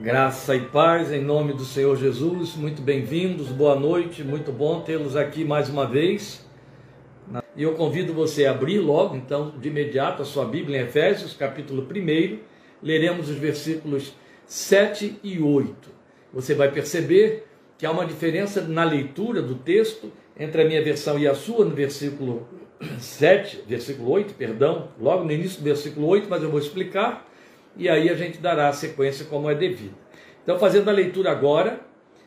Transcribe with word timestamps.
Graça 0.00 0.54
e 0.54 0.60
paz 0.60 1.12
em 1.12 1.20
nome 1.20 1.52
do 1.52 1.64
Senhor 1.64 1.96
Jesus, 1.96 2.54
muito 2.54 2.80
bem-vindos, 2.80 3.48
boa 3.48 3.74
noite, 3.74 4.22
muito 4.22 4.52
bom 4.52 4.80
tê-los 4.80 5.16
aqui 5.16 5.44
mais 5.44 5.68
uma 5.68 5.88
vez. 5.88 6.46
E 7.56 7.64
eu 7.64 7.74
convido 7.74 8.14
você 8.14 8.46
a 8.46 8.52
abrir 8.52 8.78
logo, 8.78 9.16
então, 9.16 9.52
de 9.58 9.68
imediato, 9.68 10.22
a 10.22 10.24
sua 10.24 10.44
Bíblia 10.44 10.80
em 10.80 10.84
Efésios, 10.84 11.34
capítulo 11.34 11.82
1, 11.82 12.38
leremos 12.80 13.28
os 13.28 13.36
versículos 13.36 14.14
7 14.46 15.18
e 15.20 15.40
8. 15.40 15.90
Você 16.32 16.54
vai 16.54 16.70
perceber 16.70 17.48
que 17.76 17.84
há 17.84 17.90
uma 17.90 18.06
diferença 18.06 18.60
na 18.60 18.84
leitura 18.84 19.42
do 19.42 19.56
texto 19.56 20.12
entre 20.38 20.62
a 20.62 20.64
minha 20.64 20.82
versão 20.82 21.18
e 21.18 21.26
a 21.26 21.34
sua, 21.34 21.64
no 21.64 21.74
versículo 21.74 22.46
7, 23.00 23.64
versículo 23.66 24.12
8, 24.12 24.34
perdão, 24.34 24.90
logo 25.00 25.24
no 25.24 25.32
início 25.32 25.58
do 25.58 25.64
versículo 25.64 26.06
8, 26.06 26.28
mas 26.30 26.40
eu 26.44 26.50
vou 26.50 26.60
explicar 26.60 27.28
e 27.78 27.88
aí 27.88 28.10
a 28.10 28.14
gente 28.14 28.38
dará 28.38 28.68
a 28.68 28.72
sequência 28.72 29.24
como 29.26 29.48
é 29.48 29.54
devido. 29.54 29.94
Então, 30.42 30.58
fazendo 30.58 30.88
a 30.88 30.92
leitura 30.92 31.30
agora, 31.30 31.80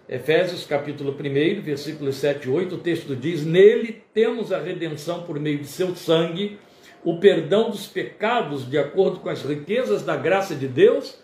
Efésios 0.07 0.65
capítulo 0.65 1.11
1, 1.11 1.61
versículos 1.61 2.15
7 2.15 2.47
e 2.47 2.51
8, 2.51 2.75
o 2.75 2.77
texto 2.77 3.15
diz: 3.15 3.45
Nele 3.45 4.01
temos 4.13 4.51
a 4.51 4.59
redenção 4.59 5.23
por 5.23 5.39
meio 5.39 5.59
de 5.59 5.67
seu 5.67 5.95
sangue, 5.95 6.57
o 7.03 7.17
perdão 7.19 7.69
dos 7.69 7.87
pecados 7.87 8.69
de 8.69 8.77
acordo 8.77 9.19
com 9.19 9.29
as 9.29 9.43
riquezas 9.43 10.03
da 10.03 10.15
graça 10.15 10.55
de 10.55 10.67
Deus, 10.67 11.19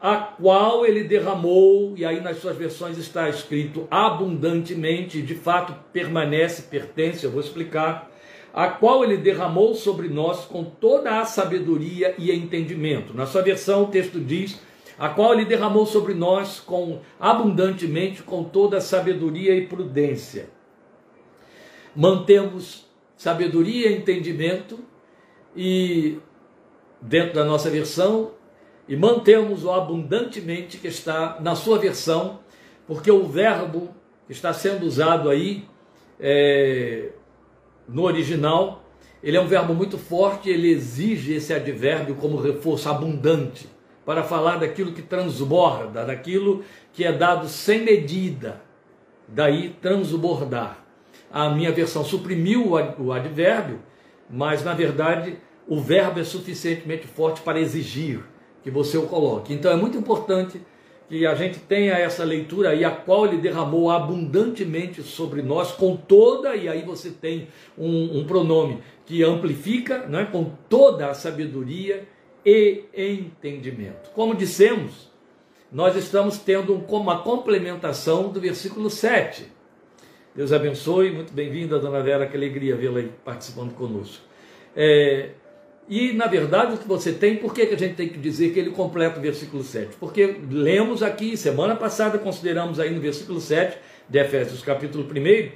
a 0.00 0.16
qual 0.16 0.86
ele 0.86 1.04
derramou, 1.04 1.94
e 1.96 2.04
aí 2.04 2.20
nas 2.20 2.38
suas 2.38 2.56
versões 2.56 2.96
está 2.98 3.28
escrito 3.28 3.86
abundantemente, 3.90 5.20
de 5.20 5.34
fato 5.34 5.74
permanece, 5.92 6.62
pertence, 6.62 7.24
eu 7.24 7.30
vou 7.30 7.40
explicar 7.40 8.10
a 8.52 8.68
qual 8.68 9.04
ele 9.04 9.16
derramou 9.16 9.74
sobre 9.74 10.08
nós 10.08 10.44
com 10.44 10.64
toda 10.64 11.20
a 11.20 11.24
sabedoria 11.24 12.14
e 12.18 12.32
entendimento. 12.32 13.14
Na 13.14 13.26
sua 13.26 13.42
versão, 13.42 13.84
o 13.84 13.88
texto 13.88 14.18
diz: 14.20 14.60
a 14.98 15.08
qual 15.08 15.32
ele 15.32 15.44
derramou 15.44 15.86
sobre 15.86 16.12
nós 16.12 16.58
com 16.58 17.00
abundantemente 17.20 18.22
com 18.22 18.42
toda 18.42 18.78
a 18.78 18.80
sabedoria 18.80 19.54
e 19.54 19.66
prudência. 19.66 20.50
Mantemos 21.94 22.86
sabedoria 23.16 23.90
e 23.90 23.96
entendimento 23.96 24.78
e 25.56 26.18
dentro 27.00 27.34
da 27.34 27.44
nossa 27.44 27.70
versão 27.70 28.32
e 28.88 28.96
mantemos 28.96 29.64
o 29.64 29.70
abundantemente 29.70 30.78
que 30.78 30.88
está 30.88 31.38
na 31.40 31.54
sua 31.54 31.78
versão, 31.78 32.40
porque 32.86 33.10
o 33.10 33.26
verbo 33.26 33.94
que 34.26 34.32
está 34.32 34.52
sendo 34.52 34.86
usado 34.86 35.28
aí 35.28 35.64
é, 36.18 37.10
no 37.88 38.02
original, 38.02 38.84
ele 39.22 39.36
é 39.36 39.40
um 39.40 39.46
verbo 39.46 39.74
muito 39.74 39.96
forte, 39.96 40.50
ele 40.50 40.70
exige 40.70 41.34
esse 41.34 41.52
advérbio 41.52 42.14
como 42.16 42.40
reforço 42.40 42.88
abundante, 42.88 43.68
para 44.04 44.22
falar 44.22 44.56
daquilo 44.56 44.92
que 44.92 45.02
transborda, 45.02 46.04
daquilo 46.04 46.62
que 46.92 47.04
é 47.04 47.12
dado 47.12 47.48
sem 47.48 47.82
medida, 47.82 48.62
daí 49.26 49.70
transbordar. 49.82 50.78
A 51.30 51.50
minha 51.50 51.72
versão 51.72 52.04
suprimiu 52.04 52.72
o 52.98 53.12
advérbio, 53.12 53.80
mas 54.30 54.64
na 54.64 54.72
verdade 54.72 55.36
o 55.66 55.78
verbo 55.78 56.20
é 56.20 56.24
suficientemente 56.24 57.06
forte 57.06 57.42
para 57.42 57.60
exigir 57.60 58.20
que 58.62 58.70
você 58.70 58.96
o 58.96 59.06
coloque. 59.06 59.52
Então 59.52 59.70
é 59.70 59.76
muito 59.76 59.98
importante 59.98 60.60
que 61.08 61.26
a 61.26 61.34
gente 61.34 61.58
tenha 61.60 61.94
essa 61.94 62.22
leitura 62.22 62.70
aí, 62.70 62.84
a 62.84 62.90
qual 62.90 63.26
ele 63.26 63.38
derramou 63.38 63.90
abundantemente 63.90 65.02
sobre 65.02 65.40
nós, 65.40 65.72
com 65.72 65.96
toda, 65.96 66.54
e 66.54 66.68
aí 66.68 66.82
você 66.82 67.10
tem 67.10 67.48
um, 67.76 68.18
um 68.18 68.24
pronome 68.26 68.82
que 69.06 69.24
amplifica, 69.24 70.06
né, 70.06 70.28
com 70.30 70.52
toda 70.68 71.08
a 71.08 71.14
sabedoria 71.14 72.06
e 72.44 72.84
entendimento. 72.94 74.10
Como 74.10 74.34
dissemos, 74.34 75.10
nós 75.72 75.96
estamos 75.96 76.38
tendo 76.38 76.74
uma 76.74 77.22
complementação 77.22 78.28
do 78.28 78.38
versículo 78.38 78.90
7. 78.90 79.46
Deus 80.34 80.52
abençoe, 80.52 81.10
muito 81.10 81.32
bem-vinda, 81.32 81.78
dona 81.78 82.02
Vera, 82.02 82.26
que 82.26 82.36
alegria 82.36 82.76
vê-la 82.76 82.98
aí 82.98 83.10
participando 83.24 83.74
conosco. 83.74 84.22
É, 84.76 85.30
e, 85.88 86.12
na 86.12 86.26
verdade, 86.26 86.74
o 86.74 86.78
que 86.78 86.86
você 86.86 87.12
tem, 87.12 87.36
por 87.36 87.54
que, 87.54 87.64
que 87.64 87.74
a 87.74 87.78
gente 87.78 87.94
tem 87.94 88.08
que 88.08 88.18
dizer 88.18 88.52
que 88.52 88.58
ele 88.58 88.70
completa 88.70 89.18
o 89.18 89.22
versículo 89.22 89.62
7? 89.62 89.96
Porque 89.98 90.36
lemos 90.50 91.02
aqui, 91.02 91.36
semana 91.36 91.74
passada, 91.74 92.18
consideramos 92.18 92.78
aí 92.78 92.90
no 92.94 93.00
versículo 93.00 93.40
7 93.40 93.78
de 94.08 94.18
Efésios, 94.18 94.62
capítulo 94.62 95.04
1, 95.04 95.50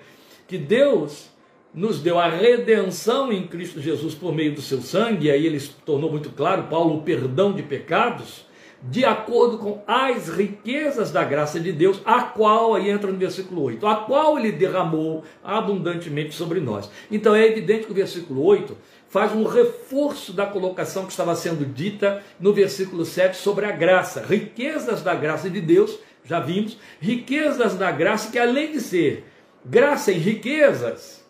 que 0.49 0.57
Deus 0.57 1.31
nos 1.75 2.01
deu 2.01 2.19
a 2.19 2.29
redenção 2.29 3.31
em 3.33 3.47
Cristo 3.47 3.81
Jesus 3.81 4.15
por 4.15 4.35
meio 4.35 4.55
do 4.55 4.63
seu 4.63 4.81
sangue, 4.81 5.27
e 5.27 5.31
aí 5.31 5.47
ele 5.47 5.61
tornou 5.85 6.11
muito 6.11 6.31
claro, 6.31 6.65
Paulo, 6.65 6.97
o 6.97 7.03
perdão 7.03 7.53
de 7.53 7.63
pecados, 7.63 8.47
de 8.83 9.05
acordo 9.05 9.59
com 9.59 9.83
as 9.87 10.29
riquezas 10.29 11.13
da 11.13 11.23
graça 11.23 11.61
de 11.61 11.71
Deus, 11.73 12.01
a 12.05 12.23
qual, 12.23 12.75
aí 12.75 12.91
entra 12.91 13.11
no 13.11 13.19
versículo 13.19 13.63
8, 13.63 13.87
a 13.87 13.97
qual 13.97 14.39
ele 14.39 14.51
derramou 14.51 15.23
abundantemente 15.43 16.35
sobre 16.35 16.59
nós. 16.59 16.91
Então 17.11 17.35
é 17.35 17.47
evidente 17.47 17.87
que 17.87 17.93
o 17.93 17.95
versículo 17.95 18.43
8 18.45 18.77
faz 19.09 19.33
um 19.33 19.45
reforço 19.45 20.33
da 20.33 20.47
colocação 20.47 21.05
que 21.05 21.13
estava 21.13 21.37
sendo 21.37 21.65
dita 21.65 22.23
no 22.41 22.53
versículo 22.53 23.05
7 23.05 23.37
sobre 23.37 23.67
a 23.67 23.71
graça, 23.71 24.25
riquezas 24.27 25.03
da 25.03 25.15
graça 25.15 25.49
de 25.49 25.61
Deus, 25.61 25.99
já 26.25 26.41
vimos, 26.41 26.79
riquezas 27.01 27.77
da 27.77 27.91
graça 27.93 28.33
que 28.33 28.39
além 28.39 28.73
de 28.73 28.81
ser 28.81 29.25
graça 29.65 30.11
em 30.11 30.19
riquezas, 30.19 31.23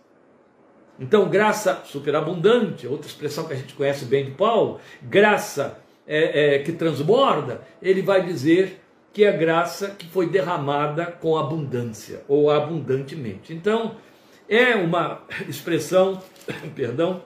então 0.98 1.28
graça 1.28 1.82
superabundante, 1.84 2.86
outra 2.86 3.08
expressão 3.08 3.44
que 3.44 3.52
a 3.52 3.56
gente 3.56 3.74
conhece 3.74 4.04
bem 4.04 4.26
de 4.26 4.30
Paulo, 4.30 4.78
graça 5.02 5.81
é, 6.06 6.56
é, 6.56 6.58
que 6.60 6.72
transborda, 6.72 7.62
ele 7.80 8.02
vai 8.02 8.24
dizer 8.24 8.80
que 9.12 9.24
é 9.24 9.32
graça 9.32 9.90
que 9.90 10.06
foi 10.06 10.28
derramada 10.28 11.06
com 11.06 11.36
abundância 11.36 12.22
ou 12.26 12.50
abundantemente. 12.50 13.52
Então, 13.52 13.96
é 14.48 14.74
uma 14.74 15.22
expressão, 15.48 16.22
perdão, 16.74 17.22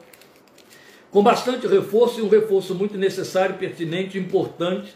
com 1.10 1.22
bastante 1.22 1.66
reforço 1.66 2.20
e 2.20 2.22
um 2.22 2.28
reforço 2.28 2.74
muito 2.74 2.98
necessário, 2.98 3.56
pertinente, 3.56 4.18
importante, 4.18 4.94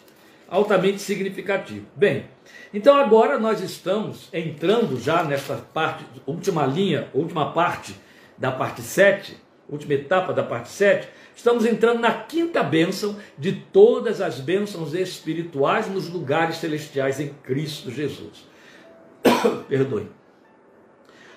altamente 0.49 1.01
significativo. 1.01 1.87
Bem, 1.95 2.27
então 2.75 2.97
agora 2.97 3.39
nós 3.39 3.61
estamos 3.61 4.29
entrando 4.33 5.01
já 5.01 5.23
nessa 5.23 5.57
parte, 5.73 6.05
última 6.27 6.67
linha, 6.67 7.09
última 7.15 7.53
parte 7.53 7.95
da 8.37 8.51
parte 8.51 8.83
7, 8.83 9.37
última 9.69 9.95
etapa 9.95 10.33
da 10.33 10.43
parte 10.43 10.69
7, 10.69 11.09
estamos 11.35 11.65
entrando 11.65 12.01
na 12.01 12.13
quinta 12.13 12.63
bênção 12.63 13.17
de 13.39 13.53
todas 13.53 14.21
as 14.21 14.41
bênçãos 14.41 14.95
espirituais 14.95 15.89
nos 15.89 16.09
lugares 16.09 16.57
celestiais 16.57 17.21
em 17.21 17.29
Cristo 17.29 17.91
Jesus. 17.91 18.49
Perdoe. 19.69 20.09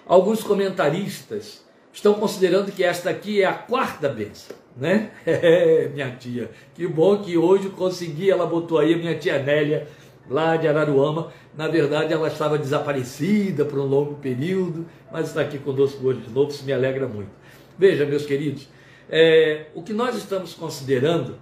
Alguns 0.06 0.44
comentaristas 0.44 1.64
estão 1.92 2.14
considerando 2.16 2.72
que 2.72 2.84
esta 2.84 3.10
aqui 3.10 3.42
é 3.42 3.46
a 3.46 3.54
quarta 3.54 4.10
bênção 4.10 4.64
né? 4.76 5.12
É, 5.26 5.88
minha 5.94 6.12
tia, 6.12 6.50
que 6.74 6.88
bom 6.88 7.18
que 7.18 7.38
hoje 7.38 7.70
consegui, 7.70 8.30
ela 8.30 8.46
botou 8.46 8.80
aí 8.80 8.94
a 8.94 8.98
minha 8.98 9.18
tia 9.18 9.42
Nélia, 9.42 9.88
lá 10.30 10.56
de 10.58 10.68
Araruama. 10.68 11.32
Na 11.56 11.68
verdade, 11.68 12.14
ela 12.14 12.28
estava 12.28 12.58
desaparecida 12.58 13.64
por 13.64 13.80
um 13.80 13.86
longo 13.86 14.16
período, 14.16 14.86
mas 15.12 15.28
está 15.28 15.42
aqui 15.42 15.58
conosco 15.58 16.06
hoje 16.06 16.22
de 16.22 16.32
novo, 16.32 16.50
isso 16.50 16.66
me 16.66 16.74
alegra 16.74 17.08
muito. 17.08 17.30
Veja, 17.78 18.06
meus 18.06 18.26
queridos, 18.26 18.68
é, 19.10 19.68
o 19.74 19.82
que 19.82 19.94
nós 19.94 20.16
estamos 20.16 20.54
considerando 20.54 21.38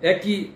é 0.00 0.14
que 0.14 0.54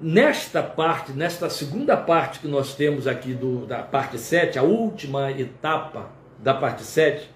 nesta 0.00 0.62
parte, 0.62 1.12
nesta 1.12 1.50
segunda 1.50 1.96
parte 1.96 2.38
que 2.38 2.48
nós 2.48 2.74
temos 2.74 3.06
aqui 3.06 3.34
do, 3.34 3.66
da 3.66 3.82
parte 3.82 4.18
7, 4.18 4.58
a 4.58 4.62
última 4.62 5.30
etapa 5.32 6.10
da 6.38 6.54
parte 6.54 6.82
7, 6.82 7.28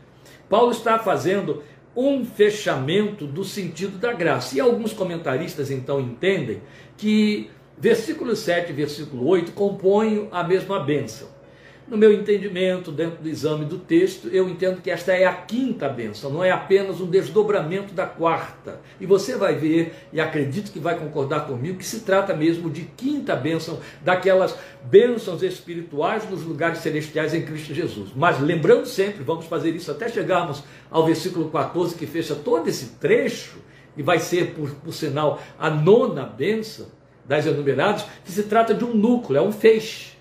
Paulo 0.49 0.71
está 0.71 0.99
fazendo 0.99 1.63
um 1.95 2.25
fechamento 2.25 3.27
do 3.27 3.45
sentido 3.45 3.99
da 3.99 4.13
graça. 4.13 4.57
E 4.57 4.61
alguns 4.61 4.93
comentaristas 4.93 5.71
então 5.71 6.01
entendem 6.01 6.63
que 6.97 7.51
versículo 7.77 8.35
7 8.35 8.71
e 8.71 8.73
versículo 8.73 9.27
8 9.27 9.53
compõem 9.53 10.29
a 10.31 10.43
mesma 10.43 10.81
bênção. 10.81 11.29
No 11.89 11.99
meu 11.99 12.13
entendimento, 12.13 12.93
dentro 12.93 13.23
do 13.23 13.29
exame 13.29 13.65
do 13.65 13.77
texto, 13.77 14.29
eu 14.29 14.49
entendo 14.49 14.81
que 14.81 14.91
esta 14.91 15.13
é 15.13 15.27
a 15.27 15.35
quinta 15.35 15.89
bênção, 15.89 16.31
não 16.31 16.43
é 16.43 16.51
apenas 16.51 17.01
um 17.01 17.07
desdobramento 17.07 17.93
da 17.93 18.07
quarta. 18.07 18.81
E 19.01 19.05
você 19.05 19.37
vai 19.37 19.57
ver, 19.57 19.93
e 20.13 20.21
acredito 20.21 20.71
que 20.71 20.79
vai 20.79 20.97
concordar 20.97 21.47
comigo, 21.47 21.79
que 21.79 21.85
se 21.85 22.01
trata 22.01 22.35
mesmo 22.35 22.71
de 22.71 22.83
quinta 22.97 23.35
bênção, 23.35 23.81
daquelas 24.01 24.57
bênçãos 24.85 25.43
espirituais 25.43 26.29
nos 26.31 26.45
lugares 26.45 26.79
celestiais 26.79 27.35
em 27.35 27.43
Cristo 27.43 27.75
Jesus. 27.75 28.11
Mas 28.15 28.41
lembrando 28.41 28.87
sempre, 28.87 29.25
vamos 29.25 29.47
fazer 29.47 29.71
isso 29.71 29.91
até 29.91 30.09
chegarmos 30.09 30.63
ao 30.91 31.05
versículo 31.05 31.51
14, 31.51 31.97
que 31.97 32.07
fecha 32.07 32.35
todo 32.35 32.69
esse 32.69 32.93
trecho, 33.01 33.59
e 33.97 34.03
vai 34.03 34.21
ser, 34.21 34.55
por, 34.55 34.71
por 34.71 34.95
sinal, 34.95 35.43
a 35.59 35.69
nona 35.69 36.25
bênção 36.25 36.87
das 37.27 37.45
enumeradas, 37.45 38.07
que 38.25 38.31
se 38.31 38.45
trata 38.45 38.73
de 38.73 38.85
um 38.85 38.95
núcleo, 38.95 39.39
é 39.39 39.43
um 39.43 39.53
feixe 39.53 40.12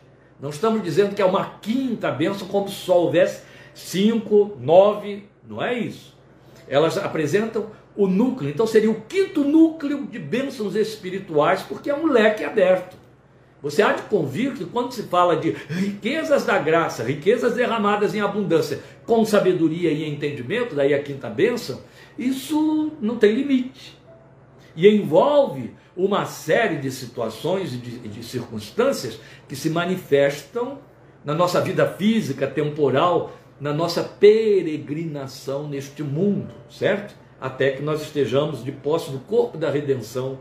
não 0.41 0.49
estamos 0.49 0.81
dizendo 0.81 1.13
que 1.13 1.21
é 1.21 1.25
uma 1.25 1.45
quinta 1.61 2.09
bênção, 2.09 2.47
como 2.47 2.67
se 2.67 2.75
só 2.75 2.99
houvesse 2.99 3.43
cinco, 3.75 4.57
nove, 4.59 5.29
não 5.47 5.61
é 5.61 5.77
isso. 5.77 6.17
Elas 6.67 6.97
apresentam 6.97 7.67
o 7.95 8.07
núcleo, 8.07 8.49
então 8.49 8.65
seria 8.65 8.89
o 8.89 9.01
quinto 9.01 9.43
núcleo 9.43 10.07
de 10.07 10.17
bênçãos 10.17 10.75
espirituais, 10.75 11.61
porque 11.61 11.89
é 11.89 11.95
um 11.95 12.07
leque 12.07 12.43
aberto. 12.43 12.97
Você 13.61 13.83
há 13.83 13.93
de 13.93 14.01
convir 14.03 14.53
que 14.55 14.65
quando 14.65 14.91
se 14.91 15.03
fala 15.03 15.35
de 15.35 15.51
riquezas 15.51 16.43
da 16.45 16.57
graça, 16.57 17.03
riquezas 17.03 17.53
derramadas 17.53 18.15
em 18.15 18.21
abundância, 18.21 18.79
com 19.05 19.23
sabedoria 19.23 19.91
e 19.91 20.09
entendimento, 20.09 20.73
daí 20.73 20.95
a 20.95 21.03
quinta 21.03 21.29
bênção, 21.29 21.81
isso 22.17 22.93
não 22.99 23.17
tem 23.17 23.35
limite. 23.35 23.95
E 24.75 24.87
envolve 24.87 25.71
uma 26.05 26.25
série 26.25 26.77
de 26.77 26.89
situações 26.89 27.73
e 27.73 27.77
de, 27.77 27.99
de 28.07 28.23
circunstâncias 28.23 29.19
que 29.47 29.55
se 29.55 29.69
manifestam 29.69 30.79
na 31.23 31.33
nossa 31.33 31.61
vida 31.61 31.85
física, 31.87 32.47
temporal, 32.47 33.31
na 33.59 33.71
nossa 33.71 34.03
peregrinação 34.03 35.67
neste 35.67 36.01
mundo, 36.01 36.51
certo? 36.69 37.15
Até 37.39 37.71
que 37.71 37.83
nós 37.83 38.01
estejamos 38.01 38.63
de 38.63 38.71
posse 38.71 39.11
do 39.11 39.19
corpo 39.19 39.57
da 39.57 39.69
redenção 39.69 40.39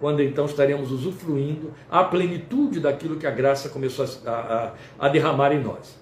quando 0.00 0.22
então 0.22 0.46
estaremos 0.46 0.90
usufruindo 0.90 1.72
a 1.90 2.02
plenitude 2.02 2.80
daquilo 2.80 3.16
que 3.16 3.26
a 3.26 3.30
graça 3.30 3.68
começou 3.68 4.06
a, 4.26 4.30
a, 4.30 5.06
a 5.06 5.08
derramar 5.08 5.52
em 5.52 5.62
nós 5.62 6.00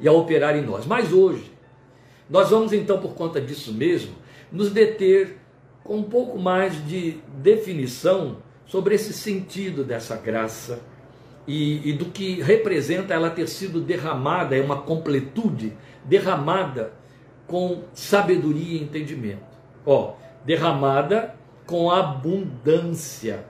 e 0.00 0.08
a 0.08 0.12
operar 0.12 0.56
em 0.56 0.62
nós. 0.62 0.84
Mas 0.84 1.12
hoje, 1.12 1.52
nós 2.28 2.50
vamos 2.50 2.72
então, 2.72 2.98
por 2.98 3.14
conta 3.14 3.40
disso 3.40 3.72
mesmo, 3.72 4.14
nos 4.50 4.70
deter 4.70 5.38
com 5.84 5.96
um 5.96 6.02
pouco 6.02 6.38
mais 6.38 6.86
de 6.86 7.18
definição 7.38 8.38
sobre 8.66 8.94
esse 8.94 9.12
sentido 9.12 9.84
dessa 9.84 10.16
graça 10.16 10.80
e, 11.46 11.90
e, 11.90 11.92
do 11.92 12.06
que 12.06 12.40
representa 12.40 13.12
ela 13.12 13.30
ter 13.30 13.48
sido 13.48 13.80
derramada, 13.80 14.56
é 14.56 14.62
uma 14.62 14.82
completude 14.82 15.72
derramada 16.04 16.92
com 17.46 17.82
sabedoria 17.92 18.78
e 18.78 18.82
entendimento. 18.82 19.42
Ó, 19.84 20.14
derramada 20.44 21.34
com 21.66 21.90
abundância, 21.90 23.44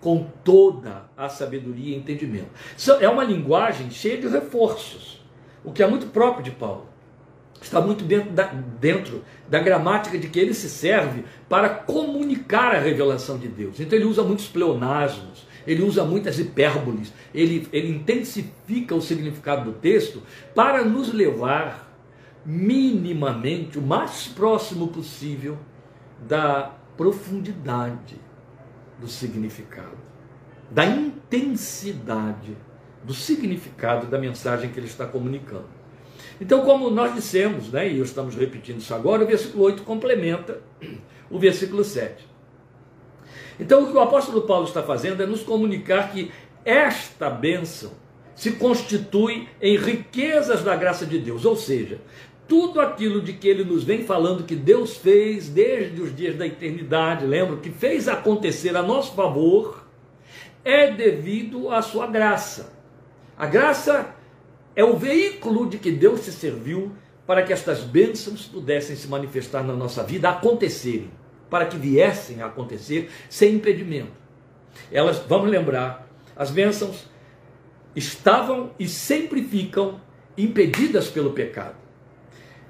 com 0.00 0.26
toda 0.42 1.04
a 1.16 1.28
sabedoria 1.28 1.94
e 1.94 1.98
entendimento. 1.98 2.50
É 3.00 3.08
uma 3.08 3.24
linguagem 3.24 3.90
cheia 3.90 4.18
de 4.18 4.28
reforços, 4.28 5.22
o 5.62 5.72
que 5.72 5.82
é 5.82 5.86
muito 5.86 6.06
próprio 6.06 6.44
de 6.44 6.50
Paulo. 6.50 6.86
Está 7.64 7.80
muito 7.80 8.04
dentro 8.04 8.30
da, 8.30 8.44
dentro 8.78 9.24
da 9.48 9.58
gramática 9.58 10.18
de 10.18 10.28
que 10.28 10.38
ele 10.38 10.52
se 10.52 10.68
serve 10.68 11.24
para 11.48 11.70
comunicar 11.70 12.74
a 12.74 12.78
revelação 12.78 13.38
de 13.38 13.48
Deus. 13.48 13.80
Então 13.80 13.98
ele 13.98 14.04
usa 14.04 14.22
muitos 14.22 14.46
pleonasmos, 14.46 15.46
ele 15.66 15.82
usa 15.82 16.04
muitas 16.04 16.38
hipérboles, 16.38 17.10
ele, 17.34 17.66
ele 17.72 17.88
intensifica 17.88 18.94
o 18.94 19.00
significado 19.00 19.64
do 19.64 19.78
texto 19.78 20.22
para 20.54 20.84
nos 20.84 21.12
levar 21.12 21.90
minimamente, 22.44 23.78
o 23.78 23.82
mais 23.82 24.26
próximo 24.28 24.88
possível, 24.88 25.58
da 26.28 26.70
profundidade 26.98 28.20
do 29.00 29.08
significado, 29.08 29.96
da 30.70 30.84
intensidade 30.84 32.54
do 33.02 33.14
significado 33.14 34.06
da 34.06 34.18
mensagem 34.18 34.70
que 34.70 34.78
ele 34.78 34.86
está 34.86 35.06
comunicando. 35.06 35.73
Então, 36.40 36.62
como 36.62 36.90
nós 36.90 37.14
dissemos, 37.14 37.70
né, 37.70 37.88
e 37.88 38.00
estamos 38.00 38.34
repetindo 38.34 38.78
isso 38.78 38.94
agora, 38.94 39.22
o 39.22 39.26
versículo 39.26 39.64
8 39.64 39.82
complementa 39.82 40.60
o 41.30 41.38
versículo 41.38 41.84
7. 41.84 42.26
Então, 43.58 43.84
o 43.84 43.86
que 43.86 43.96
o 43.96 44.00
apóstolo 44.00 44.42
Paulo 44.42 44.66
está 44.66 44.82
fazendo 44.82 45.22
é 45.22 45.26
nos 45.26 45.42
comunicar 45.42 46.10
que 46.12 46.30
esta 46.64 47.30
bênção 47.30 47.92
se 48.34 48.52
constitui 48.52 49.48
em 49.60 49.76
riquezas 49.76 50.62
da 50.64 50.74
graça 50.74 51.06
de 51.06 51.18
Deus, 51.18 51.44
ou 51.44 51.54
seja, 51.56 52.00
tudo 52.48 52.80
aquilo 52.80 53.22
de 53.22 53.32
que 53.32 53.48
ele 53.48 53.64
nos 53.64 53.84
vem 53.84 54.04
falando 54.04 54.44
que 54.44 54.56
Deus 54.56 54.96
fez 54.96 55.48
desde 55.48 56.00
os 56.02 56.14
dias 56.14 56.36
da 56.36 56.46
eternidade, 56.46 57.24
lembra? 57.24 57.56
Que 57.56 57.70
fez 57.70 58.08
acontecer 58.08 58.76
a 58.76 58.82
nosso 58.82 59.14
favor, 59.14 59.86
é 60.64 60.90
devido 60.90 61.70
à 61.70 61.80
sua 61.80 62.06
graça. 62.06 62.72
A 63.36 63.46
graça 63.46 64.14
é 64.76 64.84
o 64.84 64.96
veículo 64.96 65.68
de 65.68 65.78
que 65.78 65.90
Deus 65.90 66.20
se 66.20 66.32
serviu 66.32 66.92
para 67.26 67.42
que 67.42 67.52
estas 67.52 67.80
bênçãos 67.80 68.46
pudessem 68.46 68.96
se 68.96 69.08
manifestar 69.08 69.62
na 69.62 69.72
nossa 69.72 70.02
vida, 70.02 70.28
acontecerem, 70.28 71.10
para 71.48 71.66
que 71.66 71.76
viessem 71.76 72.42
a 72.42 72.46
acontecer 72.46 73.10
sem 73.28 73.54
impedimento. 73.54 74.12
Elas, 74.90 75.18
vamos 75.18 75.50
lembrar, 75.50 76.08
as 76.36 76.50
bênçãos 76.50 77.08
estavam 77.94 78.72
e 78.78 78.88
sempre 78.88 79.42
ficam 79.42 80.00
impedidas 80.36 81.08
pelo 81.08 81.30
pecado. 81.30 81.76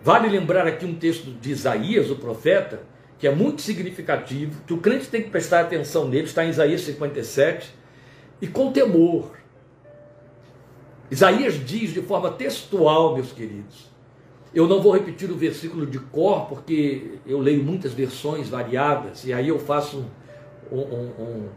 Vale 0.03 0.29
lembrar 0.29 0.67
aqui 0.67 0.85
um 0.85 0.95
texto 0.95 1.31
de 1.41 1.51
Isaías, 1.51 2.11
o 2.11 2.17
profeta, 2.17 2.83
que 3.19 3.27
é 3.27 3.35
muito 3.35 3.63
significativo, 3.63 4.63
que 4.67 4.75
o 4.75 4.79
crente 4.79 5.09
tem 5.09 5.23
que 5.23 5.31
prestar 5.31 5.61
atenção 5.61 6.07
nele, 6.07 6.27
está 6.27 6.45
em 6.45 6.51
Isaías 6.51 6.83
57, 6.83 7.75
e 8.43 8.47
com 8.47 8.71
temor. 8.71 9.33
Isaías 11.15 11.55
diz 11.65 11.93
de 11.93 12.03
forma 12.03 12.31
textual, 12.31 13.15
meus 13.15 13.33
queridos. 13.33 13.93
Eu 14.53 14.69
não 14.69 14.81
vou 14.81 14.93
repetir 14.93 15.31
o 15.31 15.37
versículo 15.37 15.87
de 15.87 15.99
cor, 15.99 16.47
porque 16.47 17.19
eu 17.27 17.39
leio 17.39 17.63
muitas 17.63 17.93
versões 17.93 18.49
variadas, 18.49 19.25
e 19.25 19.33
aí 19.33 19.49
eu 19.49 19.59
faço 19.59 20.05
um, 20.71 20.79
um, 20.79 21.49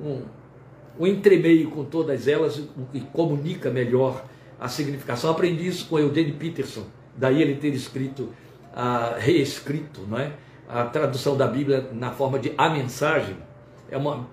um, 0.00 0.22
um, 0.98 1.06
entremeio 1.06 1.70
com 1.70 1.84
todas 1.84 2.26
elas 2.26 2.62
e, 2.94 3.00
comunica 3.00 3.70
melhor 3.70 4.24
a 4.58 4.68
significação. 4.68 5.30
Aprendi 5.30 5.66
isso 5.66 5.86
com 5.86 5.98
Eugene 5.98 6.32
Peterson 6.32 6.84
daí 7.18 7.42
ele 7.42 7.56
ter 7.56 7.74
escrito, 7.74 8.28
ah, 8.74 9.16
reescrito, 9.18 10.02
não 10.08 10.18
é? 10.18 10.32
a 10.68 10.84
tradução 10.84 11.36
da 11.36 11.46
Bíblia 11.46 11.88
na 11.92 12.10
forma 12.10 12.38
de 12.38 12.52
a 12.56 12.68
mensagem, 12.68 13.36
é 13.90 13.96
uma 13.96 14.28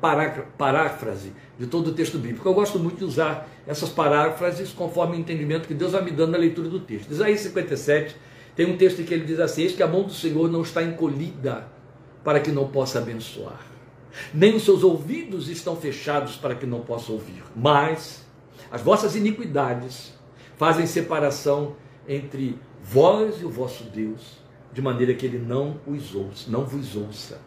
paráfrase 0.57 1.34
de 1.57 1.68
todo 1.68 1.88
o 1.88 1.94
texto 1.94 2.18
bíblico. 2.18 2.48
Eu 2.48 2.54
gosto 2.54 2.78
muito 2.78 2.98
de 2.98 3.06
usar 3.06 3.50
essas 3.66 3.90
paráfrases 3.90 4.72
conforme 4.72 5.16
o 5.16 5.19
entendimento 5.19 5.68
que 5.68 5.74
Deus 5.74 5.94
vai 5.94 6.04
me 6.04 6.12
dando 6.12 6.31
na 6.31 6.38
leitura 6.38 6.68
do 6.68 6.80
texto. 6.80 7.12
Isaías 7.12 7.40
57 7.42 8.16
tem 8.56 8.72
um 8.72 8.78
texto 8.78 9.02
em 9.02 9.06
que 9.06 9.13
ele 9.13 9.25
diz 9.25 9.40
assim: 9.40 9.63
Eis 9.63 9.75
que 9.75 9.84
a 9.84 9.88
mão 9.88 10.04
do 10.04 10.13
Senhor 10.13 10.50
não 10.52 10.62
está 10.62 10.84
encolhida 10.84 11.68
para 12.24 12.40
que 12.40 12.52
não 12.52 12.68
possa 12.68 13.00
abençoar, 13.00 13.62
nem 14.34 14.56
os 14.56 14.63
seus 14.63 14.84
ouvidos 14.84 15.48
estão 15.48 15.75
fechados 15.75 16.36
para 16.36 16.56
que 16.56 16.66
não 16.66 16.81
possa 16.81 17.12
ouvir, 17.12 17.44
mas 17.56 18.25
as 18.72 18.81
vossas 18.81 19.16
iniquidades 19.16 20.13
fazem 20.58 20.88
separação 20.88 21.75
entre 22.08 22.58
vós 22.84 23.42
e 23.42 23.46
o 23.46 23.50
vosso 23.50 23.84
Deus, 23.84 24.40
de 24.74 24.81
maneira 24.81 25.13
que 25.13 25.25
ele 25.25 25.38
não 25.38 25.80
os 25.86 26.16
ouça, 26.16 26.50
não 26.50 26.66
vos 26.66 26.96
ouça. 26.96 27.40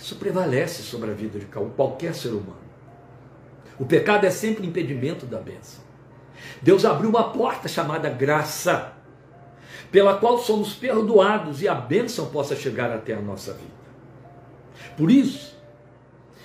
Isso 0.00 0.16
prevalece 0.16 0.82
sobre 0.82 1.10
a 1.10 1.14
vida 1.14 1.38
de 1.38 1.44
qualquer 1.44 2.14
ser 2.14 2.30
humano. 2.30 2.56
O 3.78 3.84
pecado 3.84 4.24
é 4.24 4.30
sempre 4.30 4.66
impedimento 4.66 5.26
da 5.26 5.38
bênção. 5.38 5.84
Deus 6.62 6.86
abriu 6.86 7.10
uma 7.10 7.30
porta 7.32 7.68
chamada 7.68 8.08
graça, 8.08 8.94
pela 9.90 10.16
qual 10.16 10.38
somos 10.38 10.72
perdoados 10.72 11.60
e 11.60 11.68
a 11.68 11.74
bênção 11.74 12.26
possa 12.30 12.56
chegar 12.56 12.90
até 12.90 13.12
a 13.12 13.20
nossa 13.20 13.52
vida. 13.52 13.80
Por 14.96 15.10
isso, 15.10 15.54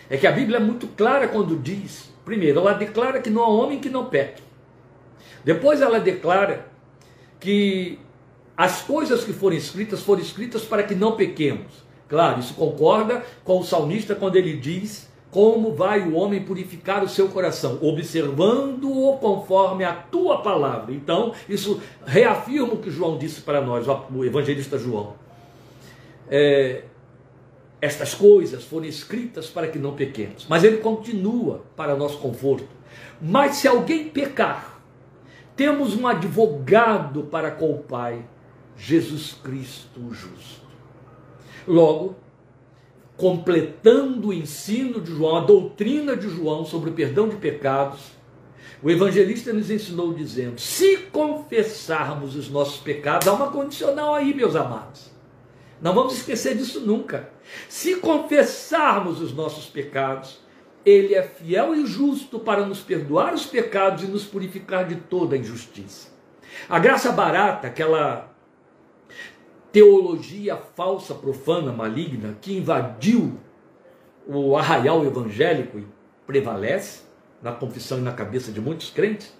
é 0.10 0.18
que 0.18 0.28
a 0.28 0.32
Bíblia 0.32 0.58
é 0.58 0.62
muito 0.62 0.88
clara 0.88 1.28
quando 1.28 1.58
diz, 1.58 2.12
primeiro, 2.26 2.60
ela 2.60 2.74
declara 2.74 3.22
que 3.22 3.30
não 3.30 3.42
há 3.42 3.48
homem 3.48 3.80
que 3.80 3.90
não 3.90 4.06
peque. 4.06 4.44
Depois 5.46 5.80
ela 5.80 6.00
declara 6.00 6.68
que 7.40 8.00
as 8.58 8.82
coisas 8.82 9.24
que 9.24 9.32
foram 9.32 9.56
escritas 9.56 10.02
foram 10.02 10.22
escritas 10.22 10.64
para 10.64 10.84
que 10.84 10.96
não 10.96 11.16
pequemos. 11.16 11.85
Claro, 12.08 12.40
isso 12.40 12.54
concorda 12.54 13.24
com 13.44 13.60
o 13.60 13.64
salmista 13.64 14.14
quando 14.16 14.36
ele 14.36 14.58
diz 14.58 15.10
como 15.36 15.74
vai 15.74 16.00
o 16.00 16.16
homem 16.16 16.42
purificar 16.44 17.04
o 17.04 17.10
seu 17.10 17.28
coração, 17.28 17.78
observando-o 17.82 19.18
conforme 19.18 19.84
a 19.84 19.92
tua 19.92 20.42
palavra. 20.42 20.94
Então, 20.94 21.34
isso 21.50 21.82
reafirma 22.06 22.74
o 22.74 22.78
que 22.78 22.90
João 22.90 23.18
disse 23.18 23.42
para 23.42 23.60
nós, 23.60 23.86
o 23.86 24.24
evangelista 24.24 24.78
João. 24.78 25.14
É, 26.30 26.84
estas 27.82 28.14
coisas 28.14 28.64
foram 28.64 28.86
escritas 28.86 29.48
para 29.48 29.68
que 29.68 29.78
não 29.78 29.94
pequemos, 29.94 30.46
mas 30.48 30.64
ele 30.64 30.78
continua 30.78 31.66
para 31.76 31.98
nosso 31.98 32.18
conforto. 32.20 32.70
Mas 33.22 33.58
se 33.58 33.68
alguém 33.68 34.08
pecar, 34.08 34.82
temos 35.54 35.96
um 35.96 36.08
advogado 36.08 37.24
para 37.24 37.52
com 37.52 37.72
o 37.72 37.80
Pai, 37.80 38.24
Jesus 38.78 39.34
Cristo 39.34 40.00
o 40.00 40.14
justo. 40.14 40.65
Logo, 41.68 42.16
completando 43.18 44.30
o 44.30 44.34
ensino 44.34 45.02
de 45.02 45.12
João, 45.12 45.38
a 45.38 45.46
doutrina 45.46 46.16
de 46.16 46.30
João 46.30 46.66
sobre 46.66 46.90
o 46.90 46.94
perdão 46.94 47.28
de 47.28 47.36
pecados, 47.38 48.16
o 48.84 48.90
evangelista 48.90 49.54
nos 49.54 49.72
ensinou 49.72 50.14
dizendo: 50.14 50.60
se 50.60 50.98
confessarmos 51.12 52.36
os 52.36 52.50
nossos 52.50 52.80
pecados, 52.80 53.28
há 53.28 53.34
uma 53.34 53.52
condicional 53.52 54.14
aí, 54.14 54.34
meus 54.34 54.56
amados. 54.56 55.12
Não 55.82 55.94
vamos 55.94 56.16
esquecer 56.18 56.56
disso 56.56 56.80
nunca. 56.82 57.30
Se 57.68 57.96
confessarmos 57.98 59.22
os 59.22 59.34
nossos 59.34 59.66
pecados, 59.66 60.40
ele 60.86 61.16
é 61.16 61.24
fiel 61.24 61.76
e 61.76 61.86
justo 61.86 62.40
para 62.40 62.66
nos 62.66 62.80
perdoar 62.80 63.34
os 63.34 63.46
pecados 63.46 64.04
e 64.04 64.08
nos 64.08 64.24
purificar 64.24 64.88
de 64.88 64.96
toda 64.96 65.38
injustiça. 65.38 66.10
A 66.70 66.80
graça 66.80 67.12
barata, 67.12 67.68
aquela 67.68 68.35
teologia 69.76 70.56
falsa, 70.56 71.14
profana, 71.14 71.70
maligna, 71.70 72.38
que 72.40 72.58
invadiu 72.58 73.38
o 74.26 74.56
arraial 74.56 75.06
evangélico 75.06 75.78
e 75.78 75.86
prevalece, 76.26 77.02
na 77.42 77.52
confissão 77.52 77.98
e 77.98 78.02
na 78.02 78.14
cabeça 78.14 78.54
de 78.54 78.62
muitos 78.62 78.90
crentes, 78.90 79.38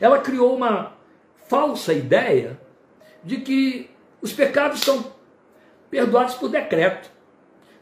ela 0.00 0.20
criou 0.20 0.54
uma 0.54 0.92
falsa 1.48 1.92
ideia 1.92 2.60
de 3.24 3.38
que 3.38 3.90
os 4.22 4.32
pecados 4.32 4.78
são 4.78 5.12
perdoados 5.90 6.36
por 6.36 6.48
decreto. 6.48 7.10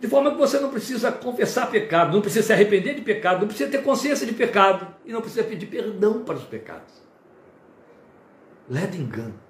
De 0.00 0.08
forma 0.08 0.30
que 0.30 0.38
você 0.38 0.58
não 0.58 0.70
precisa 0.70 1.12
confessar 1.12 1.70
pecado, 1.70 2.14
não 2.14 2.22
precisa 2.22 2.46
se 2.46 2.52
arrepender 2.54 2.94
de 2.94 3.02
pecado, 3.02 3.40
não 3.40 3.49
precisa 3.49 3.70
ter 3.70 3.82
consciência 3.82 4.26
de 4.26 4.32
pecado 4.32 4.88
e 5.04 5.12
não 5.12 5.20
precisa 5.20 5.44
pedir 5.44 5.66
perdão 5.66 6.25
para 6.25 6.37
os 6.37 6.44
pecados. 6.44 7.02
Leda 8.66 8.96
engano. 8.96 9.41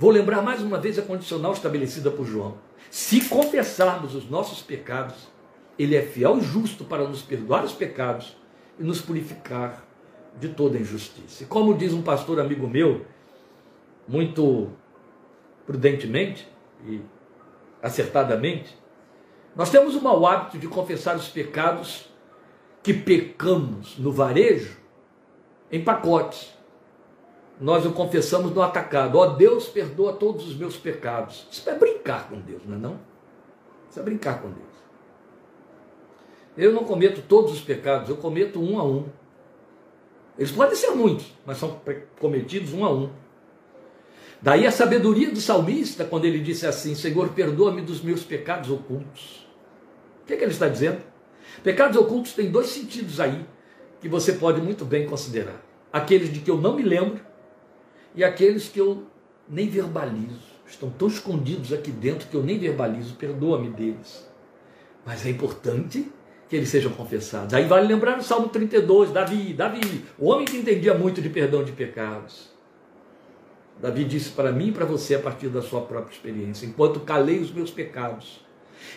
Vou 0.00 0.10
lembrar 0.10 0.40
mais 0.40 0.62
uma 0.62 0.78
vez 0.78 0.98
a 0.98 1.02
condicional 1.02 1.52
estabelecida 1.52 2.10
por 2.10 2.24
João. 2.24 2.54
Se 2.90 3.28
confessarmos 3.28 4.14
os 4.14 4.30
nossos 4.30 4.62
pecados, 4.62 5.28
Ele 5.78 5.94
é 5.94 6.00
fiel 6.00 6.38
e 6.38 6.40
justo 6.40 6.86
para 6.86 7.06
nos 7.06 7.20
perdoar 7.20 7.66
os 7.66 7.72
pecados 7.72 8.34
e 8.78 8.82
nos 8.82 9.02
purificar 9.02 9.84
de 10.38 10.48
toda 10.48 10.78
injustiça. 10.78 11.42
E 11.42 11.46
como 11.46 11.76
diz 11.76 11.92
um 11.92 12.00
pastor 12.00 12.40
amigo 12.40 12.66
meu, 12.66 13.04
muito 14.08 14.70
prudentemente 15.66 16.48
e 16.86 17.02
acertadamente, 17.82 18.74
nós 19.54 19.68
temos 19.68 19.94
o 19.94 20.00
mau 20.00 20.26
hábito 20.26 20.56
de 20.56 20.66
confessar 20.66 21.14
os 21.14 21.28
pecados 21.28 22.08
que 22.82 22.94
pecamos 22.94 23.98
no 23.98 24.10
varejo 24.10 24.78
em 25.70 25.84
pacotes. 25.84 26.58
Nós 27.60 27.84
o 27.84 27.92
confessamos 27.92 28.52
no 28.52 28.62
atacado. 28.62 29.18
Ó 29.18 29.22
oh, 29.22 29.26
Deus, 29.34 29.68
perdoa 29.68 30.14
todos 30.14 30.48
os 30.48 30.56
meus 30.56 30.78
pecados. 30.78 31.46
Isso 31.50 31.68
é 31.68 31.74
brincar 31.74 32.28
com 32.28 32.40
Deus, 32.40 32.62
não 32.64 32.76
é 32.76 32.78
não? 32.78 32.98
Isso 33.90 34.00
é 34.00 34.02
brincar 34.02 34.40
com 34.40 34.48
Deus. 34.48 34.70
Eu 36.56 36.72
não 36.72 36.84
cometo 36.84 37.22
todos 37.28 37.52
os 37.52 37.60
pecados, 37.60 38.08
eu 38.08 38.16
cometo 38.16 38.60
um 38.60 38.78
a 38.78 38.84
um. 38.84 39.06
Eles 40.38 40.50
podem 40.50 40.74
ser 40.74 40.90
muitos, 40.92 41.32
mas 41.44 41.58
são 41.58 41.80
cometidos 42.18 42.72
um 42.72 42.84
a 42.84 42.90
um. 42.90 43.10
Daí 44.40 44.66
a 44.66 44.70
sabedoria 44.70 45.30
do 45.30 45.40
salmista, 45.40 46.04
quando 46.04 46.24
ele 46.24 46.38
disse 46.38 46.66
assim: 46.66 46.94
Senhor, 46.94 47.28
perdoa-me 47.30 47.82
dos 47.82 48.00
meus 48.00 48.24
pecados 48.24 48.70
ocultos. 48.70 49.46
O 50.22 50.26
que, 50.26 50.32
é 50.32 50.36
que 50.36 50.44
ele 50.44 50.52
está 50.52 50.66
dizendo? 50.66 51.02
Pecados 51.62 51.96
ocultos 51.96 52.32
têm 52.32 52.50
dois 52.50 52.68
sentidos 52.68 53.20
aí 53.20 53.44
que 54.00 54.08
você 54.08 54.32
pode 54.32 54.62
muito 54.62 54.84
bem 54.84 55.06
considerar: 55.06 55.62
aqueles 55.92 56.32
de 56.32 56.40
que 56.40 56.50
eu 56.50 56.56
não 56.56 56.74
me 56.74 56.82
lembro 56.82 57.20
e 58.14 58.24
aqueles 58.24 58.68
que 58.68 58.80
eu 58.80 59.04
nem 59.48 59.68
verbalizo. 59.68 60.50
Estão 60.66 60.88
tão 60.90 61.08
escondidos 61.08 61.72
aqui 61.72 61.90
dentro 61.90 62.28
que 62.28 62.36
eu 62.36 62.42
nem 62.42 62.58
verbalizo. 62.58 63.14
Perdoa-me 63.16 63.70
deles. 63.70 64.28
Mas 65.04 65.26
é 65.26 65.30
importante 65.30 66.10
que 66.48 66.56
eles 66.56 66.68
sejam 66.68 66.92
confessados. 66.92 67.54
Aí 67.54 67.64
vale 67.64 67.86
lembrar 67.86 68.18
o 68.18 68.22
Salmo 68.22 68.48
32, 68.48 69.10
Davi, 69.10 69.54
Davi, 69.54 70.04
o 70.18 70.28
homem 70.28 70.44
que 70.44 70.56
entendia 70.56 70.94
muito 70.94 71.22
de 71.22 71.28
perdão 71.28 71.64
de 71.64 71.72
pecados. 71.72 72.50
Davi 73.80 74.04
disse 74.04 74.30
para 74.30 74.52
mim 74.52 74.68
e 74.68 74.72
para 74.72 74.84
você 74.84 75.14
a 75.14 75.18
partir 75.18 75.48
da 75.48 75.62
sua 75.62 75.80
própria 75.82 76.12
experiência: 76.12 76.66
enquanto 76.66 77.00
calei 77.00 77.38
os 77.38 77.52
meus 77.52 77.70
pecados, 77.70 78.44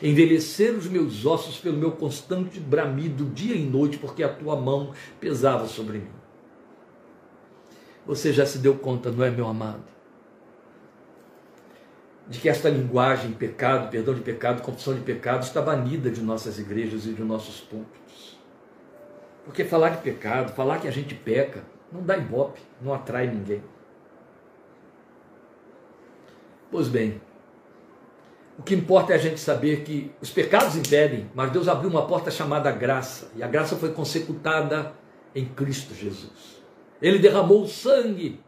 envelheceram 0.01 0.77
os 0.77 0.87
meus 0.87 1.25
ossos 1.25 1.57
pelo 1.57 1.77
meu 1.77 1.91
constante 1.91 2.59
bramido 2.59 3.25
dia 3.25 3.55
e 3.55 3.63
noite, 3.63 3.97
porque 3.97 4.23
a 4.23 4.29
tua 4.29 4.55
mão 4.55 4.91
pesava 5.19 5.67
sobre 5.67 5.99
mim. 5.99 6.22
Você 8.05 8.33
já 8.33 8.45
se 8.45 8.57
deu 8.57 8.75
conta, 8.75 9.11
não 9.11 9.23
é, 9.23 9.29
meu 9.29 9.47
amado? 9.47 9.83
De 12.27 12.39
que 12.39 12.49
esta 12.49 12.69
linguagem, 12.69 13.31
pecado, 13.31 13.89
perdão 13.89 14.13
de 14.13 14.21
pecado, 14.21 14.61
confissão 14.61 14.93
de 14.93 15.01
pecado, 15.01 15.43
está 15.43 15.61
banida 15.61 16.09
de 16.09 16.21
nossas 16.21 16.59
igrejas 16.59 17.05
e 17.05 17.13
de 17.13 17.23
nossos 17.23 17.61
púlpitos. 17.61 18.37
Porque 19.45 19.63
falar 19.63 19.89
de 19.89 19.97
pecado, 19.97 20.53
falar 20.53 20.79
que 20.79 20.87
a 20.87 20.91
gente 20.91 21.15
peca, 21.15 21.63
não 21.91 22.01
dá 22.01 22.17
ibope, 22.17 22.61
não 22.81 22.93
atrai 22.93 23.27
ninguém. 23.27 23.63
Pois 26.71 26.87
bem, 26.87 27.21
o 28.57 28.63
que 28.63 28.73
importa 28.73 29.13
é 29.13 29.15
a 29.15 29.19
gente 29.19 29.39
saber 29.39 29.83
que 29.83 30.11
os 30.21 30.29
pecados 30.29 30.75
impedem, 30.75 31.29
mas 31.33 31.51
Deus 31.51 31.67
abriu 31.67 31.89
uma 31.89 32.07
porta 32.07 32.31
chamada 32.31 32.71
graça, 32.71 33.31
e 33.35 33.43
a 33.43 33.47
graça 33.47 33.75
foi 33.75 33.91
consecutada 33.91 34.93
em 35.35 35.45
Cristo 35.45 35.93
Jesus. 35.93 36.62
Ele 37.03 37.19
derramou 37.19 37.63
o 37.63 37.67
sangue 37.67 38.39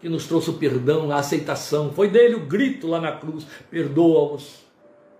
que 0.00 0.08
nos 0.08 0.26
trouxe 0.26 0.50
o 0.50 0.54
perdão, 0.54 1.10
a 1.10 1.16
aceitação. 1.16 1.92
Foi 1.92 2.08
dele 2.08 2.36
o 2.36 2.46
grito 2.46 2.86
lá 2.86 3.00
na 3.00 3.10
cruz: 3.10 3.44
perdoa-os. 3.68 4.62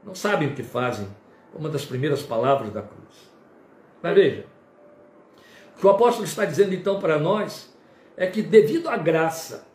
Não 0.04 0.14
sabem 0.14 0.48
o 0.48 0.54
que 0.54 0.62
fazem. 0.62 1.08
Uma 1.52 1.68
das 1.68 1.84
primeiras 1.84 2.22
palavras 2.22 2.72
da 2.72 2.80
cruz. 2.80 3.30
Mas 4.00 4.14
veja, 4.14 4.46
o 5.76 5.80
que 5.80 5.86
o 5.86 5.90
apóstolo 5.90 6.24
está 6.24 6.44
dizendo 6.44 6.72
então 6.72 6.98
para 6.98 7.18
nós 7.18 7.70
é 8.16 8.26
que, 8.26 8.40
devido 8.40 8.88
à 8.88 8.96
graça, 8.96 9.66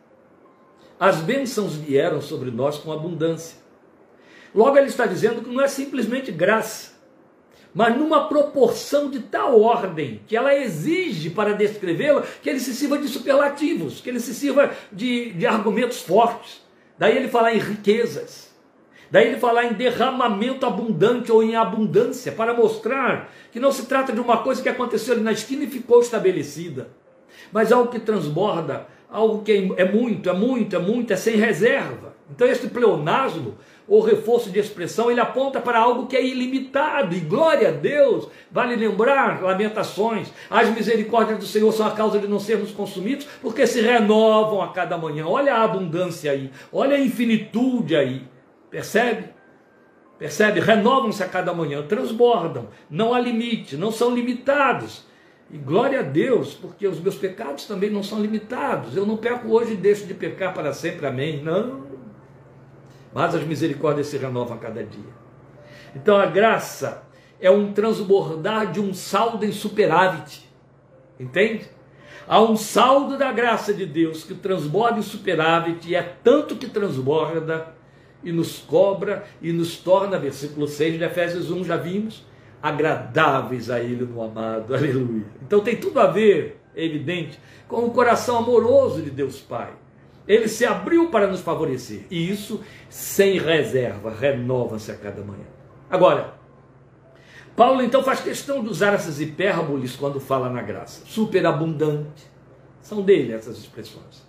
as 0.98 1.18
bênçãos 1.18 1.74
vieram 1.76 2.20
sobre 2.20 2.50
nós 2.50 2.78
com 2.78 2.90
abundância. 2.90 3.58
Logo, 4.54 4.76
ele 4.76 4.88
está 4.88 5.06
dizendo 5.06 5.42
que 5.42 5.50
não 5.50 5.60
é 5.60 5.68
simplesmente 5.68 6.32
graça, 6.32 6.97
mas 7.74 7.96
numa 7.96 8.28
proporção 8.28 9.10
de 9.10 9.20
tal 9.20 9.60
ordem 9.60 10.20
que 10.26 10.36
ela 10.36 10.54
exige 10.54 11.30
para 11.30 11.52
descrevê-la 11.52 12.22
que 12.42 12.48
ele 12.48 12.60
se 12.60 12.74
sirva 12.74 12.98
de 12.98 13.08
superlativos, 13.08 14.00
que 14.00 14.08
ele 14.08 14.20
se 14.20 14.34
sirva 14.34 14.72
de, 14.90 15.32
de 15.32 15.46
argumentos 15.46 16.00
fortes. 16.00 16.62
Daí 16.98 17.16
ele 17.16 17.28
falar 17.28 17.54
em 17.54 17.58
riquezas, 17.58 18.52
daí 19.10 19.28
ele 19.28 19.38
falar 19.38 19.66
em 19.66 19.74
derramamento 19.74 20.66
abundante 20.66 21.30
ou 21.30 21.42
em 21.42 21.54
abundância, 21.54 22.32
para 22.32 22.54
mostrar 22.54 23.32
que 23.52 23.60
não 23.60 23.70
se 23.70 23.86
trata 23.86 24.12
de 24.12 24.20
uma 24.20 24.38
coisa 24.38 24.62
que 24.62 24.68
aconteceu 24.68 25.14
ali 25.14 25.22
na 25.22 25.32
esquina 25.32 25.64
e 25.64 25.68
ficou 25.68 26.00
estabelecida, 26.00 26.88
mas 27.52 27.70
algo 27.70 27.90
que 27.90 28.00
transborda 28.00 28.86
algo 29.10 29.42
que 29.42 29.72
é 29.76 29.84
muito, 29.84 30.28
é 30.28 30.32
muito, 30.32 30.76
é 30.76 30.78
muito, 30.78 31.12
é 31.12 31.16
sem 31.16 31.36
reserva. 31.36 32.07
Então, 32.30 32.46
este 32.46 32.68
pleonasmo, 32.68 33.56
ou 33.86 34.02
reforço 34.02 34.50
de 34.50 34.58
expressão, 34.58 35.10
ele 35.10 35.20
aponta 35.20 35.60
para 35.60 35.78
algo 35.78 36.06
que 36.06 36.16
é 36.16 36.24
ilimitado, 36.24 37.14
e 37.14 37.20
glória 37.20 37.68
a 37.68 37.72
Deus, 37.72 38.28
vale 38.50 38.76
lembrar, 38.76 39.42
lamentações, 39.42 40.30
as 40.50 40.68
misericórdias 40.68 41.38
do 41.38 41.46
Senhor 41.46 41.72
são 41.72 41.86
a 41.86 41.92
causa 41.92 42.18
de 42.18 42.28
não 42.28 42.38
sermos 42.38 42.70
consumidos, 42.70 43.26
porque 43.40 43.66
se 43.66 43.80
renovam 43.80 44.60
a 44.60 44.68
cada 44.68 44.98
manhã. 44.98 45.26
Olha 45.26 45.54
a 45.54 45.64
abundância 45.64 46.30
aí, 46.30 46.50
olha 46.70 46.96
a 46.96 47.00
infinitude 47.00 47.96
aí, 47.96 48.22
percebe? 48.70 49.30
Percebe? 50.18 50.60
Renovam-se 50.60 51.22
a 51.22 51.28
cada 51.28 51.54
manhã, 51.54 51.82
transbordam, 51.82 52.68
não 52.90 53.14
há 53.14 53.20
limite, 53.20 53.76
não 53.76 53.90
são 53.90 54.14
limitados. 54.14 55.06
E 55.50 55.56
glória 55.56 56.00
a 56.00 56.02
Deus, 56.02 56.52
porque 56.52 56.86
os 56.86 57.00
meus 57.00 57.14
pecados 57.14 57.64
também 57.64 57.88
não 57.88 58.02
são 58.02 58.20
limitados. 58.20 58.94
Eu 58.94 59.06
não 59.06 59.16
peco 59.16 59.48
hoje 59.48 59.72
e 59.72 59.76
deixo 59.76 60.04
de 60.04 60.12
pecar 60.12 60.52
para 60.52 60.74
sempre, 60.74 61.06
amém? 61.06 61.42
Não. 61.42 61.87
Mas 63.12 63.34
as 63.34 63.44
misericórdias 63.44 64.08
se 64.08 64.18
renovam 64.18 64.56
a 64.56 64.60
cada 64.60 64.84
dia. 64.84 65.12
Então 65.94 66.16
a 66.16 66.26
graça 66.26 67.02
é 67.40 67.50
um 67.50 67.72
transbordar 67.72 68.70
de 68.70 68.80
um 68.80 68.92
saldo 68.92 69.44
em 69.44 69.52
superávit. 69.52 70.48
Entende? 71.18 71.68
Há 72.26 72.42
um 72.42 72.56
saldo 72.56 73.16
da 73.16 73.32
graça 73.32 73.72
de 73.72 73.86
Deus 73.86 74.22
que 74.22 74.34
transborda 74.34 74.98
em 74.98 75.02
superávit, 75.02 75.88
e 75.88 75.94
é 75.94 76.02
tanto 76.22 76.56
que 76.56 76.68
transborda 76.68 77.74
e 78.22 78.30
nos 78.30 78.58
cobra 78.58 79.24
e 79.40 79.52
nos 79.52 79.78
torna, 79.78 80.18
versículo 80.18 80.68
6 80.68 80.98
de 80.98 81.04
Efésios 81.04 81.50
1, 81.50 81.64
já 81.64 81.76
vimos, 81.76 82.26
agradáveis 82.62 83.70
a 83.70 83.80
Ele 83.80 84.04
no 84.04 84.22
amado. 84.22 84.74
Aleluia. 84.76 85.24
Então 85.42 85.60
tem 85.60 85.76
tudo 85.76 85.98
a 86.00 86.06
ver, 86.06 86.60
é 86.76 86.84
evidente, 86.84 87.40
com 87.66 87.86
o 87.86 87.90
coração 87.90 88.36
amoroso 88.36 89.00
de 89.00 89.10
Deus 89.10 89.40
Pai. 89.40 89.72
Ele 90.28 90.46
se 90.46 90.64
abriu 90.64 91.10
para 91.10 91.26
nos 91.26 91.40
favorecer. 91.40 92.04
E 92.10 92.30
isso 92.30 92.62
sem 92.88 93.38
reserva, 93.38 94.10
renova-se 94.10 94.92
a 94.92 94.94
cada 94.94 95.24
manhã. 95.24 95.46
Agora, 95.90 96.34
Paulo 97.56 97.82
então 97.82 98.02
faz 98.02 98.20
questão 98.20 98.62
de 98.62 98.68
usar 98.68 98.92
essas 98.92 99.20
hipérboles 99.20 99.96
quando 99.96 100.20
fala 100.20 100.50
na 100.50 100.62
graça. 100.62 101.04
Superabundante. 101.06 102.30
São 102.82 103.02
dele 103.02 103.32
essas 103.32 103.56
expressões. 103.58 104.28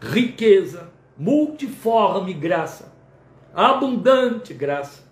Riqueza, 0.00 0.90
multiforme 1.16 2.32
graça, 2.32 2.92
abundante 3.54 4.54
graça 4.54 5.08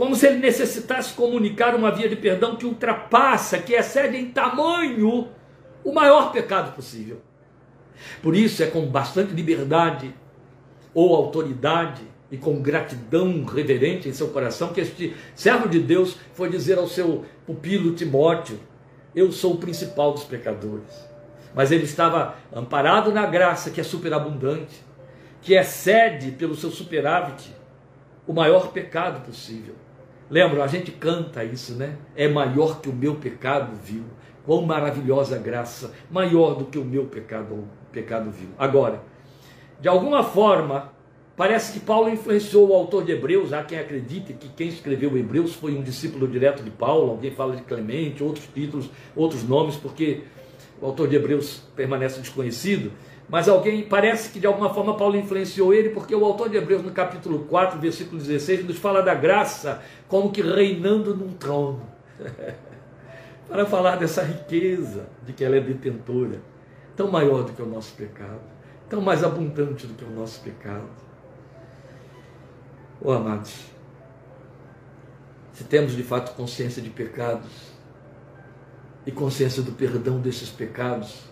como 0.00 0.16
se 0.16 0.26
ele 0.26 0.38
necessitasse 0.38 1.12
comunicar 1.12 1.74
uma 1.74 1.90
via 1.90 2.08
de 2.08 2.16
perdão 2.16 2.56
que 2.56 2.64
ultrapassa, 2.64 3.58
que 3.58 3.74
excede 3.74 4.16
em 4.16 4.30
tamanho 4.30 5.28
o 5.84 5.92
maior 5.92 6.32
pecado 6.32 6.74
possível. 6.74 7.20
Por 8.22 8.36
isso 8.36 8.62
é 8.62 8.66
com 8.66 8.86
bastante 8.86 9.32
liberdade 9.32 10.14
ou 10.94 11.14
autoridade 11.14 12.02
e 12.30 12.36
com 12.36 12.60
gratidão 12.60 13.44
reverente 13.44 14.08
em 14.08 14.12
seu 14.12 14.28
coração 14.28 14.72
que 14.72 14.80
este 14.80 15.14
servo 15.34 15.68
de 15.68 15.80
Deus 15.80 16.16
foi 16.34 16.48
dizer 16.48 16.78
ao 16.78 16.86
seu 16.86 17.24
pupilo 17.46 17.94
Timóteo: 17.94 18.58
Eu 19.14 19.32
sou 19.32 19.54
o 19.54 19.58
principal 19.58 20.12
dos 20.12 20.24
pecadores. 20.24 21.10
Mas 21.54 21.72
ele 21.72 21.84
estava 21.84 22.36
amparado 22.52 23.10
na 23.10 23.26
graça 23.26 23.70
que 23.70 23.80
é 23.80 23.84
superabundante, 23.84 24.84
que 25.42 25.54
excede 25.54 26.30
pelo 26.30 26.54
seu 26.54 26.70
superávit 26.70 27.52
o 28.26 28.32
maior 28.32 28.70
pecado 28.70 29.24
possível. 29.26 29.74
Lembra, 30.30 30.62
a 30.62 30.68
gente 30.68 30.92
canta 30.92 31.42
isso, 31.42 31.74
né? 31.74 31.96
É 32.14 32.28
maior 32.28 32.80
que 32.80 32.88
o 32.88 32.92
meu 32.92 33.16
pecado 33.16 33.74
vil. 33.82 34.04
Quão 34.46 34.62
maravilhosa 34.62 35.36
graça, 35.36 35.92
maior 36.08 36.54
do 36.54 36.66
que 36.66 36.78
o 36.78 36.84
meu 36.84 37.06
pecado, 37.06 37.68
pecado 37.92 38.30
vil. 38.30 38.48
Agora, 38.58 39.02
de 39.80 39.88
alguma 39.88 40.22
forma, 40.22 40.92
parece 41.36 41.72
que 41.72 41.80
Paulo 41.80 42.10
influenciou 42.10 42.68
o 42.68 42.74
autor 42.74 43.04
de 43.04 43.12
Hebreus. 43.12 43.52
Há 43.52 43.62
quem 43.62 43.78
acredite 43.78 44.34
que 44.34 44.48
quem 44.48 44.68
escreveu 44.68 45.16
Hebreus 45.16 45.54
foi 45.54 45.74
um 45.74 45.82
discípulo 45.82 46.28
direto 46.28 46.62
de 46.62 46.70
Paulo. 46.70 47.10
Alguém 47.12 47.30
fala 47.30 47.56
de 47.56 47.62
Clemente, 47.62 48.22
outros 48.22 48.46
títulos, 48.52 48.90
outros 49.16 49.42
nomes, 49.42 49.76
porque 49.76 50.22
o 50.80 50.86
autor 50.86 51.08
de 51.08 51.16
Hebreus 51.16 51.62
permanece 51.74 52.20
desconhecido. 52.20 52.92
Mas 53.30 53.48
alguém, 53.48 53.84
parece 53.84 54.30
que 54.30 54.40
de 54.40 54.46
alguma 54.46 54.74
forma 54.74 54.96
Paulo 54.96 55.16
influenciou 55.16 55.72
ele, 55.72 55.90
porque 55.90 56.14
o 56.14 56.24
autor 56.24 56.48
de 56.48 56.56
Hebreus, 56.56 56.82
no 56.82 56.90
capítulo 56.90 57.46
4, 57.48 57.78
versículo 57.78 58.20
16, 58.20 58.66
nos 58.66 58.76
fala 58.76 59.02
da 59.02 59.14
graça 59.14 59.80
como 60.08 60.32
que 60.32 60.42
reinando 60.42 61.14
num 61.14 61.32
trono. 61.34 61.80
Para 63.48 63.64
falar 63.66 63.96
dessa 63.96 64.22
riqueza, 64.22 65.06
de 65.24 65.32
que 65.32 65.44
ela 65.44 65.56
é 65.56 65.60
detentora, 65.60 66.40
tão 67.00 67.10
maior 67.10 67.44
do 67.44 67.54
que 67.54 67.62
o 67.62 67.66
nosso 67.66 67.94
pecado, 67.94 68.42
tão 68.86 69.00
mais 69.00 69.24
abundante 69.24 69.86
do 69.86 69.94
que 69.94 70.04
o 70.04 70.10
nosso 70.10 70.38
pecado. 70.42 70.86
Oh, 73.00 73.12
amados, 73.12 73.70
se 75.54 75.64
temos 75.64 75.92
de 75.92 76.02
fato 76.02 76.36
consciência 76.36 76.82
de 76.82 76.90
pecados 76.90 77.72
e 79.06 79.10
consciência 79.10 79.62
do 79.62 79.72
perdão 79.72 80.20
desses 80.20 80.50
pecados, 80.50 81.22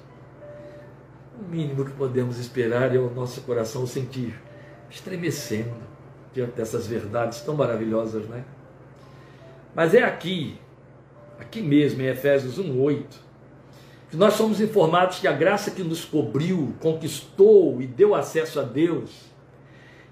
o 1.38 1.44
mínimo 1.46 1.84
que 1.84 1.92
podemos 1.92 2.38
esperar 2.38 2.96
é 2.96 2.98
o 2.98 3.10
nosso 3.10 3.42
coração 3.42 3.86
sentir 3.86 4.40
estremecendo 4.88 5.76
diante 6.32 6.52
dessas 6.52 6.86
verdades 6.86 7.42
tão 7.42 7.54
maravilhosas, 7.54 8.26
né? 8.26 8.42
Mas 9.74 9.92
é 9.92 10.02
aqui, 10.02 10.58
aqui 11.38 11.60
mesmo, 11.60 12.00
em 12.00 12.06
Efésios 12.06 12.58
1:8, 12.58 13.27
que 14.10 14.16
nós 14.16 14.34
somos 14.34 14.60
informados 14.60 15.18
que 15.18 15.28
a 15.28 15.32
graça 15.32 15.70
que 15.70 15.82
nos 15.82 16.04
cobriu, 16.04 16.74
conquistou 16.80 17.80
e 17.80 17.86
deu 17.86 18.14
acesso 18.14 18.58
a 18.60 18.62
Deus 18.62 19.28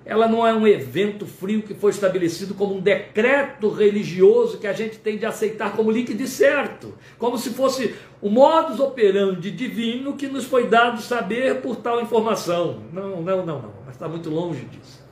ela 0.07 0.29
não 0.29 0.47
é 0.47 0.55
um 0.55 0.65
evento 0.65 1.27
frio 1.27 1.63
que 1.63 1.75
foi 1.75 1.91
estabelecido 1.91 2.55
como 2.55 2.77
um 2.77 2.81
decreto 2.81 3.69
religioso 3.69 4.59
que 4.59 4.69
a 4.69 4.73
gente 4.73 4.99
tem 4.99 5.19
de 5.19 5.27
aceitar 5.27 5.73
como 5.75 5.91
líquido 5.91 6.25
certo, 6.29 6.95
como 7.19 7.37
se 7.37 7.51
fosse 7.51 7.97
o 8.23 8.31
modus 8.31 8.79
operandi 8.79 9.51
divino 9.51 10.17
que 10.17 10.29
nos 10.29 10.45
foi 10.45 10.69
dado 10.69 11.03
saber 11.03 11.61
por 11.61 11.75
tal 11.75 12.01
informação. 12.01 12.85
Não, 12.93 13.21
não, 13.21 13.45
não, 13.45 13.61
não, 13.61 13.73
mas 13.85 13.97
está 13.97 14.07
muito 14.07 14.31
longe 14.31 14.65
disso. 14.67 15.05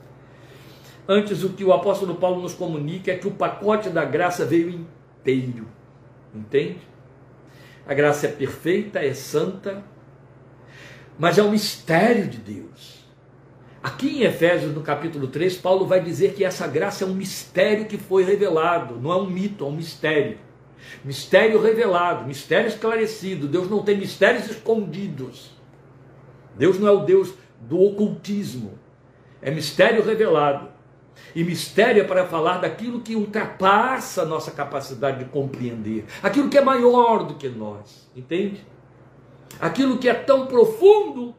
Antes, 1.05 1.43
o 1.43 1.49
que 1.49 1.65
o 1.65 1.73
apóstolo 1.73 2.15
Paulo 2.15 2.41
nos 2.41 2.53
comunica 2.53 3.11
é 3.11 3.17
que 3.17 3.27
o 3.27 3.31
pacote 3.31 3.89
da 3.89 4.05
graça 4.05 4.45
veio 4.45 4.69
inteiro, 4.69 5.67
entende? 6.33 6.79
A 7.87 7.93
graça 7.93 8.25
é 8.27 8.31
perfeita, 8.31 8.99
é 8.99 9.13
santa, 9.13 9.83
mas 11.19 11.37
é 11.37 11.43
um 11.43 11.51
mistério 11.51 12.27
de 12.27 12.37
Deus. 12.37 13.05
Aqui 13.81 14.17
em 14.17 14.23
Efésios, 14.23 14.73
no 14.73 14.81
capítulo 14.81 15.27
3, 15.27 15.57
Paulo 15.57 15.85
vai 15.85 16.01
dizer 16.01 16.33
que 16.33 16.43
essa 16.43 16.65
graça 16.65 17.03
é 17.03 17.07
um 17.07 17.13
mistério 17.13 17.85
que 17.85 17.97
foi 17.97 18.23
revelado, 18.23 18.99
não 18.99 19.11
é 19.11 19.15
um 19.17 19.29
mito, 19.29 19.63
é 19.63 19.67
um 19.67 19.75
mistério. 19.75 20.39
Mistério 21.03 21.61
revelado, 21.61 22.25
mistério 22.25 22.67
esclarecido. 22.67 23.47
Deus 23.47 23.69
não 23.69 23.83
tem 23.83 23.97
mistérios 23.97 24.49
escondidos. 24.49 25.51
Deus 26.57 26.79
não 26.79 26.87
é 26.87 26.91
o 26.91 27.05
Deus 27.05 27.33
do 27.61 27.79
ocultismo. 27.79 28.79
É 29.41 29.51
mistério 29.51 30.03
revelado. 30.03 30.69
E 31.33 31.43
mistério 31.43 32.01
é 32.01 32.05
para 32.05 32.25
falar 32.25 32.59
daquilo 32.59 33.01
que 33.01 33.15
ultrapassa 33.15 34.23
a 34.23 34.25
nossa 34.25 34.51
capacidade 34.51 35.19
de 35.19 35.25
compreender, 35.25 36.05
aquilo 36.21 36.49
que 36.49 36.57
é 36.57 36.61
maior 36.61 37.23
do 37.23 37.35
que 37.35 37.49
nós, 37.49 38.09
entende? 38.15 38.65
Aquilo 39.59 39.97
que 39.97 40.09
é 40.09 40.13
tão 40.13 40.47
profundo 40.47 41.35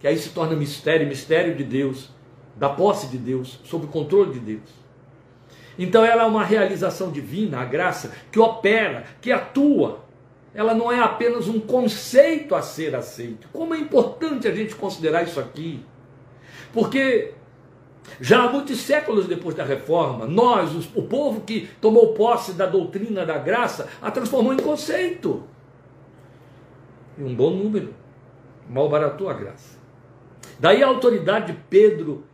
que 0.00 0.08
aí 0.08 0.18
se 0.18 0.30
torna 0.30 0.54
mistério, 0.54 1.06
mistério 1.06 1.54
de 1.54 1.64
Deus, 1.64 2.10
da 2.56 2.68
posse 2.68 3.06
de 3.08 3.18
Deus, 3.18 3.58
sob 3.64 3.86
o 3.86 3.88
controle 3.88 4.34
de 4.34 4.38
Deus. 4.38 4.84
Então 5.78 6.04
ela 6.04 6.22
é 6.22 6.26
uma 6.26 6.44
realização 6.44 7.10
divina, 7.10 7.60
a 7.60 7.64
graça, 7.64 8.12
que 8.30 8.38
opera, 8.38 9.04
que 9.20 9.32
atua. 9.32 10.04
Ela 10.54 10.74
não 10.74 10.90
é 10.90 11.00
apenas 11.00 11.48
um 11.48 11.58
conceito 11.58 12.54
a 12.54 12.62
ser 12.62 12.94
aceito. 12.94 13.48
Como 13.52 13.74
é 13.74 13.78
importante 13.78 14.46
a 14.46 14.54
gente 14.54 14.76
considerar 14.76 15.24
isso 15.24 15.40
aqui. 15.40 15.84
Porque 16.72 17.33
já 18.20 18.44
há 18.44 18.52
muitos 18.52 18.80
séculos 18.80 19.26
depois 19.26 19.54
da 19.54 19.64
reforma, 19.64 20.26
nós, 20.26 20.88
o 20.94 21.02
povo 21.02 21.40
que 21.42 21.68
tomou 21.80 22.14
posse 22.14 22.52
da 22.52 22.66
doutrina 22.66 23.24
da 23.24 23.38
graça, 23.38 23.88
a 24.00 24.10
transformou 24.10 24.52
em 24.52 24.58
conceito. 24.58 25.44
E 27.18 27.22
um 27.22 27.34
bom 27.34 27.50
número 27.50 27.94
malbaratou 28.68 29.28
a 29.28 29.34
graça. 29.34 29.78
Daí 30.58 30.82
a 30.82 30.86
autoridade 30.86 31.52
de 31.52 31.58
Pedro 31.68 32.24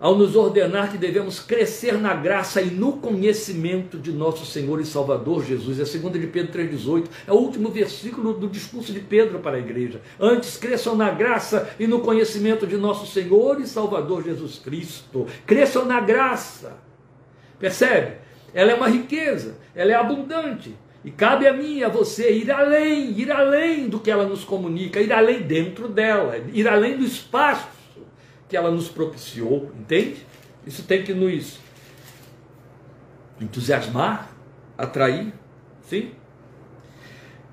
ao 0.00 0.16
nos 0.16 0.36
ordenar 0.36 0.90
que 0.90 0.98
devemos 0.98 1.40
crescer 1.40 1.94
na 1.94 2.14
graça 2.14 2.62
e 2.62 2.70
no 2.70 2.92
conhecimento 2.94 3.98
de 3.98 4.12
nosso 4.12 4.46
Senhor 4.46 4.80
e 4.80 4.84
Salvador 4.84 5.44
Jesus. 5.44 5.78
É 5.78 5.82
a 5.82 5.86
segunda 5.86 6.18
de 6.18 6.26
Pedro 6.26 6.52
3,18. 6.58 7.06
É 7.26 7.32
o 7.32 7.36
último 7.36 7.70
versículo 7.70 8.32
do 8.34 8.48
discurso 8.48 8.92
de 8.92 9.00
Pedro 9.00 9.40
para 9.40 9.56
a 9.56 9.60
igreja. 9.60 10.00
Antes 10.20 10.56
cresçam 10.56 10.94
na 10.94 11.10
graça 11.10 11.70
e 11.78 11.86
no 11.86 12.00
conhecimento 12.00 12.66
de 12.66 12.76
nosso 12.76 13.06
Senhor 13.06 13.60
e 13.60 13.66
Salvador 13.66 14.24
Jesus 14.24 14.58
Cristo. 14.58 15.26
Cresçam 15.46 15.84
na 15.84 16.00
graça. 16.00 16.78
Percebe? 17.58 18.18
Ela 18.54 18.72
é 18.72 18.74
uma 18.74 18.88
riqueza, 18.88 19.56
ela 19.74 19.92
é 19.92 19.94
abundante. 19.94 20.74
E 21.04 21.10
cabe 21.10 21.46
a 21.46 21.52
mim 21.52 21.78
e 21.78 21.84
a 21.84 21.88
você 21.88 22.32
ir 22.32 22.50
além, 22.50 23.18
ir 23.18 23.30
além 23.30 23.88
do 23.88 24.00
que 24.00 24.10
ela 24.10 24.26
nos 24.26 24.44
comunica, 24.44 25.00
ir 25.00 25.12
além 25.12 25.42
dentro 25.42 25.88
dela, 25.88 26.36
ir 26.52 26.66
além 26.66 26.96
do 26.96 27.04
espaço 27.04 27.77
que 28.48 28.56
ela 28.56 28.70
nos 28.70 28.88
propiciou, 28.88 29.70
entende? 29.78 30.26
Isso 30.66 30.82
tem 30.82 31.02
que 31.02 31.12
nos 31.12 31.58
entusiasmar, 33.40 34.30
atrair, 34.76 35.32
sim? 35.82 36.12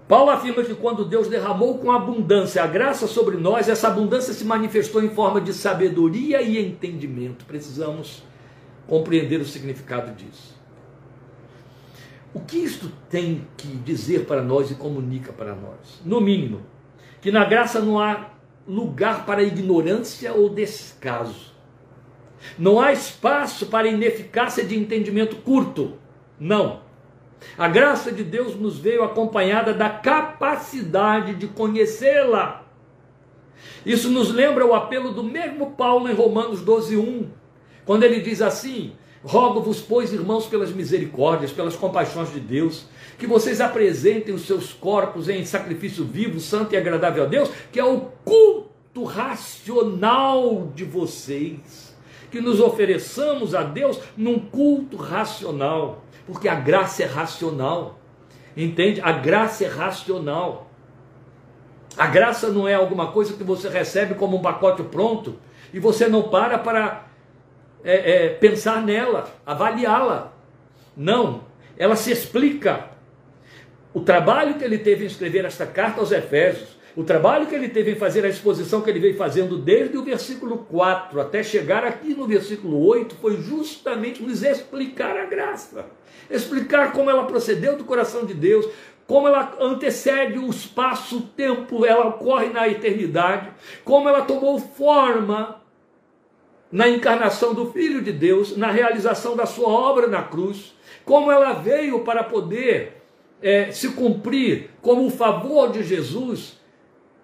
Paulo 0.07 0.29
afirma 0.29 0.63
que 0.63 0.75
quando 0.75 1.03
Deus 1.03 1.27
derramou 1.27 1.79
com 1.79 1.91
abundância 1.91 2.63
a 2.63 2.67
graça 2.67 3.07
sobre 3.07 3.37
nós, 3.37 3.67
essa 3.67 3.87
abundância 3.87 4.33
se 4.33 4.45
manifestou 4.45 5.03
em 5.03 5.09
forma 5.09 5.41
de 5.41 5.51
sabedoria 5.51 6.41
e 6.41 6.63
entendimento. 6.63 7.43
Precisamos 7.45 8.23
compreender 8.87 9.41
o 9.41 9.45
significado 9.45 10.13
disso. 10.13 10.55
O 12.35 12.39
que 12.39 12.57
isto 12.57 12.91
tem 13.09 13.47
que 13.57 13.67
dizer 13.67 14.25
para 14.25 14.43
nós 14.43 14.69
e 14.69 14.75
comunica 14.75 15.33
para 15.33 15.55
nós? 15.55 16.01
No 16.05 16.21
mínimo, 16.21 16.61
que 17.19 17.31
na 17.31 17.45
graça 17.45 17.79
não 17.79 17.99
há 17.99 18.29
lugar 18.67 19.25
para 19.25 19.43
ignorância 19.43 20.33
ou 20.33 20.49
descaso. 20.49 21.53
Não 22.57 22.79
há 22.79 22.91
espaço 22.91 23.67
para 23.67 23.87
ineficácia 23.87 24.63
de 24.63 24.77
entendimento 24.77 25.37
curto. 25.37 25.93
Não. 26.39 26.81
A 27.57 27.67
graça 27.67 28.11
de 28.11 28.23
Deus 28.23 28.55
nos 28.55 28.77
veio 28.77 29.03
acompanhada 29.03 29.73
da 29.73 29.89
capacidade 29.89 31.35
de 31.35 31.47
conhecê-la. 31.47 32.63
Isso 33.85 34.09
nos 34.09 34.31
lembra 34.31 34.65
o 34.65 34.73
apelo 34.73 35.11
do 35.11 35.23
mesmo 35.23 35.71
Paulo 35.71 36.09
em 36.09 36.13
Romanos 36.13 36.61
12:1, 36.61 37.27
quando 37.85 38.03
ele 38.03 38.19
diz 38.19 38.41
assim: 38.41 38.93
Rogo-vos, 39.23 39.81
pois, 39.81 40.13
irmãos, 40.13 40.45
pelas 40.45 40.71
misericórdias, 40.71 41.51
pelas 41.51 41.75
compaixões 41.75 42.31
de 42.31 42.39
Deus, 42.39 42.85
que 43.17 43.27
vocês 43.27 43.61
apresentem 43.61 44.33
os 44.33 44.45
seus 44.45 44.73
corpos 44.73 45.29
em 45.29 45.45
sacrifício 45.45 46.03
vivo, 46.03 46.39
santo 46.39 46.73
e 46.73 46.77
agradável 46.77 47.23
a 47.23 47.27
Deus, 47.27 47.49
que 47.71 47.79
é 47.79 47.85
o 47.85 48.01
culto 48.23 49.03
racional 49.03 50.71
de 50.75 50.83
vocês. 50.83 51.95
Que 52.31 52.41
nos 52.41 52.59
ofereçamos 52.59 53.55
a 53.55 53.63
Deus 53.63 53.99
num 54.17 54.39
culto 54.39 54.97
racional, 54.97 56.03
porque 56.27 56.49
a 56.49 56.55
graça 56.55 57.03
é 57.03 57.05
racional. 57.05 57.99
Entende? 58.57 59.01
A 59.01 59.11
graça 59.11 59.65
é 59.65 59.67
racional. 59.67 60.69
A 61.97 62.07
graça 62.07 62.49
não 62.49 62.67
é 62.67 62.73
alguma 62.73 63.11
coisa 63.11 63.33
que 63.33 63.43
você 63.43 63.69
recebe 63.69 64.15
como 64.15 64.37
um 64.37 64.41
pacote 64.41 64.83
pronto 64.83 65.37
e 65.73 65.79
você 65.79 66.07
não 66.07 66.23
para 66.23 66.57
para 66.57 67.05
é, 67.83 68.25
é, 68.25 68.29
pensar 68.29 68.81
nela, 68.81 69.29
avaliá-la. 69.45 70.33
Não, 70.95 71.41
ela 71.77 71.95
se 71.95 72.11
explica. 72.11 72.94
O 73.95 74.01
trabalho 74.01 74.55
que 74.55 74.63
ele 74.65 74.77
teve 74.77 75.05
em 75.05 75.07
escrever 75.07 75.45
esta 75.45 75.65
carta 75.65 76.01
aos 76.01 76.11
Efésios, 76.11 76.67
o 76.97 77.03
trabalho 77.05 77.47
que 77.47 77.55
ele 77.55 77.69
teve 77.69 77.91
em 77.91 77.95
fazer 77.95 78.25
a 78.25 78.27
exposição 78.27 78.81
que 78.81 78.89
ele 78.89 78.99
veio 78.99 79.15
fazendo 79.15 79.57
desde 79.57 79.97
o 79.97 80.03
versículo 80.03 80.57
4 80.69 81.21
até 81.21 81.41
chegar 81.41 81.85
aqui 81.85 82.13
no 82.13 82.27
versículo 82.27 82.85
8, 82.85 83.15
foi 83.15 83.37
justamente 83.37 84.21
nos 84.21 84.43
explicar 84.43 85.15
a 85.15 85.23
graça, 85.23 85.85
explicar 86.29 86.91
como 86.91 87.09
ela 87.09 87.23
procedeu 87.23 87.77
do 87.77 87.85
coração 87.85 88.25
de 88.25 88.33
Deus, 88.33 88.67
como 89.07 89.29
ela 89.29 89.55
antecede 89.61 90.37
o 90.39 90.49
espaço, 90.49 91.19
o 91.19 91.21
tempo, 91.21 91.85
ela 91.85 92.05
ocorre 92.07 92.47
na 92.47 92.67
eternidade, 92.67 93.49
como 93.85 94.09
ela 94.09 94.23
tomou 94.23 94.59
forma 94.59 95.61
na 96.69 96.89
encarnação 96.89 97.53
do 97.53 97.71
Filho 97.71 98.01
de 98.01 98.11
Deus, 98.11 98.57
na 98.57 98.69
realização 98.69 99.37
da 99.37 99.45
sua 99.45 99.69
obra 99.69 100.05
na 100.05 100.21
cruz, 100.21 100.75
como 101.05 101.31
ela 101.31 101.53
veio 101.53 102.01
para 102.01 102.25
poder 102.25 102.94
é, 103.41 103.71
se 103.71 103.89
cumprir 103.89 104.69
como 104.81 105.05
o 105.05 105.11
favor 105.11 105.71
de 105.71 105.83
Jesus 105.83 106.59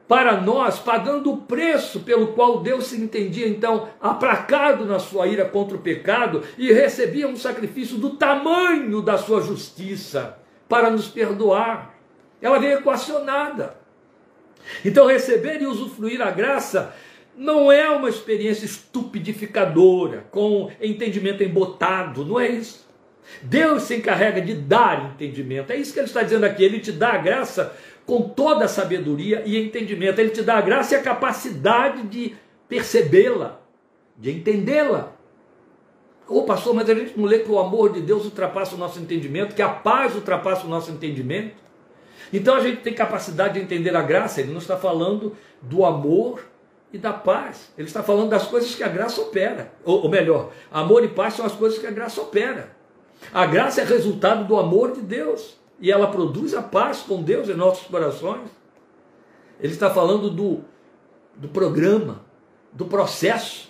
para 0.07 0.41
nós, 0.41 0.77
pagando 0.77 1.31
o 1.31 1.37
preço 1.37 2.01
pelo 2.01 2.33
qual 2.33 2.59
Deus 2.59 2.87
se 2.87 2.97
entendia 2.97 3.47
então 3.47 3.87
aplacado 4.01 4.85
na 4.85 4.99
sua 4.99 5.25
ira 5.25 5.45
contra 5.45 5.77
o 5.77 5.81
pecado 5.81 6.43
e 6.57 6.71
recebia 6.73 7.27
um 7.27 7.37
sacrifício 7.37 7.97
do 7.97 8.11
tamanho 8.11 9.01
da 9.01 9.17
sua 9.17 9.41
justiça 9.41 10.37
para 10.67 10.89
nos 10.89 11.07
perdoar. 11.07 11.95
Ela 12.41 12.59
veio 12.59 12.79
equacionada. 12.79 13.77
Então, 14.83 15.07
receber 15.07 15.61
e 15.61 15.65
usufruir 15.65 16.21
a 16.21 16.29
graça 16.29 16.93
não 17.35 17.71
é 17.71 17.89
uma 17.89 18.09
experiência 18.09 18.65
estupidificadora, 18.65 20.25
com 20.29 20.69
entendimento 20.81 21.41
embotado, 21.41 22.25
não 22.25 22.39
é 22.39 22.49
isso. 22.49 22.85
Deus 23.41 23.83
se 23.83 23.95
encarrega 23.95 24.41
de 24.41 24.53
dar 24.53 25.13
entendimento. 25.13 25.71
É 25.71 25.77
isso 25.77 25.93
que 25.93 25.99
ele 25.99 26.07
está 26.07 26.23
dizendo 26.23 26.43
aqui. 26.45 26.63
Ele 26.63 26.79
te 26.79 26.91
dá 26.91 27.13
a 27.13 27.17
graça 27.17 27.75
com 28.05 28.21
toda 28.21 28.65
a 28.65 28.67
sabedoria 28.67 29.43
e 29.45 29.57
entendimento. 29.57 30.19
Ele 30.19 30.29
te 30.29 30.41
dá 30.41 30.57
a 30.57 30.61
graça 30.61 30.95
e 30.95 30.97
a 30.97 31.01
capacidade 31.01 32.03
de 32.03 32.35
percebê-la, 32.67 33.59
de 34.17 34.31
entendê-la. 34.31 35.13
Ô 36.27 36.39
oh, 36.39 36.43
pastor, 36.43 36.73
mas 36.73 36.89
a 36.89 36.95
gente 36.95 37.17
não 37.17 37.25
lê 37.25 37.39
que 37.39 37.51
o 37.51 37.59
amor 37.59 37.91
de 37.91 38.01
Deus 38.01 38.23
ultrapassa 38.23 38.75
o 38.75 38.77
nosso 38.77 38.99
entendimento, 38.99 39.53
que 39.53 39.61
a 39.61 39.69
paz 39.69 40.15
ultrapassa 40.15 40.65
o 40.65 40.69
nosso 40.69 40.89
entendimento. 40.91 41.55
Então 42.31 42.55
a 42.55 42.61
gente 42.61 42.81
tem 42.81 42.93
capacidade 42.93 43.55
de 43.55 43.59
entender 43.59 43.95
a 43.95 44.01
graça. 44.01 44.39
Ele 44.39 44.51
não 44.51 44.59
está 44.59 44.77
falando 44.77 45.35
do 45.61 45.85
amor 45.85 46.45
e 46.93 46.97
da 46.97 47.11
paz. 47.11 47.71
Ele 47.77 47.87
está 47.87 48.01
falando 48.01 48.29
das 48.29 48.47
coisas 48.47 48.73
que 48.73 48.83
a 48.83 48.87
graça 48.87 49.21
opera. 49.21 49.73
Ou, 49.83 50.03
ou 50.03 50.09
melhor, 50.09 50.51
amor 50.71 51.03
e 51.03 51.09
paz 51.09 51.33
são 51.33 51.45
as 51.45 51.53
coisas 51.53 51.77
que 51.79 51.87
a 51.87 51.91
graça 51.91 52.21
opera. 52.21 52.80
A 53.33 53.45
graça 53.45 53.81
é 53.81 53.85
resultado 53.85 54.45
do 54.45 54.57
amor 54.57 54.91
de 54.91 55.01
Deus. 55.01 55.59
E 55.79 55.91
ela 55.91 56.07
produz 56.07 56.53
a 56.53 56.61
paz 56.61 56.99
com 56.99 57.23
Deus 57.23 57.49
em 57.49 57.55
nossos 57.55 57.87
corações. 57.87 58.49
Ele 59.59 59.73
está 59.73 59.89
falando 59.89 60.29
do, 60.29 60.61
do 61.35 61.47
programa, 61.47 62.23
do 62.71 62.85
processo. 62.85 63.69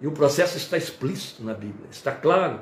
E 0.00 0.06
o 0.06 0.12
processo 0.12 0.56
está 0.56 0.76
explícito 0.76 1.42
na 1.42 1.54
Bíblia, 1.54 1.86
está 1.90 2.12
claro. 2.12 2.60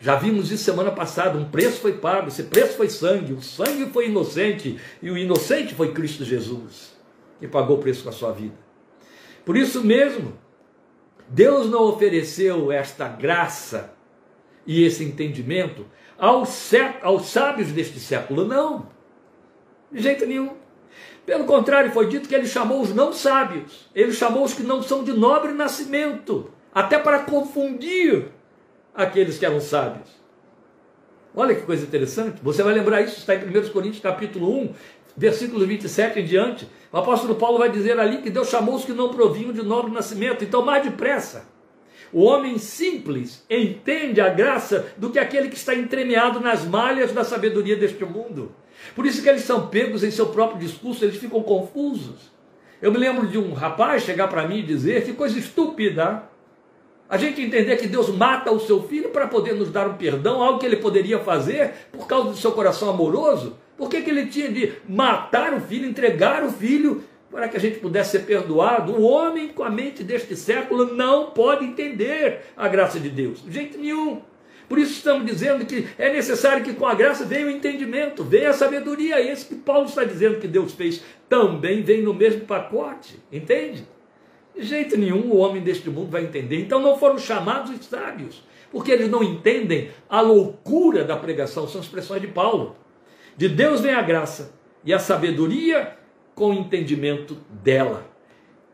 Já 0.00 0.14
vimos 0.14 0.50
isso 0.50 0.64
semana 0.64 0.92
passada, 0.92 1.38
um 1.38 1.50
preço 1.50 1.80
foi 1.80 1.94
pago, 1.94 2.28
esse 2.28 2.44
preço 2.44 2.76
foi 2.76 2.88
sangue, 2.88 3.32
o 3.32 3.42
sangue 3.42 3.90
foi 3.92 4.08
inocente, 4.08 4.78
e 5.02 5.10
o 5.10 5.18
inocente 5.18 5.74
foi 5.74 5.92
Cristo 5.92 6.24
Jesus, 6.24 6.96
que 7.40 7.48
pagou 7.48 7.78
o 7.78 7.80
preço 7.80 8.04
com 8.04 8.08
a 8.08 8.12
sua 8.12 8.30
vida. 8.30 8.54
Por 9.44 9.56
isso 9.56 9.82
mesmo, 9.82 10.34
Deus 11.28 11.68
não 11.68 11.82
ofereceu 11.82 12.70
esta 12.70 13.08
graça 13.08 13.92
e 14.68 14.84
esse 14.84 15.02
entendimento 15.02 15.86
aos, 16.18 16.70
aos 17.02 17.26
sábios 17.28 17.72
deste 17.72 17.98
século, 17.98 18.44
não, 18.44 18.86
de 19.90 20.02
jeito 20.02 20.26
nenhum. 20.26 20.50
Pelo 21.24 21.44
contrário, 21.44 21.90
foi 21.90 22.06
dito 22.06 22.28
que 22.28 22.34
ele 22.34 22.46
chamou 22.46 22.82
os 22.82 22.94
não 22.94 23.10
sábios, 23.10 23.88
ele 23.94 24.12
chamou 24.12 24.44
os 24.44 24.52
que 24.52 24.62
não 24.62 24.82
são 24.82 25.02
de 25.02 25.12
nobre 25.12 25.52
nascimento, 25.52 26.50
até 26.72 26.98
para 26.98 27.20
confundir 27.20 28.26
aqueles 28.94 29.38
que 29.38 29.46
eram 29.46 29.60
sábios. 29.60 30.10
Olha 31.34 31.54
que 31.54 31.62
coisa 31.62 31.84
interessante. 31.84 32.40
Você 32.42 32.62
vai 32.62 32.74
lembrar 32.74 33.00
isso, 33.00 33.18
está 33.18 33.34
em 33.34 33.38
1 33.38 33.70
Coríntios 33.70 34.02
capítulo 34.02 34.54
1, 34.60 34.74
versículo 35.16 35.66
27 35.66 36.20
em 36.20 36.24
diante. 36.24 36.68
O 36.92 36.96
apóstolo 36.96 37.36
Paulo 37.36 37.58
vai 37.58 37.70
dizer 37.70 37.98
ali 37.98 38.18
que 38.18 38.28
Deus 38.28 38.48
chamou 38.48 38.74
os 38.74 38.84
que 38.84 38.92
não 38.92 39.10
provinham 39.10 39.52
de 39.52 39.62
nobre 39.62 39.92
nascimento. 39.92 40.44
Então, 40.44 40.64
mais 40.64 40.82
depressa. 40.82 41.46
O 42.12 42.24
homem 42.24 42.58
simples 42.58 43.44
entende 43.50 44.20
a 44.20 44.28
graça 44.28 44.92
do 44.96 45.10
que 45.10 45.18
aquele 45.18 45.48
que 45.48 45.56
está 45.56 45.74
entremeado 45.74 46.40
nas 46.40 46.64
malhas 46.64 47.12
da 47.12 47.24
sabedoria 47.24 47.76
deste 47.76 48.04
mundo. 48.04 48.52
Por 48.94 49.04
isso 49.04 49.22
que 49.22 49.28
eles 49.28 49.42
são 49.42 49.68
pegos 49.68 50.02
em 50.02 50.10
seu 50.10 50.26
próprio 50.26 50.60
discurso, 50.60 51.04
eles 51.04 51.16
ficam 51.16 51.42
confusos. 51.42 52.32
Eu 52.80 52.92
me 52.92 52.98
lembro 52.98 53.26
de 53.26 53.36
um 53.36 53.52
rapaz 53.52 54.04
chegar 54.04 54.28
para 54.28 54.46
mim 54.46 54.58
e 54.58 54.62
dizer 54.62 55.04
que 55.04 55.12
coisa 55.12 55.38
estúpida. 55.38 56.22
A 57.08 57.16
gente 57.16 57.40
entender 57.40 57.76
que 57.76 57.86
Deus 57.86 58.08
mata 58.10 58.52
o 58.52 58.60
seu 58.60 58.82
filho 58.82 59.08
para 59.08 59.26
poder 59.26 59.54
nos 59.54 59.70
dar 59.70 59.88
um 59.88 59.94
perdão, 59.94 60.42
algo 60.42 60.58
que 60.58 60.66
ele 60.66 60.76
poderia 60.76 61.18
fazer 61.18 61.72
por 61.90 62.06
causa 62.06 62.30
do 62.30 62.36
seu 62.36 62.52
coração 62.52 62.90
amoroso. 62.90 63.56
Por 63.76 63.88
que, 63.88 64.02
que 64.02 64.10
ele 64.10 64.26
tinha 64.26 64.50
de 64.50 64.74
matar 64.88 65.54
o 65.54 65.60
filho, 65.60 65.88
entregar 65.88 66.44
o 66.44 66.50
filho 66.50 67.02
para 67.30 67.48
que 67.48 67.56
a 67.56 67.60
gente 67.60 67.78
pudesse 67.78 68.12
ser 68.12 68.20
perdoado? 68.20 68.92
O 68.92 69.02
homem 69.02 69.48
com 69.48 69.62
a 69.62 69.70
mente 69.70 70.02
deste 70.02 70.34
século 70.34 70.94
não 70.94 71.30
pode 71.30 71.64
entender 71.64 72.40
a 72.56 72.68
graça 72.68 72.98
de 72.98 73.08
Deus, 73.08 73.44
de 73.44 73.52
jeito 73.52 73.78
nenhum. 73.78 74.22
Por 74.68 74.78
isso 74.78 74.92
estamos 74.92 75.24
dizendo 75.24 75.64
que 75.64 75.88
é 75.96 76.12
necessário 76.12 76.62
que 76.62 76.74
com 76.74 76.86
a 76.86 76.94
graça 76.94 77.24
venha 77.24 77.46
o 77.46 77.50
entendimento, 77.50 78.22
venha 78.22 78.50
a 78.50 78.52
sabedoria. 78.52 79.20
Esse 79.20 79.46
que 79.46 79.54
Paulo 79.54 79.86
está 79.86 80.04
dizendo 80.04 80.38
que 80.38 80.46
Deus 80.46 80.74
fez 80.74 81.02
também 81.28 81.82
vem 81.82 82.02
no 82.02 82.12
mesmo 82.12 82.42
pacote, 82.42 83.18
entende? 83.32 83.86
De 84.54 84.62
jeito 84.62 84.96
nenhum 84.96 85.30
o 85.30 85.36
homem 85.36 85.62
deste 85.62 85.88
mundo 85.88 86.10
vai 86.10 86.24
entender. 86.24 86.60
Então 86.60 86.80
não 86.80 86.98
foram 86.98 87.16
chamados 87.18 87.70
os 87.70 87.86
sábios, 87.86 88.42
porque 88.70 88.92
eles 88.92 89.08
não 89.08 89.22
entendem 89.22 89.90
a 90.08 90.20
loucura 90.20 91.02
da 91.02 91.16
pregação, 91.16 91.66
são 91.66 91.80
expressões 91.80 92.20
de 92.20 92.28
Paulo. 92.28 92.76
De 93.38 93.48
Deus 93.48 93.80
vem 93.80 93.94
a 93.94 94.02
graça 94.02 94.52
e 94.84 94.92
a 94.92 94.98
sabedoria 94.98 95.96
com 96.38 96.50
o 96.50 96.54
entendimento 96.54 97.36
dela. 97.50 98.08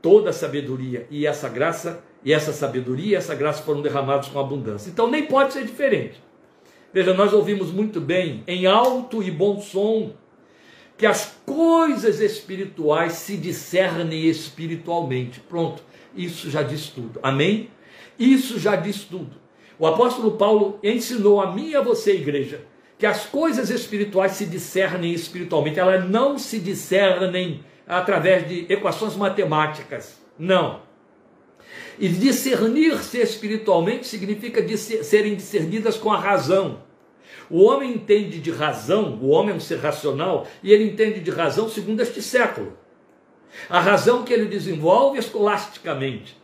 Toda 0.02 0.28
a 0.28 0.32
sabedoria 0.34 1.06
e 1.10 1.26
essa 1.26 1.48
graça 1.48 2.04
e 2.22 2.30
essa 2.30 2.52
sabedoria 2.52 3.12
e 3.12 3.14
essa 3.14 3.34
graça 3.34 3.62
foram 3.62 3.80
derramados 3.80 4.28
com 4.28 4.38
abundância. 4.38 4.90
Então 4.90 5.10
nem 5.10 5.24
pode 5.24 5.54
ser 5.54 5.64
diferente. 5.64 6.22
Veja, 6.92 7.14
nós 7.14 7.32
ouvimos 7.32 7.72
muito 7.72 8.02
bem, 8.02 8.44
em 8.46 8.66
alto 8.66 9.22
e 9.22 9.30
bom 9.30 9.60
som, 9.60 10.12
que 10.98 11.06
as 11.06 11.38
coisas 11.46 12.20
espirituais 12.20 13.14
se 13.14 13.36
discernem 13.38 14.26
espiritualmente. 14.26 15.40
Pronto, 15.40 15.82
isso 16.14 16.50
já 16.50 16.62
diz 16.62 16.88
tudo. 16.88 17.18
Amém? 17.22 17.70
Isso 18.18 18.58
já 18.58 18.76
diz 18.76 19.04
tudo. 19.04 19.36
O 19.78 19.86
apóstolo 19.86 20.32
Paulo 20.32 20.78
ensinou 20.82 21.40
a 21.40 21.50
mim 21.52 21.70
e 21.70 21.76
a 21.76 21.80
você, 21.80 22.12
igreja, 22.12 22.60
que 23.04 23.08
as 23.08 23.26
coisas 23.26 23.68
espirituais 23.68 24.32
se 24.32 24.46
discernem 24.46 25.12
espiritualmente, 25.12 25.78
elas 25.78 26.08
não 26.08 26.38
se 26.38 26.58
discernem 26.58 27.62
através 27.86 28.48
de 28.48 28.64
equações 28.72 29.14
matemáticas. 29.14 30.18
Não. 30.38 30.80
E 31.98 32.08
discernir-se 32.08 33.18
espiritualmente 33.18 34.06
significa 34.06 34.66
serem 34.78 35.34
discernidas 35.34 35.98
com 35.98 36.10
a 36.10 36.18
razão. 36.18 36.78
O 37.50 37.64
homem 37.64 37.92
entende 37.92 38.40
de 38.40 38.50
razão, 38.50 39.18
o 39.20 39.28
homem 39.28 39.52
é 39.52 39.56
um 39.58 39.60
ser 39.60 39.80
racional, 39.80 40.46
e 40.62 40.72
ele 40.72 40.84
entende 40.84 41.20
de 41.20 41.30
razão 41.30 41.68
segundo 41.68 42.00
este 42.00 42.22
século. 42.22 42.72
A 43.68 43.80
razão 43.80 44.22
que 44.22 44.32
ele 44.32 44.46
desenvolve 44.46 45.18
escolasticamente. 45.18 46.34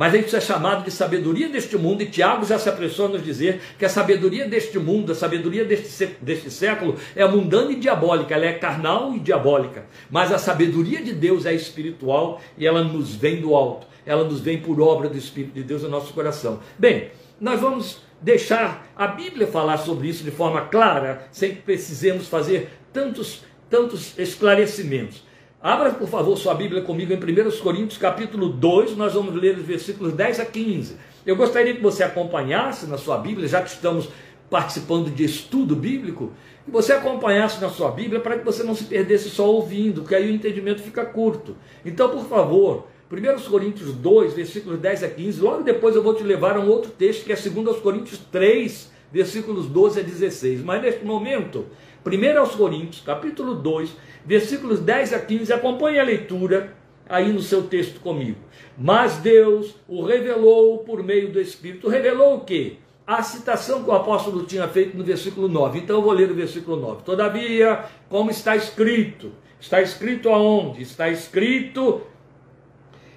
Mas 0.00 0.14
isso 0.14 0.34
é 0.34 0.40
chamado 0.40 0.82
de 0.82 0.90
sabedoria 0.90 1.46
deste 1.46 1.76
mundo, 1.76 2.00
e 2.00 2.06
Tiago 2.06 2.46
já 2.46 2.58
se 2.58 2.70
apressou 2.70 3.04
a 3.04 3.08
nos 3.10 3.22
dizer 3.22 3.60
que 3.78 3.84
a 3.84 3.88
sabedoria 3.90 4.48
deste 4.48 4.78
mundo, 4.78 5.12
a 5.12 5.14
sabedoria 5.14 5.62
deste, 5.62 6.16
deste 6.22 6.50
século, 6.50 6.96
é 7.14 7.22
mundana 7.28 7.70
e 7.70 7.76
diabólica, 7.76 8.34
ela 8.34 8.46
é 8.46 8.54
carnal 8.54 9.12
e 9.12 9.18
diabólica. 9.18 9.84
Mas 10.10 10.32
a 10.32 10.38
sabedoria 10.38 11.02
de 11.02 11.12
Deus 11.12 11.44
é 11.44 11.52
espiritual 11.52 12.40
e 12.56 12.66
ela 12.66 12.82
nos 12.82 13.14
vem 13.14 13.42
do 13.42 13.54
alto, 13.54 13.86
ela 14.06 14.24
nos 14.24 14.40
vem 14.40 14.62
por 14.62 14.80
obra 14.80 15.06
do 15.06 15.18
Espírito 15.18 15.52
de 15.52 15.64
Deus 15.64 15.82
no 15.82 15.90
nosso 15.90 16.14
coração. 16.14 16.60
Bem, 16.78 17.10
nós 17.38 17.60
vamos 17.60 17.98
deixar 18.22 18.90
a 18.96 19.06
Bíblia 19.06 19.48
falar 19.48 19.76
sobre 19.76 20.08
isso 20.08 20.24
de 20.24 20.30
forma 20.30 20.62
clara, 20.62 21.28
sem 21.30 21.56
que 21.56 21.60
precisemos 21.60 22.26
fazer 22.26 22.70
tantos, 22.90 23.44
tantos 23.68 24.18
esclarecimentos. 24.18 25.28
Abra, 25.62 25.90
por 25.90 26.08
favor, 26.08 26.38
sua 26.38 26.54
Bíblia 26.54 26.80
comigo 26.80 27.12
em 27.12 27.16
1 27.16 27.58
Coríntios, 27.58 27.98
capítulo 27.98 28.48
2, 28.48 28.96
nós 28.96 29.12
vamos 29.12 29.34
ler 29.34 29.58
os 29.58 29.62
versículos 29.62 30.14
10 30.14 30.40
a 30.40 30.46
15. 30.46 30.96
Eu 31.26 31.36
gostaria 31.36 31.74
que 31.74 31.82
você 31.82 32.02
acompanhasse 32.02 32.86
na 32.86 32.96
sua 32.96 33.18
Bíblia, 33.18 33.46
já 33.46 33.60
que 33.60 33.68
estamos 33.68 34.08
participando 34.48 35.10
de 35.10 35.22
estudo 35.22 35.76
bíblico, 35.76 36.32
que 36.64 36.70
você 36.70 36.94
acompanhasse 36.94 37.60
na 37.60 37.68
sua 37.68 37.90
Bíblia 37.90 38.20
para 38.20 38.38
que 38.38 38.44
você 38.44 38.62
não 38.62 38.74
se 38.74 38.84
perdesse 38.84 39.28
só 39.28 39.50
ouvindo, 39.50 40.02
que 40.02 40.14
aí 40.14 40.30
o 40.30 40.34
entendimento 40.34 40.80
fica 40.80 41.04
curto. 41.04 41.54
Então, 41.84 42.08
por 42.08 42.24
favor, 42.24 42.86
1 43.12 43.50
Coríntios 43.50 43.92
2, 43.92 44.32
versículos 44.32 44.78
10 44.78 45.02
a 45.02 45.08
15, 45.08 45.42
logo 45.42 45.62
depois 45.62 45.94
eu 45.94 46.02
vou 46.02 46.14
te 46.14 46.22
levar 46.22 46.56
a 46.56 46.60
um 46.60 46.70
outro 46.70 46.90
texto, 46.90 47.26
que 47.26 47.34
é 47.34 47.36
2 47.36 47.80
Coríntios 47.80 48.18
3, 48.32 48.90
versículos 49.12 49.66
12 49.66 50.00
a 50.00 50.02
16. 50.02 50.62
Mas 50.62 50.80
neste 50.80 51.04
momento, 51.04 51.66
1 52.04 52.56
Coríntios, 52.56 53.02
capítulo 53.04 53.54
2, 53.54 53.94
versículos 54.24 54.80
10 54.80 55.12
a 55.12 55.20
15, 55.20 55.52
acompanhe 55.52 55.98
a 55.98 56.04
leitura 56.04 56.74
aí 57.08 57.32
no 57.32 57.42
seu 57.42 57.64
texto 57.64 58.00
comigo. 58.00 58.38
Mas 58.78 59.18
Deus 59.18 59.74
o 59.88 60.02
revelou 60.02 60.78
por 60.78 61.02
meio 61.02 61.30
do 61.30 61.40
Espírito. 61.40 61.88
Revelou 61.88 62.36
o 62.36 62.40
quê? 62.40 62.76
A 63.06 63.22
citação 63.22 63.82
que 63.82 63.90
o 63.90 63.94
apóstolo 63.94 64.44
tinha 64.44 64.68
feito 64.68 64.96
no 64.96 65.04
versículo 65.04 65.48
9. 65.48 65.80
Então 65.80 65.96
eu 65.96 66.02
vou 66.02 66.12
ler 66.12 66.30
o 66.30 66.34
versículo 66.34 66.76
9. 66.76 67.02
Todavia, 67.02 67.84
como 68.08 68.30
está 68.30 68.54
escrito? 68.54 69.32
Está 69.60 69.82
escrito 69.82 70.30
aonde? 70.30 70.82
Está 70.82 71.10
escrito 71.10 72.02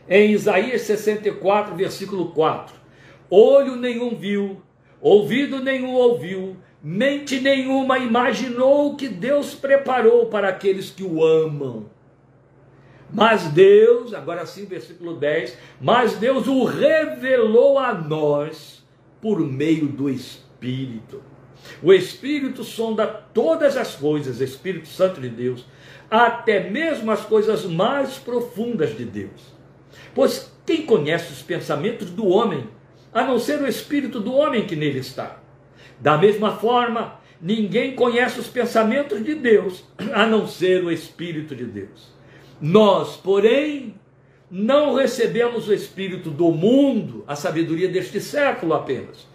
em 0.09 0.31
Isaías 0.31 0.81
64, 0.81 1.75
versículo 1.75 2.31
4. 2.31 2.75
olho 3.29 3.75
nenhum 3.75 4.15
viu, 4.15 4.61
ouvido 4.99 5.61
nenhum 5.61 5.93
ouviu, 5.93 6.57
mente 6.83 7.39
nenhuma 7.39 7.97
imaginou 7.97 8.97
que 8.97 9.07
Deus 9.07 9.55
preparou 9.55 10.25
para 10.25 10.49
aqueles 10.49 10.89
que 10.89 11.01
o 11.01 11.23
amam. 11.23 11.85
Mas 13.09 13.43
Deus, 13.43 14.13
agora 14.13 14.45
sim, 14.45 14.65
versículo 14.65 15.15
10, 15.15 15.57
mas 15.79 16.17
Deus 16.17 16.45
o 16.47 16.65
revelou 16.65 17.79
a 17.79 17.93
nós 17.93 18.83
por 19.21 19.39
meio 19.39 19.87
do 19.87 20.09
Espírito. 20.09 21.23
O 21.81 21.93
Espírito 21.93 22.63
sonda 22.65 23.07
todas 23.07 23.77
as 23.77 23.95
coisas, 23.95 24.41
Espírito 24.41 24.89
Santo 24.89 25.21
de 25.21 25.29
Deus, 25.29 25.65
até 26.11 26.69
mesmo 26.69 27.11
as 27.11 27.21
coisas 27.21 27.63
mais 27.65 28.17
profundas 28.17 28.97
de 28.97 29.05
Deus. 29.05 29.53
Pois 30.13 30.51
quem 30.65 30.85
conhece 30.85 31.31
os 31.31 31.41
pensamentos 31.41 32.09
do 32.09 32.27
homem, 32.27 32.67
a 33.13 33.23
não 33.23 33.39
ser 33.39 33.61
o 33.61 33.67
Espírito 33.67 34.19
do 34.19 34.33
homem 34.33 34.65
que 34.65 34.75
nele 34.75 34.99
está? 34.99 35.42
Da 35.99 36.17
mesma 36.17 36.57
forma, 36.57 37.19
ninguém 37.41 37.95
conhece 37.95 38.39
os 38.39 38.47
pensamentos 38.47 39.23
de 39.23 39.35
Deus, 39.35 39.83
a 40.13 40.25
não 40.25 40.47
ser 40.47 40.83
o 40.83 40.91
Espírito 40.91 41.55
de 41.55 41.65
Deus. 41.65 42.13
Nós, 42.59 43.17
porém, 43.17 43.95
não 44.49 44.93
recebemos 44.93 45.67
o 45.67 45.73
Espírito 45.73 46.29
do 46.29 46.51
mundo, 46.51 47.23
a 47.27 47.35
sabedoria 47.35 47.89
deste 47.89 48.21
século 48.21 48.73
apenas, 48.73 49.27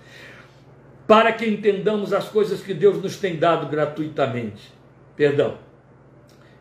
para 1.06 1.32
que 1.32 1.46
entendamos 1.46 2.12
as 2.12 2.28
coisas 2.28 2.60
que 2.60 2.72
Deus 2.72 3.02
nos 3.02 3.16
tem 3.16 3.36
dado 3.36 3.68
gratuitamente. 3.68 4.72
Perdão, 5.16 5.58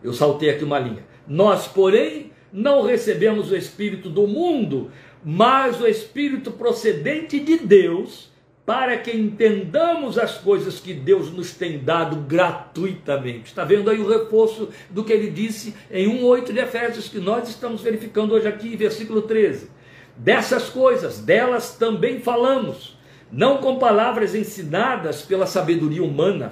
eu 0.04 0.14
saltei 0.14 0.50
aqui 0.50 0.64
uma 0.64 0.80
linha. 0.80 1.06
Nós, 1.28 1.68
porém, 1.68 2.32
não 2.52 2.82
recebemos 2.82 3.52
o 3.52 3.56
Espírito 3.56 4.10
do 4.10 4.26
mundo, 4.26 4.90
mas 5.24 5.80
o 5.80 5.88
Espírito 5.88 6.52
procedente 6.52 7.40
de 7.40 7.58
Deus 7.58 8.32
para 8.68 8.98
que 8.98 9.16
entendamos 9.16 10.18
as 10.18 10.40
coisas 10.40 10.78
que 10.78 10.94
Deus 10.94 11.32
nos 11.32 11.54
tem 11.54 11.80
dado 11.80 12.18
gratuitamente. 12.18 13.46
Está 13.46 13.64
vendo 13.64 13.90
aí 13.90 13.98
o 13.98 14.10
reforço 14.10 14.68
do 14.90 15.06
que 15.06 15.14
ele 15.14 15.32
disse 15.32 15.74
em 15.90 16.20
1,8 16.20 16.52
de 16.52 16.60
Efésios, 16.60 17.08
que 17.08 17.18
nós 17.18 17.48
estamos 17.48 17.82
verificando 17.82 18.34
hoje 18.34 18.46
aqui, 18.46 18.76
versículo 18.76 19.22
13. 19.22 19.72
Dessas 20.18 20.68
coisas, 20.68 21.20
delas 21.20 21.78
também 21.78 22.20
falamos, 22.20 23.00
não 23.32 23.60
com 23.60 23.80
palavras 23.80 24.36
ensinadas 24.36 25.22
pela 25.22 25.46
sabedoria 25.46 26.04
humana, 26.04 26.52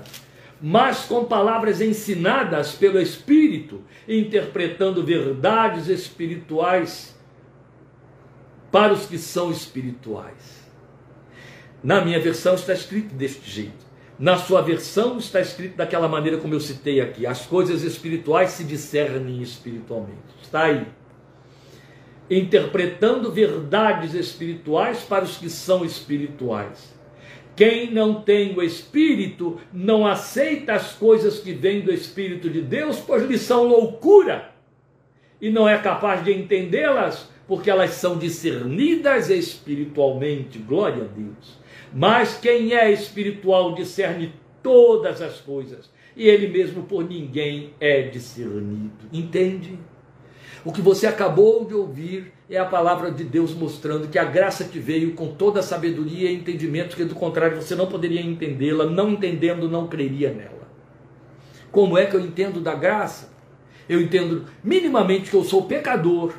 mas 0.61 0.99
com 0.99 1.25
palavras 1.25 1.81
ensinadas 1.81 2.71
pelo 2.71 2.97
Espírito, 2.97 3.81
interpretando 4.07 5.03
verdades 5.03 5.89
espirituais 5.89 7.13
para 8.71 8.93
os 8.93 9.05
que 9.05 9.17
são 9.17 9.51
espirituais. 9.51 10.64
Na 11.83 12.03
minha 12.03 12.19
versão 12.19 12.55
está 12.55 12.73
escrito 12.73 13.13
deste 13.13 13.49
jeito. 13.49 13.85
Na 14.17 14.37
sua 14.37 14.61
versão 14.61 15.17
está 15.17 15.41
escrito 15.41 15.75
daquela 15.75 16.07
maneira 16.07 16.37
como 16.37 16.53
eu 16.53 16.59
citei 16.59 17.01
aqui. 17.01 17.25
As 17.25 17.45
coisas 17.45 17.83
espirituais 17.83 18.51
se 18.51 18.63
discernem 18.63 19.41
espiritualmente. 19.41 20.21
Está 20.41 20.63
aí. 20.63 20.87
Interpretando 22.29 23.31
verdades 23.31 24.13
espirituais 24.13 25.01
para 25.01 25.25
os 25.25 25.37
que 25.37 25.49
são 25.49 25.83
espirituais. 25.83 26.95
Quem 27.55 27.89
não 27.91 28.21
tem 28.21 28.53
o 28.57 28.61
Espírito 28.61 29.59
não 29.71 30.05
aceita 30.05 30.73
as 30.73 30.91
coisas 30.91 31.39
que 31.39 31.53
vêm 31.53 31.81
do 31.81 31.93
Espírito 31.93 32.49
de 32.49 32.61
Deus, 32.61 32.99
pois 32.99 33.23
lhe 33.23 33.37
são 33.37 33.63
loucura, 33.63 34.51
e 35.39 35.49
não 35.49 35.67
é 35.67 35.77
capaz 35.77 36.23
de 36.23 36.33
entendê-las, 36.33 37.29
porque 37.47 37.69
elas 37.69 37.91
são 37.91 38.17
discernidas 38.17 39.29
espiritualmente. 39.29 40.57
Glória 40.57 41.03
a 41.03 41.07
Deus. 41.07 41.64
Mas 41.97 42.37
quem 42.37 42.73
é 42.73 42.91
espiritual 42.91 43.73
discerne 43.73 44.33
todas 44.61 45.21
as 45.21 45.39
coisas, 45.39 45.89
e 46.13 46.27
ele 46.27 46.49
mesmo 46.49 46.83
por 46.83 47.07
ninguém 47.07 47.73
é 47.79 48.01
discernido. 48.01 49.05
Entende? 49.13 49.79
O 50.65 50.73
que 50.73 50.81
você 50.81 51.07
acabou 51.07 51.63
de 51.63 51.73
ouvir 51.73 52.33
é 52.49 52.57
a 52.57 52.65
palavra 52.65 53.09
de 53.11 53.23
Deus 53.23 53.53
mostrando 53.53 54.09
que 54.09 54.19
a 54.19 54.25
graça 54.25 54.65
te 54.65 54.77
veio 54.77 55.13
com 55.13 55.35
toda 55.35 55.61
a 55.61 55.63
sabedoria 55.63 56.29
e 56.29 56.35
entendimento, 56.35 56.97
que 56.97 57.05
do 57.05 57.15
contrário 57.15 57.61
você 57.61 57.75
não 57.75 57.87
poderia 57.87 58.21
entendê-la, 58.21 58.85
não 58.85 59.11
entendendo, 59.11 59.69
não 59.69 59.87
creria 59.87 60.33
nela. 60.33 60.67
Como 61.71 61.97
é 61.97 62.05
que 62.05 62.15
eu 62.15 62.19
entendo 62.19 62.59
da 62.59 62.75
graça? 62.75 63.33
Eu 63.87 64.01
entendo 64.01 64.43
minimamente 64.61 65.29
que 65.29 65.35
eu 65.37 65.45
sou 65.45 65.63
pecador, 65.63 66.33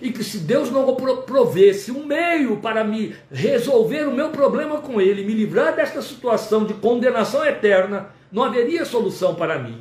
e 0.00 0.10
que 0.10 0.24
se 0.24 0.38
Deus 0.38 0.70
não 0.70 0.94
provesse 0.94 1.90
um 1.90 2.04
meio 2.04 2.56
para 2.58 2.84
me 2.84 3.14
resolver 3.30 4.06
o 4.06 4.14
meu 4.14 4.30
problema 4.30 4.78
com 4.78 5.00
Ele, 5.00 5.24
me 5.24 5.34
livrar 5.34 5.74
desta 5.74 6.02
situação 6.02 6.64
de 6.64 6.74
condenação 6.74 7.44
eterna, 7.44 8.10
não 8.30 8.42
haveria 8.42 8.84
solução 8.84 9.34
para 9.34 9.58
mim. 9.58 9.80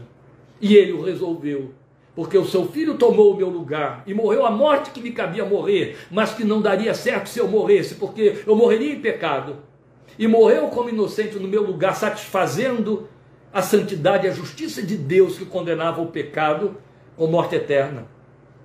E 0.62 0.76
Ele 0.76 0.94
o 0.94 1.02
resolveu, 1.02 1.74
porque 2.16 2.38
o 2.38 2.46
seu 2.46 2.68
filho 2.68 2.96
tomou 2.96 3.34
o 3.34 3.38
meu 3.38 3.50
lugar 3.50 4.04
e 4.06 4.14
morreu 4.14 4.46
a 4.46 4.52
morte 4.52 4.92
que 4.92 5.02
me 5.02 5.12
cabia 5.12 5.46
morrer, 5.46 5.98
mas 6.12 6.34
que 6.34 6.44
não 6.44 6.62
daria 6.62 6.94
certo 6.94 7.28
se 7.28 7.40
eu 7.40 7.48
morresse, 7.48 7.96
porque 7.96 8.44
eu 8.46 8.56
morreria 8.56 8.94
em 8.94 9.02
pecado. 9.02 9.58
E 10.18 10.28
morreu 10.28 10.68
como 10.68 10.90
inocente 10.90 11.38
no 11.38 11.48
meu 11.48 11.64
lugar, 11.64 11.96
satisfazendo 11.96 13.10
a 13.52 13.62
santidade 13.62 14.26
e 14.26 14.30
a 14.30 14.34
justiça 14.34 14.82
de 14.82 14.96
Deus 14.96 15.38
que 15.38 15.46
condenava 15.46 16.02
o 16.02 16.08
pecado 16.08 16.78
com 17.16 17.28
morte 17.28 17.56
eterna. 17.56 18.13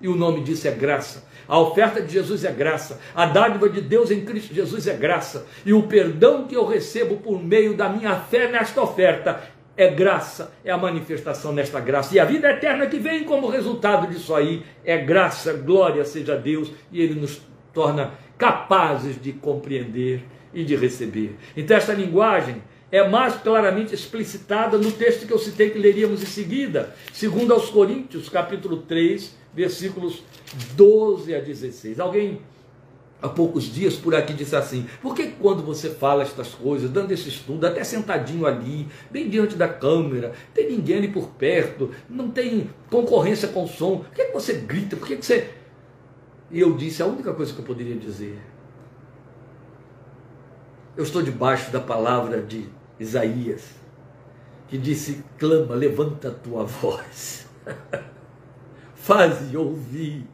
E 0.01 0.09
o 0.09 0.15
nome 0.15 0.43
disso 0.43 0.69
é 0.69 0.71
graça. 0.71 1.27
A 1.47 1.59
oferta 1.59 2.03
de 2.03 2.13
Jesus 2.13 2.45
é 2.45 2.53
graça. 2.53 3.01
A 3.15 3.27
dádiva 3.27 3.69
de 3.69 3.81
Deus 3.81 4.11
em 4.11 4.25
Cristo 4.25 4.55
Jesus 4.55 4.87
é 4.87 4.95
graça. 4.95 5.47
E 5.65 5.73
o 5.73 5.85
perdão 5.85 6.47
que 6.47 6.55
eu 6.55 6.67
recebo 6.67 7.17
por 7.17 7.43
meio 7.43 7.75
da 7.75 7.89
minha 7.89 8.15
fé 8.17 8.51
nesta 8.51 8.83
oferta 8.83 9.43
é 9.77 9.89
graça, 9.89 10.53
é 10.65 10.73
a 10.73 10.77
manifestação 10.77 11.53
nesta 11.53 11.79
graça. 11.79 12.15
E 12.15 12.19
a 12.19 12.25
vida 12.25 12.51
eterna 12.51 12.87
que 12.87 12.99
vem 12.99 13.23
como 13.23 13.49
resultado 13.49 14.09
disso 14.09 14.35
aí 14.35 14.65
é 14.85 14.99
graça, 14.99 15.53
glória 15.53 16.05
seja 16.05 16.37
Deus, 16.37 16.73
e 16.91 17.01
Ele 17.01 17.19
nos 17.19 17.41
torna 17.73 18.13
capazes 18.37 19.21
de 19.23 19.33
compreender 19.33 20.25
e 20.53 20.65
de 20.65 20.75
receber. 20.75 21.37
Então, 21.57 21.77
esta 21.77 21.93
linguagem 21.93 22.61
é 22.91 23.07
mais 23.07 23.35
claramente 23.37 23.95
explicitada 23.95 24.79
no 24.79 24.91
texto 24.91 25.27
que 25.27 25.33
eu 25.33 25.39
citei 25.39 25.71
que 25.71 25.79
leríamos 25.79 26.23
em 26.23 26.27
seguida, 26.27 26.95
segundo 27.13 27.53
aos 27.53 27.69
Coríntios, 27.69 28.29
capítulo 28.29 28.79
3, 28.79 29.37
versículos 29.55 30.23
12 30.75 31.35
a 31.35 31.41
16. 31.41 32.01
Alguém 32.01 32.41
há 33.21 33.29
poucos 33.29 33.65
dias 33.65 33.95
por 33.95 34.15
aqui 34.15 34.33
disse 34.33 34.57
assim: 34.57 34.87
por 35.03 35.15
que 35.15 35.27
quando 35.33 35.63
você 35.63 35.91
fala 35.91 36.23
estas 36.23 36.55
coisas, 36.55 36.91
dando 36.91 37.13
esse 37.13 37.29
estudo, 37.29 37.67
até 37.67 37.85
sentadinho 37.85 38.47
ali, 38.47 38.89
bem 39.11 39.29
diante 39.29 39.55
da 39.55 39.69
câmera, 39.69 40.33
tem 40.55 40.71
ninguém 40.71 40.99
ali 40.99 41.09
por 41.09 41.29
perto, 41.31 41.91
não 42.09 42.31
tem 42.31 42.71
concorrência 42.91 43.49
com 43.49 43.65
o 43.65 43.69
som, 43.69 43.99
por 43.99 44.13
que, 44.13 44.33
você 44.33 44.55
grita? 44.55 44.97
Por 44.97 45.07
que 45.07 45.17
você. 45.17 45.51
E 46.51 46.61
eu 46.61 46.75
disse 46.75 47.03
a 47.03 47.07
única 47.07 47.35
coisa 47.35 47.53
que 47.53 47.59
eu 47.59 47.65
poderia 47.65 47.97
dizer. 47.97 48.39
Eu 50.97 51.05
estou 51.05 51.23
debaixo 51.23 51.71
da 51.71 51.79
palavra 51.79 52.43
de 52.43 52.78
Isaías, 53.01 53.65
que 54.69 54.79
disse: 54.79 55.25
clama, 55.39 55.75
levanta 55.75 56.29
a 56.29 56.33
tua 56.33 56.65
voz. 56.65 57.47
faze 59.09 59.57
ouvir. 59.57 60.27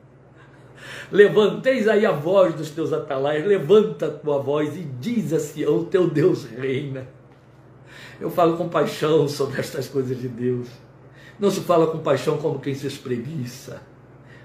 Levanteis 1.13 1.87
aí 1.87 2.05
a 2.05 2.11
voz 2.11 2.55
dos 2.55 2.71
teus 2.71 2.93
atalaias, 2.93 3.47
levanta 3.47 4.07
a 4.07 4.11
tua 4.11 4.39
voz 4.39 4.77
e 4.77 4.81
diz 4.81 5.33
a 5.33 5.39
Sião, 5.39 5.85
teu 5.85 6.11
Deus 6.11 6.45
reina. 6.45 7.07
Eu 8.21 8.31
falo 8.31 8.57
com 8.57 8.69
paixão 8.69 9.29
sobre 9.29 9.61
estas 9.61 9.89
coisas 9.89 10.19
de 10.19 10.29
Deus. 10.29 10.69
Não 11.39 11.51
se 11.51 11.61
fala 11.61 11.87
com 11.87 11.99
paixão 11.99 12.37
como 12.39 12.59
quem 12.59 12.75
se 12.75 12.87
espreguiça. 12.87 13.81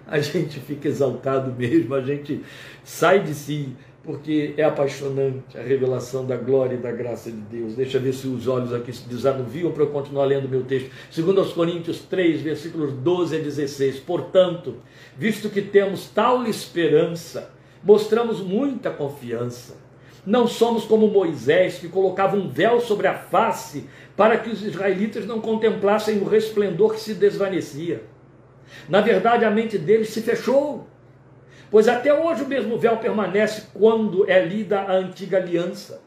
A 0.05 0.19
gente 0.19 0.59
fica 0.59 0.87
exaltado 0.87 1.51
mesmo, 1.51 1.95
a 1.95 2.01
gente 2.01 2.43
sai 2.83 3.23
de 3.23 3.33
si 3.33 3.75
porque 4.03 4.53
é 4.57 4.63
apaixonante 4.63 5.57
a 5.57 5.61
revelação 5.61 6.25
da 6.25 6.37
glória 6.37 6.75
e 6.75 6.79
da 6.79 6.91
graça 6.91 7.29
de 7.29 7.37
Deus. 7.37 7.75
Deixa 7.75 7.97
eu 7.97 8.01
ver 8.01 8.13
se 8.13 8.27
os 8.27 8.47
olhos 8.47 8.73
aqui 8.73 8.93
se 8.93 9.07
desanuviam 9.07 9.71
para 9.71 9.83
eu 9.83 9.87
continuar 9.87 10.25
lendo 10.25 10.47
meu 10.47 10.63
texto. 10.63 10.89
Segundo 11.11 11.39
aos 11.39 11.53
Coríntios 11.53 11.99
3, 11.99 12.41
versículos 12.41 12.93
12 12.93 13.35
a 13.35 13.39
16. 13.39 13.99
Portanto, 13.99 14.77
visto 15.17 15.49
que 15.49 15.61
temos 15.61 16.07
tal 16.09 16.45
esperança, 16.45 17.51
mostramos 17.83 18.39
muita 18.39 18.89
confiança. 18.89 19.77
Não 20.25 20.47
somos 20.47 20.85
como 20.85 21.07
Moisés, 21.07 21.79
que 21.79 21.87
colocava 21.87 22.35
um 22.35 22.49
véu 22.49 22.79
sobre 22.79 23.07
a 23.07 23.15
face 23.15 23.85
para 24.15 24.37
que 24.37 24.49
os 24.49 24.63
israelitas 24.63 25.25
não 25.25 25.41
contemplassem 25.41 26.19
o 26.19 26.27
resplendor 26.27 26.93
que 26.93 26.99
se 26.99 27.13
desvanecia. 27.13 28.03
Na 28.87 29.01
verdade, 29.01 29.45
a 29.45 29.51
mente 29.51 29.77
deles 29.77 30.09
se 30.09 30.21
fechou 30.21 30.87
Pois 31.71 31.87
até 31.87 32.13
hoje 32.13 32.43
o 32.43 32.47
mesmo 32.47 32.77
véu 32.77 32.97
permanece 32.97 33.67
quando 33.73 34.29
é 34.29 34.43
lida 34.43 34.79
a 34.81 34.93
antiga 34.93 35.37
aliança. 35.37 36.01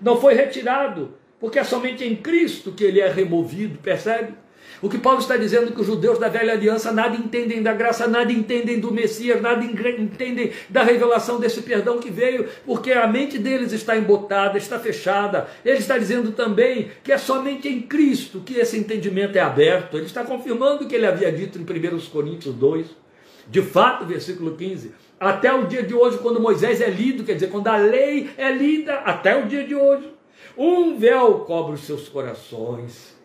Não 0.00 0.20
foi 0.20 0.34
retirado, 0.34 1.14
porque 1.38 1.58
é 1.58 1.64
somente 1.64 2.04
em 2.04 2.16
Cristo 2.16 2.72
que 2.72 2.84
ele 2.84 3.00
é 3.00 3.08
removido, 3.08 3.78
percebe? 3.78 4.34
O 4.80 4.88
que 4.88 4.98
Paulo 4.98 5.18
está 5.18 5.36
dizendo 5.36 5.68
é 5.68 5.72
que 5.72 5.80
os 5.80 5.86
judeus 5.86 6.18
da 6.18 6.28
velha 6.28 6.52
aliança 6.52 6.92
nada 6.92 7.16
entendem 7.16 7.62
da 7.62 7.72
graça, 7.72 8.06
nada 8.06 8.30
entendem 8.30 8.78
do 8.78 8.92
Messias, 8.92 9.40
nada 9.40 9.64
entendem 9.64 10.52
da 10.68 10.84
revelação 10.84 11.40
desse 11.40 11.62
perdão 11.62 11.98
que 11.98 12.10
veio, 12.10 12.48
porque 12.64 12.92
a 12.92 13.06
mente 13.06 13.38
deles 13.38 13.72
está 13.72 13.96
embotada, 13.96 14.56
está 14.56 14.78
fechada. 14.78 15.48
Ele 15.64 15.78
está 15.78 15.98
dizendo 15.98 16.30
também 16.30 16.90
que 17.02 17.10
é 17.10 17.18
somente 17.18 17.68
em 17.68 17.80
Cristo 17.82 18.40
que 18.44 18.54
esse 18.54 18.78
entendimento 18.78 19.36
é 19.36 19.40
aberto. 19.40 19.96
Ele 19.96 20.06
está 20.06 20.22
confirmando 20.22 20.84
o 20.84 20.88
que 20.88 20.94
ele 20.94 21.06
havia 21.06 21.32
dito 21.32 21.58
em 21.58 21.62
1 21.62 22.00
Coríntios 22.10 22.54
2. 22.54 23.07
De 23.48 23.62
fato, 23.62 24.04
versículo 24.04 24.56
15, 24.56 24.92
até 25.18 25.52
o 25.52 25.66
dia 25.66 25.82
de 25.82 25.94
hoje, 25.94 26.18
quando 26.18 26.40
Moisés 26.40 26.80
é 26.80 26.90
lido, 26.90 27.24
quer 27.24 27.34
dizer, 27.34 27.48
quando 27.48 27.66
a 27.68 27.76
lei 27.76 28.30
é 28.36 28.52
lida, 28.52 28.94
até 28.96 29.36
o 29.36 29.46
dia 29.46 29.64
de 29.64 29.74
hoje, 29.74 30.12
um 30.56 30.98
véu 30.98 31.40
cobre 31.40 31.74
os 31.74 31.80
seus 31.80 32.08
corações. 32.08 33.16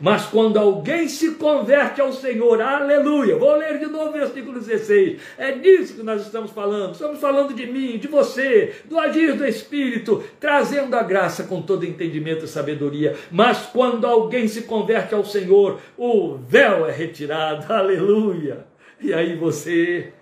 Mas 0.00 0.26
quando 0.26 0.58
alguém 0.58 1.08
se 1.08 1.32
converte 1.32 2.00
ao 2.00 2.12
Senhor, 2.12 2.60
aleluia, 2.60 3.36
vou 3.36 3.56
ler 3.56 3.78
de 3.78 3.86
novo 3.86 4.10
o 4.10 4.12
versículo 4.12 4.58
16, 4.58 5.20
é 5.38 5.52
disso 5.52 5.94
que 5.94 6.02
nós 6.02 6.22
estamos 6.22 6.50
falando, 6.50 6.92
estamos 6.92 7.18
falando 7.18 7.54
de 7.54 7.66
mim, 7.66 7.98
de 7.98 8.06
você, 8.06 8.74
do 8.86 8.98
agir 8.98 9.34
do 9.34 9.46
Espírito, 9.46 10.22
trazendo 10.38 10.94
a 10.94 11.02
graça 11.02 11.44
com 11.44 11.62
todo 11.62 11.86
entendimento 11.86 12.44
e 12.44 12.48
sabedoria, 12.48 13.16
mas 13.30 13.66
quando 13.72 14.06
alguém 14.06 14.48
se 14.48 14.62
converte 14.62 15.14
ao 15.14 15.24
Senhor, 15.24 15.78
o 15.96 16.36
véu 16.36 16.86
é 16.86 16.92
retirado, 16.92 17.64
aleluia, 17.72 18.66
e 19.02 19.12
aí 19.12 19.36
você 19.36 20.12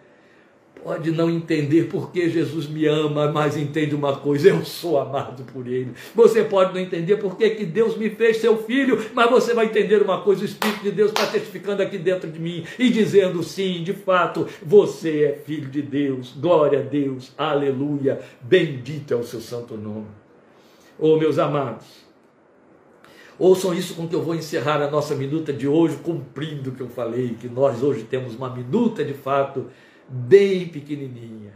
pode 0.83 1.11
não 1.11 1.29
entender 1.29 1.85
por 1.85 2.13
que 2.13 2.31
Jesus 2.31 2.67
me 2.67 2.87
ama, 2.87 3.31
mas 3.31 3.57
entende 3.57 3.95
uma 3.95 4.17
coisa: 4.17 4.49
eu 4.49 4.65
sou 4.65 4.99
amado 4.99 5.45
por 5.53 5.67
Ele. 5.67 5.93
Você 6.15 6.45
pode 6.45 6.73
não 6.73 6.81
entender 6.81 7.17
por 7.17 7.37
que, 7.37 7.51
que 7.51 7.67
Deus 7.67 7.97
me 7.97 8.11
fez 8.11 8.39
seu 8.39 8.57
filho, 8.63 8.99
mas 9.15 9.31
você 9.31 9.55
vai 9.55 9.67
entender 9.67 10.01
uma 10.03 10.21
coisa: 10.23 10.43
o 10.43 10.47
Espírito 10.47 10.83
de 10.83 10.93
Deus 10.93 11.11
está 11.11 11.27
testificando 11.27 11.83
aqui 11.83 11.99
dentro 11.99 12.31
de 12.31 12.39
mim 12.39 12.65
e 12.79 12.91
dizendo: 12.91 13.43
sim, 13.43 13.83
de 13.83 13.93
fato, 13.93 14.47
você 14.63 15.25
é 15.25 15.33
filho 15.33 15.69
de 15.69 15.83
Deus. 15.83 16.35
Glória 16.37 16.81
a 16.81 16.83
Deus, 16.83 17.33
aleluia, 17.37 18.21
bendito 18.41 19.13
é 19.13 19.17
o 19.17 19.25
seu 19.25 19.41
santo 19.41 19.77
nome. 19.77 20.07
Oh, 20.99 21.17
meus 21.17 21.39
amados. 21.39 22.08
Ouçam 23.39 23.73
isso 23.73 23.95
com 23.95 24.09
que 24.09 24.17
eu 24.17 24.23
vou 24.23 24.35
encerrar 24.35 24.83
a 24.83 24.91
nossa 24.91 25.15
minuta 25.15 25.53
de 25.53 25.69
hoje, 25.69 25.97
cumprindo 25.99 26.71
o 26.71 26.73
que 26.73 26.81
eu 26.81 26.89
falei, 26.89 27.37
que 27.41 27.49
nós 27.49 27.85
hoje 27.85 28.03
temos 28.03 28.35
uma 28.35 28.51
minuta 28.51 29.05
de 29.05 29.15
fato 29.15 29.67
bem 30.09 30.67
pequenininha. 30.67 31.53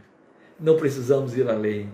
Não 0.60 0.76
precisamos 0.76 1.36
ir 1.36 1.48
além. 1.48 1.90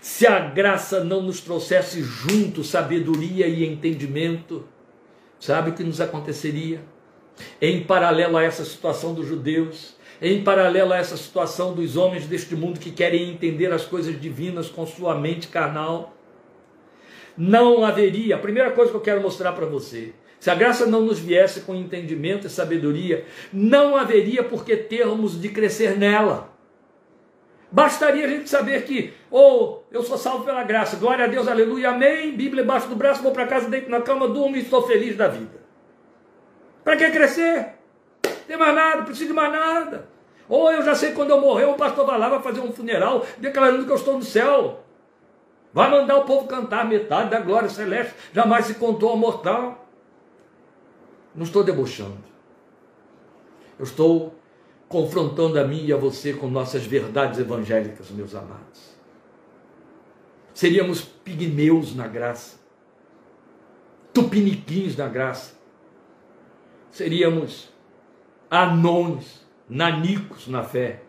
Se 0.00 0.26
a 0.26 0.38
graça 0.38 1.02
não 1.02 1.22
nos 1.22 1.40
trouxesse 1.40 2.02
junto 2.02 2.62
sabedoria 2.62 3.46
e 3.46 3.64
entendimento, 3.64 4.64
sabe 5.40 5.70
o 5.70 5.72
que 5.72 5.82
nos 5.82 6.02
aconteceria? 6.02 6.82
Em 7.60 7.82
paralelo 7.82 8.36
a 8.36 8.42
essa 8.42 8.64
situação 8.64 9.14
dos 9.14 9.26
judeus, 9.26 9.96
em 10.20 10.44
paralelo 10.44 10.92
a 10.92 10.98
essa 10.98 11.16
situação 11.16 11.74
dos 11.74 11.96
homens 11.96 12.26
deste 12.26 12.54
mundo 12.54 12.78
que 12.78 12.90
querem 12.90 13.30
entender 13.30 13.72
as 13.72 13.86
coisas 13.86 14.20
divinas 14.20 14.68
com 14.68 14.86
sua 14.86 15.18
mente 15.18 15.48
carnal, 15.48 16.14
não 17.36 17.84
haveria. 17.84 18.36
A 18.36 18.38
primeira 18.38 18.70
coisa 18.70 18.90
que 18.90 18.96
eu 18.96 19.02
quero 19.02 19.20
mostrar 19.20 19.52
para 19.52 19.66
você 19.66 20.12
se 20.44 20.50
a 20.50 20.54
graça 20.54 20.84
não 20.84 21.00
nos 21.00 21.18
viesse 21.18 21.62
com 21.62 21.74
entendimento 21.74 22.46
e 22.46 22.50
sabedoria, 22.50 23.24
não 23.50 23.96
haveria 23.96 24.44
por 24.44 24.62
que 24.62 24.76
termos 24.76 25.40
de 25.40 25.48
crescer 25.48 25.96
nela. 25.96 26.52
Bastaria 27.72 28.26
a 28.26 28.28
gente 28.28 28.50
saber 28.50 28.84
que, 28.84 29.14
ou 29.30 29.86
oh, 29.90 29.94
eu 29.94 30.02
sou 30.02 30.18
salvo 30.18 30.44
pela 30.44 30.62
graça, 30.62 30.96
glória 30.96 31.24
a 31.24 31.28
Deus, 31.28 31.48
aleluia, 31.48 31.92
amém, 31.92 32.36
Bíblia 32.36 32.62
embaixo 32.62 32.88
do 32.88 32.94
braço, 32.94 33.22
vou 33.22 33.32
para 33.32 33.46
casa, 33.46 33.70
deito 33.70 33.90
na 33.90 34.02
cama, 34.02 34.28
durmo 34.28 34.54
e 34.54 34.60
estou 34.60 34.86
feliz 34.86 35.16
da 35.16 35.28
vida. 35.28 35.62
Para 36.84 36.98
que 36.98 37.10
crescer? 37.10 37.68
Tem 38.46 38.58
mais 38.58 38.74
nada, 38.74 39.02
preciso 39.02 39.28
de 39.28 39.32
mais 39.32 39.50
nada. 39.50 40.10
Ou 40.46 40.70
eu 40.70 40.82
já 40.82 40.94
sei 40.94 41.12
quando 41.12 41.30
eu 41.30 41.40
morrer, 41.40 41.64
o 41.64 41.72
pastor 41.72 42.04
vai 42.04 42.18
lá, 42.18 42.28
vai 42.28 42.42
fazer 42.42 42.60
um 42.60 42.70
funeral, 42.70 43.24
declarando 43.38 43.86
que 43.86 43.90
eu 43.90 43.96
estou 43.96 44.18
no 44.18 44.22
céu. 44.22 44.83
Vai 45.74 45.90
mandar 45.90 46.18
o 46.18 46.24
povo 46.24 46.46
cantar 46.46 46.86
metade 46.86 47.30
da 47.30 47.40
glória 47.40 47.68
celeste, 47.68 48.14
jamais 48.32 48.66
se 48.66 48.76
contou 48.76 49.10
ao 49.10 49.16
mortal. 49.16 49.88
Não 51.34 51.42
estou 51.42 51.64
debochando. 51.64 52.22
Eu 53.76 53.84
estou 53.84 54.38
confrontando 54.88 55.58
a 55.58 55.64
mim 55.64 55.84
e 55.84 55.92
a 55.92 55.96
você 55.96 56.32
com 56.32 56.46
nossas 56.46 56.86
verdades 56.86 57.40
evangélicas, 57.40 58.08
meus 58.12 58.36
amados. 58.36 58.94
Seríamos 60.54 61.02
pigmeus 61.02 61.96
na 61.96 62.06
graça, 62.06 62.56
tupiniquins 64.12 64.96
na 64.96 65.08
graça, 65.08 65.58
seríamos 66.92 67.68
anões, 68.48 69.44
nanicos 69.68 70.46
na 70.46 70.62
fé. 70.62 71.02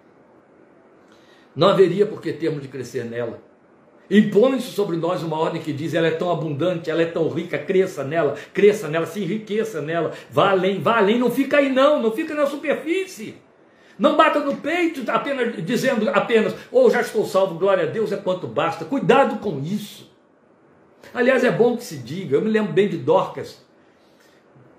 Não 1.56 1.68
haveria 1.68 2.08
por 2.08 2.20
que 2.20 2.34
termos 2.34 2.64
de 2.64 2.68
crescer 2.68 3.06
nela. 3.06 3.45
Impõe-se 4.10 4.68
sobre 4.72 4.98
nós 4.98 5.24
uma 5.24 5.40
ordem 5.40 5.62
que 5.62 5.74
diz: 5.74 5.94
ela 5.94 6.08
é 6.08 6.12
tão 6.12 6.32
abundante, 6.32 6.90
ela 6.90 7.02
é 7.02 7.06
tão 7.06 7.28
rica, 7.30 7.58
cresça 7.58 8.04
nela, 8.04 8.36
cresça 8.54 8.88
nela, 8.88 9.06
se 9.06 9.22
enriqueça 9.22 9.82
nela, 9.82 10.12
vá 10.30 10.52
além, 10.52 10.80
vá 10.80 10.98
além, 10.98 11.18
não 11.18 11.32
fica 11.32 11.58
aí 11.58 11.72
não, 11.72 12.02
não 12.02 12.12
fica 12.12 12.34
na 12.36 12.46
superfície. 12.46 13.36
Não 13.98 14.18
bata 14.18 14.40
no 14.40 14.58
peito 14.58 15.10
apenas 15.10 15.64
dizendo 15.66 16.10
apenas, 16.10 16.54
ou 16.72 16.86
oh, 16.86 16.90
já 16.90 17.00
estou 17.02 17.26
salvo, 17.26 17.58
glória 17.58 17.86
a 17.86 17.88
Deus, 17.88 18.12
é 18.12 18.18
quanto 18.18 18.46
basta. 18.46 18.84
Cuidado 18.84 19.40
com 19.40 19.60
isso. 19.62 20.14
Aliás, 21.14 21.46
é 21.46 21.52
bom 21.52 21.78
que 21.78 21.84
se 21.84 21.98
diga, 21.98 22.36
eu 22.36 22.42
me 22.42 22.50
lembro 22.50 22.74
bem 22.74 22.90
de 22.90 22.98
Dorcas. 22.98 23.64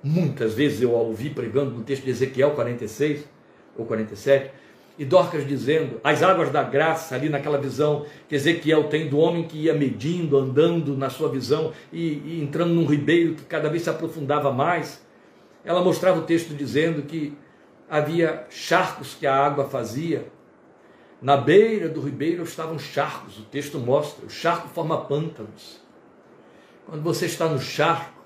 Muitas 0.02 0.52
vezes 0.52 0.82
eu 0.82 0.94
a 0.94 1.00
ouvi 1.00 1.30
pregando 1.30 1.70
no 1.70 1.82
texto 1.82 2.04
de 2.04 2.10
Ezequiel 2.10 2.50
46 2.50 3.24
ou 3.76 3.86
47 3.86 4.50
e 4.98 5.04
Dorcas 5.04 5.46
dizendo, 5.46 6.00
as 6.02 6.22
águas 6.22 6.50
da 6.50 6.62
graça, 6.62 7.14
ali 7.14 7.28
naquela 7.28 7.58
visão 7.58 8.06
que 8.28 8.34
Ezequiel 8.34 8.84
tem 8.84 9.08
do 9.08 9.18
homem 9.18 9.46
que 9.46 9.58
ia 9.58 9.74
medindo, 9.74 10.38
andando 10.38 10.96
na 10.96 11.10
sua 11.10 11.28
visão 11.28 11.72
e, 11.92 12.22
e 12.24 12.40
entrando 12.42 12.72
num 12.72 12.86
ribeiro 12.86 13.34
que 13.34 13.44
cada 13.44 13.68
vez 13.68 13.82
se 13.82 13.90
aprofundava 13.90 14.50
mais. 14.50 15.04
Ela 15.64 15.82
mostrava 15.82 16.20
o 16.20 16.22
texto 16.22 16.54
dizendo 16.54 17.02
que 17.02 17.36
havia 17.90 18.46
charcos 18.48 19.14
que 19.14 19.26
a 19.26 19.34
água 19.34 19.68
fazia. 19.68 20.28
Na 21.20 21.36
beira 21.36 21.88
do 21.88 22.00
ribeiro 22.00 22.42
estavam 22.42 22.78
charcos, 22.78 23.38
o 23.38 23.42
texto 23.42 23.78
mostra, 23.78 24.24
o 24.24 24.30
charco 24.30 24.68
forma 24.68 25.04
pântanos. 25.04 25.80
Quando 26.86 27.02
você 27.02 27.26
está 27.26 27.48
no 27.48 27.60
charco, 27.60 28.22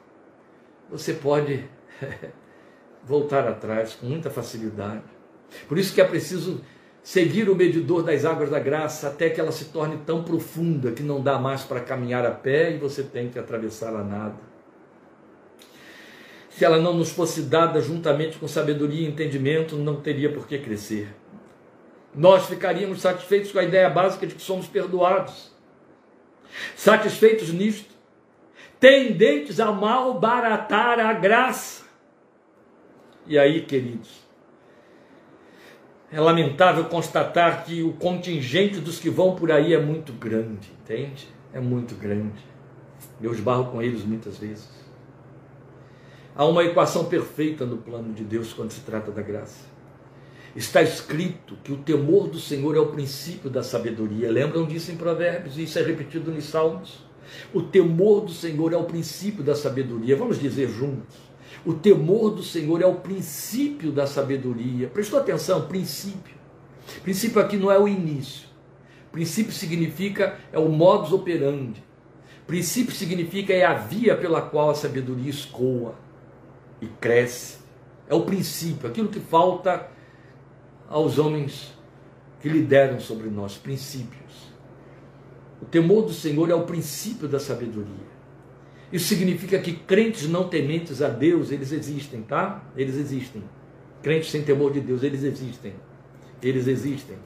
você 0.88 1.14
pode 1.14 1.64
voltar 3.02 3.48
atrás 3.48 3.94
com 3.94 4.06
muita 4.06 4.30
facilidade. 4.30 5.19
Por 5.68 5.78
isso 5.78 5.94
que 5.94 6.00
é 6.00 6.04
preciso 6.04 6.60
seguir 7.02 7.48
o 7.48 7.54
medidor 7.54 8.02
das 8.02 8.24
águas 8.24 8.50
da 8.50 8.58
graça 8.58 9.08
até 9.08 9.30
que 9.30 9.40
ela 9.40 9.52
se 9.52 9.66
torne 9.66 9.98
tão 10.04 10.22
profunda 10.22 10.92
que 10.92 11.02
não 11.02 11.20
dá 11.20 11.38
mais 11.38 11.62
para 11.62 11.80
caminhar 11.80 12.24
a 12.26 12.30
pé 12.30 12.72
e 12.72 12.78
você 12.78 13.02
tem 13.02 13.28
que 13.28 13.38
atravessar 13.38 13.94
a 13.94 14.04
nada. 14.04 14.36
Se 16.50 16.64
ela 16.64 16.78
não 16.78 16.92
nos 16.92 17.10
fosse 17.10 17.42
dada 17.42 17.80
juntamente 17.80 18.38
com 18.38 18.46
sabedoria 18.46 19.06
e 19.06 19.10
entendimento, 19.10 19.76
não 19.76 19.96
teria 19.96 20.30
por 20.32 20.46
que 20.46 20.58
crescer. 20.58 21.08
Nós 22.14 22.46
ficaríamos 22.46 23.00
satisfeitos 23.00 23.52
com 23.52 23.58
a 23.58 23.64
ideia 23.64 23.88
básica 23.88 24.26
de 24.26 24.34
que 24.34 24.42
somos 24.42 24.66
perdoados. 24.66 25.50
Satisfeitos 26.74 27.52
nisto, 27.52 27.94
tendentes 28.80 29.60
a 29.60 29.70
malbaratar 29.70 30.98
a 30.98 31.12
graça. 31.12 31.84
E 33.26 33.38
aí, 33.38 33.62
queridos, 33.62 34.19
é 36.12 36.20
lamentável 36.20 36.84
constatar 36.86 37.64
que 37.64 37.82
o 37.82 37.92
contingente 37.92 38.80
dos 38.80 38.98
que 38.98 39.08
vão 39.08 39.36
por 39.36 39.52
aí 39.52 39.72
é 39.72 39.80
muito 39.80 40.12
grande, 40.12 40.70
entende? 40.82 41.28
É 41.52 41.60
muito 41.60 41.94
grande. 41.94 42.44
Eu 43.22 43.32
esbarro 43.32 43.66
com 43.66 43.80
eles 43.80 44.04
muitas 44.04 44.38
vezes. 44.38 44.68
Há 46.34 46.44
uma 46.44 46.64
equação 46.64 47.04
perfeita 47.04 47.64
no 47.64 47.76
plano 47.76 48.12
de 48.12 48.24
Deus 48.24 48.52
quando 48.52 48.72
se 48.72 48.80
trata 48.80 49.10
da 49.10 49.22
graça. 49.22 49.68
Está 50.54 50.82
escrito 50.82 51.56
que 51.62 51.72
o 51.72 51.76
temor 51.76 52.28
do 52.28 52.40
Senhor 52.40 52.76
é 52.76 52.80
o 52.80 52.86
princípio 52.86 53.48
da 53.48 53.62
sabedoria. 53.62 54.32
Lembram 54.32 54.66
disso 54.66 54.90
em 54.90 54.96
Provérbios? 54.96 55.56
Isso 55.56 55.78
é 55.78 55.82
repetido 55.82 56.32
nos 56.32 56.44
Salmos. 56.44 57.04
O 57.54 57.62
temor 57.62 58.22
do 58.22 58.32
Senhor 58.32 58.72
é 58.72 58.76
o 58.76 58.84
princípio 58.84 59.44
da 59.44 59.54
sabedoria. 59.54 60.16
Vamos 60.16 60.40
dizer 60.40 60.68
juntos. 60.68 61.29
O 61.64 61.74
temor 61.74 62.30
do 62.30 62.42
Senhor 62.42 62.80
é 62.80 62.86
o 62.86 62.96
princípio 62.96 63.92
da 63.92 64.06
sabedoria. 64.06 64.88
Prestou 64.88 65.20
atenção? 65.20 65.66
Princípio. 65.66 66.34
Princípio 67.02 67.40
aqui 67.40 67.56
não 67.56 67.70
é 67.70 67.78
o 67.78 67.86
início. 67.86 68.48
Princípio 69.12 69.52
significa 69.52 70.38
é 70.52 70.58
o 70.58 70.68
modus 70.68 71.12
operandi. 71.12 71.82
Princípio 72.46 72.94
significa 72.94 73.52
é 73.52 73.64
a 73.64 73.74
via 73.74 74.16
pela 74.16 74.40
qual 74.40 74.70
a 74.70 74.74
sabedoria 74.74 75.30
escoa 75.30 75.94
e 76.80 76.86
cresce. 76.86 77.58
É 78.08 78.14
o 78.14 78.22
princípio, 78.22 78.88
aquilo 78.88 79.08
que 79.08 79.20
falta 79.20 79.88
aos 80.88 81.18
homens 81.18 81.72
que 82.40 82.48
lideram 82.48 82.98
sobre 82.98 83.28
nós, 83.28 83.56
princípios. 83.56 84.50
O 85.62 85.66
temor 85.66 86.02
do 86.02 86.12
Senhor 86.12 86.50
é 86.50 86.54
o 86.54 86.64
princípio 86.64 87.28
da 87.28 87.38
sabedoria. 87.38 88.09
Isso 88.92 89.06
significa 89.06 89.58
que 89.58 89.72
crentes 89.72 90.28
não 90.28 90.48
tementes 90.48 91.00
a 91.00 91.08
Deus, 91.08 91.50
eles 91.50 91.70
existem, 91.70 92.22
tá? 92.22 92.62
Eles 92.76 92.96
existem. 92.96 93.42
Crentes 94.02 94.30
sem 94.30 94.42
temor 94.42 94.72
de 94.72 94.80
Deus, 94.80 95.02
eles 95.02 95.22
existem. 95.22 95.74
Eles 96.42 96.66
existem. 96.66 97.16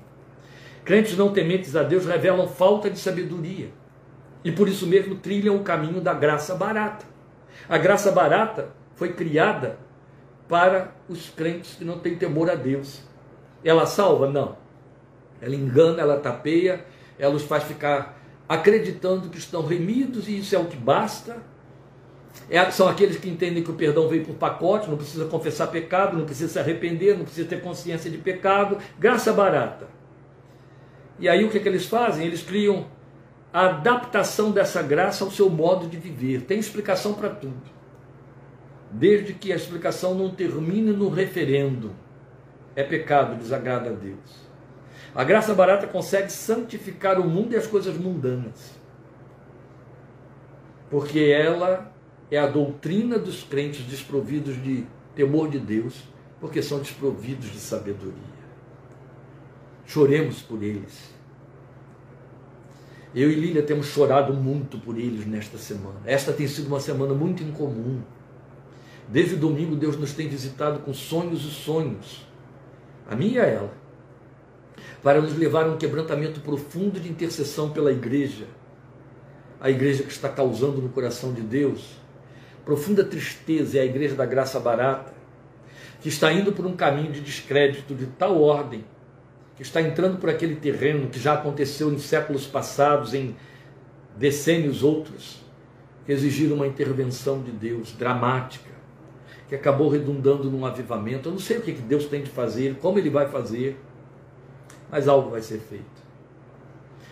Crentes 0.85 1.17
não 1.17 1.33
tementes 1.33 1.75
a 1.75 1.83
Deus 1.83 2.05
revelam 2.05 2.47
falta 2.47 2.91
de 2.91 2.99
sabedoria. 2.99 3.71
E 4.45 4.53
por 4.53 4.69
isso 4.69 4.87
mesmo 4.87 5.15
trilham 5.15 5.57
o 5.57 5.62
caminho 5.62 6.01
da 6.01 6.12
graça 6.12 6.55
barata. 6.55 7.07
A 7.67 7.79
graça 7.79 8.12
barata 8.12 8.69
foi 8.95 9.15
criada 9.15 9.79
para 10.47 10.95
os 11.09 11.31
crentes 11.31 11.77
que 11.77 11.85
não 11.85 11.99
têm 11.99 12.17
temor 12.17 12.51
a 12.51 12.55
Deus. 12.55 13.03
Ela 13.65 13.87
salva? 13.87 14.29
Não. 14.29 14.59
Ela 15.41 15.55
engana, 15.55 16.03
ela 16.03 16.21
tapeia, 16.21 16.85
ela 17.19 17.35
os 17.35 17.45
faz 17.45 17.65
ficar 17.65 18.21
acreditando 18.47 19.31
que 19.31 19.39
estão 19.39 19.65
remidos 19.65 20.29
e 20.29 20.39
isso 20.39 20.55
é 20.55 20.59
o 20.59 20.67
que 20.67 20.77
basta. 20.77 21.53
É, 22.51 22.70
são 22.70 22.89
aqueles 22.89 23.16
que 23.16 23.28
entendem 23.28 23.62
que 23.62 23.70
o 23.70 23.74
perdão 23.74 24.09
veio 24.09 24.24
por 24.24 24.35
pacote, 24.35 24.91
não 24.91 24.97
precisa 24.97 25.24
confessar 25.26 25.68
pecado, 25.68 26.16
não 26.16 26.24
precisa 26.24 26.53
se 26.53 26.59
arrepender, 26.59 27.16
não 27.16 27.24
precisa 27.24 27.49
ter 27.49 27.62
consciência 27.62 28.11
de 28.11 28.18
pecado, 28.18 28.78
graça 28.99 29.32
barata. 29.32 29.89
E 31.18 31.28
aí 31.28 31.45
o 31.45 31.51
que, 31.51 31.59
é 31.59 31.61
que 31.61 31.68
eles 31.68 31.87
fazem? 31.87 32.26
Eles 32.26 32.43
criam 32.43 32.87
a 33.53 33.66
adaptação 33.66 34.51
dessa 34.51 34.82
graça 34.82 35.24
ao 35.24 35.30
seu 35.30 35.49
modo 35.49 35.87
de 35.87 35.97
viver. 35.97 36.43
Tem 36.43 36.59
explicação 36.59 37.14
para 37.14 37.30
tudo. 37.30 37.72
Desde 38.91 39.32
que 39.32 39.53
a 39.53 39.57
explicação 39.57 40.14
não 40.14 40.30
termine 40.30 40.93
no 40.93 41.09
referendo. 41.09 41.93
É 42.76 42.82
pecado, 42.82 43.37
desagrada 43.37 43.91
a 43.91 43.93
Deus. 43.93 44.45
A 45.14 45.22
graça 45.22 45.55
barata 45.55 45.87
consegue 45.87 46.30
santificar 46.30 47.20
o 47.20 47.24
mundo 47.24 47.53
e 47.53 47.57
as 47.57 47.68
coisas 47.68 47.97
mundanas. 47.97 48.72
Porque 50.91 51.20
ela 51.20 51.93
é 52.31 52.39
a 52.39 52.47
doutrina 52.47 53.18
dos 53.18 53.43
crentes 53.43 53.85
desprovidos 53.85 54.62
de 54.62 54.87
temor 55.14 55.49
de 55.49 55.59
Deus, 55.59 56.05
porque 56.41 56.62
são 56.62 56.79
desprovidos 56.79 57.51
de 57.51 57.59
sabedoria. 57.59 58.35
Choremos 59.87 60.43
por 60.43 60.62
eles. 60.62 61.14
Eu 63.14 63.31
e 63.31 63.35
Lília 63.35 63.62
temos 63.62 63.87
chorado 63.87 64.35
muito 64.35 64.79
por 64.79 64.99
eles 64.99 65.25
nesta 65.27 65.57
semana. 65.57 66.01
Esta 66.05 66.33
tem 66.33 66.49
sido 66.49 66.66
uma 66.66 66.81
semana 66.81 67.14
muito 67.14 67.43
incomum. 67.43 68.01
Desde 69.09 69.37
domingo, 69.37 69.77
Deus 69.77 69.97
nos 69.97 70.14
tem 70.14 70.29
visitado 70.29 70.81
com 70.81 70.93
sonhos 70.93 71.45
e 71.45 71.51
sonhos. 71.51 72.27
A 73.09 73.14
minha 73.14 73.35
e 73.35 73.41
a 73.41 73.47
ela 73.47 73.85
para 75.05 75.20
nos 75.20 75.37
levar 75.37 75.66
a 75.66 75.68
um 75.68 75.77
quebrantamento 75.77 76.41
profundo 76.41 76.99
de 76.99 77.11
intercessão 77.11 77.70
pela 77.70 77.93
igreja. 77.93 78.47
A 79.61 79.70
igreja 79.70 80.03
que 80.03 80.11
está 80.11 80.31
causando 80.31 80.81
no 80.81 80.89
coração 80.89 81.35
de 81.35 81.43
Deus 81.43 81.97
profunda 82.65 83.05
tristeza 83.05 83.79
é 83.79 83.83
a 83.83 83.85
igreja 83.85 84.15
da 84.15 84.27
graça 84.27 84.59
barata, 84.59 85.12
que 86.01 86.09
está 86.09 86.33
indo 86.33 86.53
por 86.53 86.67
um 86.67 86.77
caminho 86.77 87.12
de 87.12 87.21
descrédito 87.21 87.95
de 87.95 88.07
tal 88.07 88.41
ordem, 88.41 88.85
que 89.57 89.62
está 89.62 89.81
entrando 89.81 90.19
por 90.19 90.29
aquele 90.29 90.57
terreno 90.57 91.09
que 91.09 91.19
já 91.19 91.35
aconteceu 91.35 91.93
em 91.93 91.99
séculos 91.99 92.47
passados, 92.47 93.15
em 93.15 93.37
decênios 94.17 94.83
outros, 94.83 95.43
que 96.05 96.12
exigiram 96.12 96.57
uma 96.57 96.67
intervenção 96.67 97.43
de 97.43 97.51
Deus 97.51 97.93
dramática, 97.93 98.71
que 99.49 99.55
acabou 99.55 99.89
redundando 99.89 100.51
num 100.51 100.67
avivamento. 100.67 101.29
Eu 101.29 101.33
não 101.33 101.39
sei 101.39 101.59
o 101.59 101.62
que 101.62 101.73
Deus 101.73 102.07
tem 102.07 102.23
de 102.23 102.31
fazer, 102.31 102.77
como 102.77 102.99
Ele 102.99 103.11
vai 103.11 103.29
fazer 103.29 103.79
mas 104.95 105.09
algo 105.09 105.31
vai 105.31 105.43
ser 105.43 105.59
feito. 105.59 106.05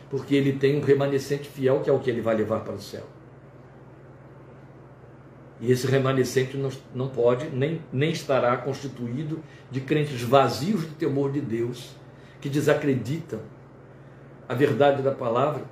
Porque 0.08 0.36
ele 0.36 0.52
tem 0.52 0.78
um 0.78 0.80
remanescente 0.80 1.48
fiel, 1.48 1.80
que 1.80 1.90
é 1.90 1.92
o 1.92 1.98
que 1.98 2.08
ele 2.08 2.20
vai 2.20 2.36
levar 2.36 2.60
para 2.60 2.74
o 2.74 2.80
céu. 2.80 3.04
E 5.62 5.72
esse 5.72 5.86
remanescente 5.86 6.58
não, 6.58 6.70
não 6.94 7.08
pode, 7.08 7.48
nem, 7.48 7.80
nem 7.90 8.10
estará 8.10 8.54
constituído 8.58 9.40
de 9.70 9.80
crentes 9.80 10.20
vazios 10.20 10.82
de 10.82 10.94
temor 10.96 11.32
de 11.32 11.40
Deus, 11.40 11.96
que 12.40 12.50
desacreditam 12.50 13.40
a 14.46 14.52
verdade 14.52 15.02
da 15.02 15.12
palavra, 15.12 15.64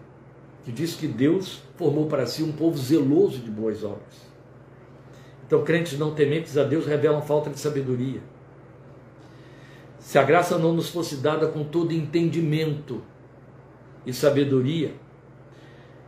que 0.64 0.72
diz 0.72 0.94
que 0.94 1.06
Deus 1.06 1.62
formou 1.76 2.06
para 2.06 2.24
si 2.24 2.42
um 2.42 2.52
povo 2.52 2.78
zeloso 2.78 3.40
de 3.40 3.50
boas 3.50 3.84
obras. 3.84 4.30
Então, 5.46 5.62
crentes 5.64 5.98
não 5.98 6.14
tementes 6.14 6.56
a 6.56 6.62
Deus 6.62 6.86
revelam 6.86 7.20
falta 7.20 7.50
de 7.50 7.58
sabedoria 7.58 8.22
se 10.00 10.18
a 10.18 10.22
graça 10.22 10.58
não 10.58 10.72
nos 10.72 10.88
fosse 10.88 11.16
dada 11.16 11.46
com 11.46 11.62
todo 11.62 11.92
entendimento 11.92 13.02
e 14.04 14.12
sabedoria, 14.12 14.94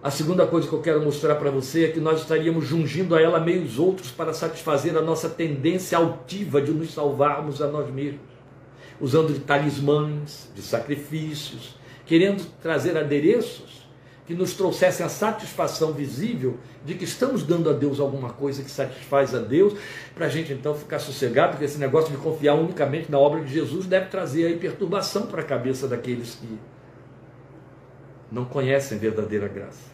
a 0.02 0.10
segunda 0.10 0.44
coisa 0.44 0.66
que 0.66 0.74
eu 0.74 0.80
quero 0.80 1.00
mostrar 1.00 1.36
para 1.36 1.48
você 1.48 1.84
é 1.84 1.88
que 1.92 2.00
nós 2.00 2.22
estaríamos 2.22 2.66
jungindo 2.66 3.14
a 3.14 3.20
ela 3.20 3.38
meios 3.38 3.78
outros 3.78 4.10
para 4.10 4.34
satisfazer 4.34 4.96
a 4.96 5.00
nossa 5.00 5.28
tendência 5.28 5.96
altiva 5.96 6.60
de 6.60 6.72
nos 6.72 6.92
salvarmos 6.92 7.62
a 7.62 7.68
nós 7.68 7.88
mesmos, 7.88 8.20
usando 9.00 9.32
de 9.32 9.38
talismãs, 9.38 10.50
de 10.56 10.60
sacrifícios, 10.60 11.76
querendo 12.04 12.44
trazer 12.60 12.98
adereços 12.98 13.86
que 14.26 14.34
nos 14.34 14.54
trouxessem 14.54 15.06
a 15.06 15.08
satisfação 15.08 15.92
visível 15.92 16.58
de 16.84 16.94
que 16.94 17.04
estamos 17.04 17.44
dando 17.44 17.70
a 17.70 17.72
Deus 17.72 18.00
alguma 18.00 18.30
coisa 18.30 18.64
que 18.64 18.70
satisfaz 18.72 19.32
a 19.36 19.38
Deus, 19.38 19.74
para 20.16 20.26
a 20.26 20.28
gente 20.28 20.52
então 20.52 20.74
ficar 20.74 20.98
sossegado, 20.98 21.52
porque 21.52 21.64
esse 21.64 21.78
negócio 21.78 22.10
de 22.10 22.16
confiar 22.16 22.54
unicamente 22.54 23.08
na 23.08 23.20
obra 23.20 23.40
de 23.40 23.52
Jesus 23.52 23.86
deve 23.86 24.06
trazer 24.06 24.46
aí 24.46 24.56
perturbação 24.56 25.26
para 25.26 25.42
a 25.42 25.44
cabeça 25.44 25.86
daqueles 25.86 26.34
que 26.34 26.58
não 28.32 28.44
conhecem 28.44 28.98
verdadeira 28.98 29.46
graça. 29.46 29.91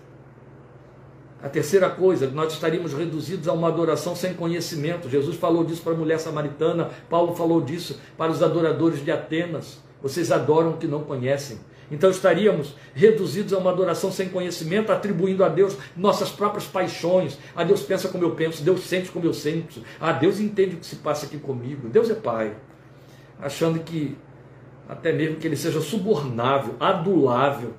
A 1.41 1.49
terceira 1.49 1.89
coisa, 1.89 2.28
nós 2.28 2.53
estaríamos 2.53 2.93
reduzidos 2.93 3.47
a 3.47 3.53
uma 3.53 3.68
adoração 3.68 4.16
sem 4.16 4.34
conhecimento. 4.34 5.09
Jesus 5.09 5.36
falou 5.36 5.64
disso 5.64 5.82
para 5.82 5.93
a 5.93 5.97
mulher 5.97 6.18
samaritana, 6.18 6.91
Paulo 7.09 7.34
falou 7.36 7.61
disso 7.61 8.01
para 8.16 8.32
os 8.32 8.43
adoradores 8.43 9.05
de 9.05 9.11
Atenas. 9.11 9.78
Vocês 10.03 10.32
adoram 10.32 10.70
o 10.70 10.76
que 10.76 10.89
não 10.89 11.05
conhecem. 11.05 11.59
Então 11.91 12.11
estaríamos 12.11 12.74
reduzidos 12.93 13.53
a 13.53 13.59
uma 13.59 13.70
adoração 13.70 14.11
sem 14.12 14.28
conhecimento, 14.28 14.93
atribuindo 14.93 15.45
a 15.45 15.49
Deus 15.49 15.76
nossas 15.97 16.28
próprias 16.30 16.66
paixões. 16.66 17.39
A 17.55 17.64
Deus 17.64 17.82
pensa 17.82 18.09
como 18.09 18.24
eu 18.24 18.32
penso, 18.32 18.62
Deus 18.62 18.80
sente 18.80 19.11
como 19.11 19.24
eu 19.24 19.32
sinto. 19.32 19.80
A 20.01 20.12
Deus 20.12 20.41
entende 20.41 20.74
o 20.76 20.78
que 20.78 20.86
se 20.86 20.97
passa 20.97 21.26
aqui 21.26 21.39
comigo. 21.39 21.89
Deus 21.89 22.11
é 22.11 22.14
Pai. 22.14 22.55
Achando 23.41 23.78
que 23.80 24.16
até 24.89 25.12
mesmo 25.12 25.36
que 25.36 25.47
ele 25.47 25.57
seja 25.57 25.80
subornável, 25.80 26.74
adulável, 26.80 27.74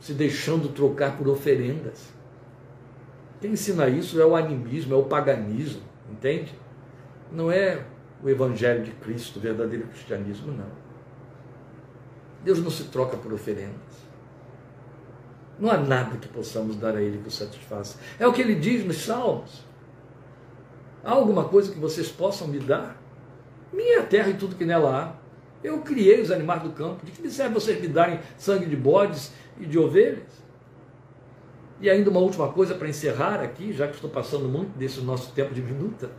se 0.00 0.12
deixando 0.12 0.68
trocar 0.68 1.16
por 1.16 1.28
oferendas. 1.28 2.19
Quem 3.40 3.52
ensina 3.52 3.88
isso 3.88 4.20
é 4.20 4.24
o 4.24 4.36
animismo, 4.36 4.94
é 4.94 4.96
o 4.96 5.04
paganismo, 5.04 5.82
entende? 6.10 6.54
Não 7.32 7.50
é 7.50 7.84
o 8.22 8.28
evangelho 8.28 8.84
de 8.84 8.90
Cristo, 8.92 9.38
o 9.38 9.40
verdadeiro 9.40 9.86
cristianismo, 9.86 10.52
não. 10.52 10.70
Deus 12.44 12.58
não 12.58 12.70
se 12.70 12.84
troca 12.84 13.16
por 13.16 13.32
oferendas. 13.32 14.00
Não 15.58 15.70
há 15.70 15.76
nada 15.76 16.16
que 16.16 16.28
possamos 16.28 16.76
dar 16.76 16.96
a 16.96 17.02
Ele 17.02 17.18
que 17.18 17.28
o 17.28 17.30
satisfaça. 17.30 17.98
É 18.18 18.26
o 18.26 18.32
que 18.32 18.40
ele 18.40 18.54
diz 18.54 18.84
nos 18.84 19.04
Salmos. 19.04 19.62
Há 21.04 21.10
alguma 21.10 21.44
coisa 21.44 21.70
que 21.70 21.78
vocês 21.78 22.08
possam 22.08 22.48
me 22.48 22.58
dar? 22.58 22.96
Minha 23.72 24.02
terra 24.02 24.30
e 24.30 24.34
tudo 24.34 24.56
que 24.56 24.64
nela 24.64 24.98
há. 24.98 25.20
Eu 25.62 25.80
criei 25.82 26.20
os 26.20 26.30
animais 26.30 26.62
do 26.62 26.70
campo. 26.70 27.04
De 27.04 27.12
que 27.12 27.20
me 27.20 27.30
serve 27.30 27.54
vocês 27.54 27.80
me 27.80 27.88
darem 27.88 28.20
sangue 28.38 28.64
de 28.64 28.76
bodes 28.76 29.32
e 29.58 29.66
de 29.66 29.78
ovelhas? 29.78 30.42
E 31.80 31.88
ainda 31.88 32.10
uma 32.10 32.20
última 32.20 32.48
coisa 32.48 32.74
para 32.74 32.88
encerrar 32.88 33.40
aqui, 33.40 33.72
já 33.72 33.88
que 33.88 33.94
estou 33.94 34.10
passando 34.10 34.48
muito 34.48 34.76
desse 34.78 35.00
nosso 35.00 35.32
tempo 35.32 35.54
de 35.54 35.62
minuta, 35.62 36.10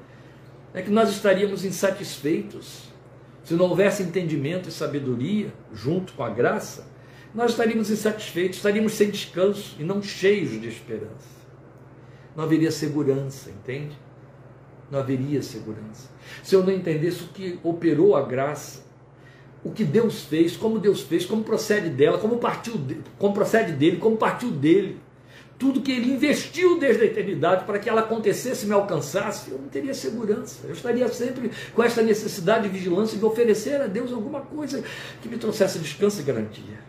é 0.74 0.82
que 0.82 0.90
nós 0.90 1.10
estaríamos 1.10 1.64
insatisfeitos 1.64 2.92
se 3.44 3.54
não 3.56 3.66
houvesse 3.66 4.04
entendimento 4.04 4.70
e 4.70 4.72
sabedoria 4.72 5.54
junto 5.74 6.14
com 6.14 6.24
a 6.24 6.30
graça, 6.30 6.88
nós 7.34 7.52
estaríamos 7.52 7.90
insatisfeitos, 7.90 8.58
estaríamos 8.58 8.94
sem 8.94 9.10
descanso 9.10 9.76
e 9.80 9.84
não 9.84 10.02
cheios 10.02 10.52
de 10.62 10.68
esperança. 10.68 11.42
Não 12.36 12.44
haveria 12.44 12.72
segurança, 12.72 13.50
entende? 13.50 13.98
Não 14.90 15.00
haveria 15.00 15.42
segurança. 15.42 16.10
Se 16.44 16.56
eu 16.56 16.64
não 16.64 16.72
entendesse 16.72 17.24
o 17.24 17.28
que 17.28 17.60
operou 17.64 18.16
a 18.16 18.22
graça, 18.22 18.84
o 19.64 19.72
que 19.72 19.84
Deus 19.84 20.24
fez, 20.24 20.56
como 20.58 20.80
Deus 20.80 21.02
fez, 21.02 21.26
como 21.26 21.44
procede 21.44 21.90
dela, 21.90 22.18
como 22.18 22.38
partiu, 22.38 22.74
como 23.18 23.34
procede 23.34 23.72
dele, 23.74 23.98
como 23.98 24.18
partiu 24.18 24.52
dele 24.52 25.00
tudo 25.62 25.80
que 25.80 25.92
ele 25.92 26.12
investiu 26.12 26.80
desde 26.80 27.04
a 27.04 27.06
eternidade 27.06 27.66
para 27.66 27.78
que 27.78 27.88
ela 27.88 28.02
acontecesse 28.02 28.66
e 28.66 28.68
me 28.68 28.74
alcançasse, 28.74 29.52
eu 29.52 29.60
não 29.60 29.68
teria 29.68 29.94
segurança. 29.94 30.66
Eu 30.66 30.74
estaria 30.74 31.08
sempre 31.08 31.52
com 31.76 31.84
essa 31.84 32.02
necessidade 32.02 32.64
de 32.64 32.70
vigilância 32.70 33.16
de 33.16 33.24
oferecer 33.24 33.80
a 33.80 33.86
Deus 33.86 34.12
alguma 34.12 34.42
coisa 34.42 34.84
que 35.22 35.30
me 35.30 35.38
trouxesse 35.38 35.78
descanso 35.78 36.20
e 36.20 36.24
garantia. 36.24 36.80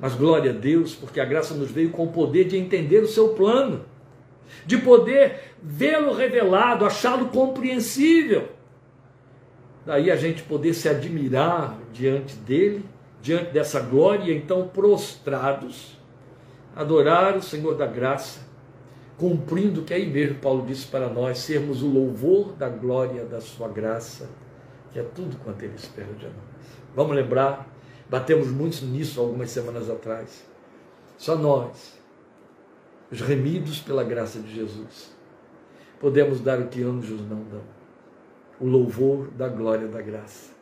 Mas 0.00 0.14
glória 0.14 0.52
a 0.52 0.54
Deus, 0.54 0.94
porque 0.94 1.20
a 1.20 1.24
graça 1.26 1.52
nos 1.52 1.70
veio 1.70 1.90
com 1.90 2.04
o 2.04 2.12
poder 2.12 2.44
de 2.44 2.56
entender 2.56 3.00
o 3.00 3.08
seu 3.08 3.34
plano, 3.34 3.84
de 4.64 4.78
poder 4.78 5.52
vê-lo 5.62 6.14
revelado, 6.14 6.86
achá-lo 6.86 7.28
compreensível. 7.28 8.48
Daí 9.84 10.10
a 10.10 10.16
gente 10.16 10.42
poder 10.44 10.72
se 10.72 10.88
admirar 10.88 11.78
diante 11.92 12.36
dele, 12.36 12.82
diante 13.20 13.52
dessa 13.52 13.80
glória, 13.80 14.32
então 14.32 14.66
prostrados 14.66 16.02
adorar 16.74 17.36
o 17.36 17.42
Senhor 17.42 17.74
da 17.76 17.86
graça, 17.86 18.40
cumprindo 19.16 19.80
o 19.80 19.84
que 19.84 19.94
aí 19.94 20.10
mesmo 20.10 20.38
Paulo 20.38 20.66
disse 20.66 20.86
para 20.86 21.08
nós, 21.08 21.38
sermos 21.38 21.82
o 21.82 21.88
louvor 21.88 22.52
da 22.52 22.68
glória 22.68 23.24
da 23.24 23.40
sua 23.40 23.68
graça, 23.68 24.28
que 24.92 24.98
é 24.98 25.02
tudo 25.02 25.36
quanto 25.38 25.62
ele 25.62 25.74
espera 25.76 26.12
de 26.12 26.24
nós. 26.24 26.34
Vamos 26.94 27.14
lembrar, 27.14 27.68
batemos 28.08 28.48
muito 28.48 28.84
nisso 28.84 29.20
algumas 29.20 29.50
semanas 29.50 29.88
atrás. 29.88 30.44
Só 31.16 31.36
nós, 31.36 31.98
os 33.10 33.20
remidos 33.20 33.80
pela 33.80 34.02
graça 34.02 34.40
de 34.40 34.52
Jesus, 34.52 35.14
podemos 36.00 36.40
dar 36.40 36.58
o 36.60 36.66
que 36.66 36.82
anjos 36.82 37.20
não 37.20 37.42
dão: 37.44 37.62
o 38.60 38.66
louvor 38.66 39.28
da 39.30 39.48
glória 39.48 39.86
da 39.86 40.02
graça. 40.02 40.52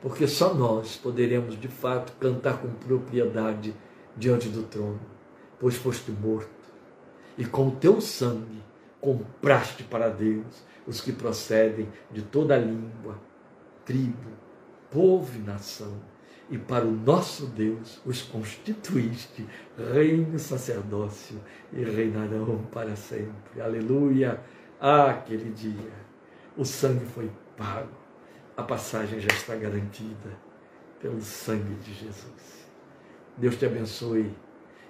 Porque 0.00 0.26
só 0.26 0.52
nós 0.52 0.96
poderemos 0.96 1.58
de 1.60 1.68
fato 1.68 2.12
cantar 2.18 2.58
com 2.58 2.68
propriedade 2.68 3.74
diante 4.16 4.48
do 4.48 4.64
trono, 4.64 5.00
pois 5.62 5.76
foste 5.76 6.10
morto, 6.10 6.50
e 7.38 7.44
com 7.44 7.68
o 7.68 7.76
teu 7.76 8.00
sangue 8.00 8.60
compraste 9.00 9.84
para 9.84 10.08
Deus 10.08 10.64
os 10.88 11.00
que 11.00 11.12
procedem 11.12 11.88
de 12.10 12.22
toda 12.22 12.58
língua, 12.58 13.16
tribo, 13.84 14.32
povo 14.90 15.38
e 15.38 15.42
nação 15.42 16.00
e 16.50 16.58
para 16.58 16.84
o 16.84 16.90
nosso 16.90 17.46
Deus 17.46 18.00
os 18.04 18.22
constituíste 18.22 19.46
reino 19.94 20.36
sacerdócio 20.36 21.40
e 21.72 21.84
reinarão 21.84 22.58
para 22.72 22.96
sempre. 22.96 23.62
Aleluia! 23.62 24.40
Ah, 24.80 25.10
aquele 25.10 25.50
dia, 25.52 25.92
o 26.56 26.64
sangue 26.64 27.06
foi 27.06 27.30
pago, 27.56 27.96
a 28.56 28.64
passagem 28.64 29.20
já 29.20 29.28
está 29.28 29.54
garantida 29.54 30.36
pelo 31.00 31.20
sangue 31.20 31.74
de 31.76 31.94
Jesus. 31.94 32.66
Deus 33.38 33.56
te 33.56 33.64
abençoe 33.64 34.34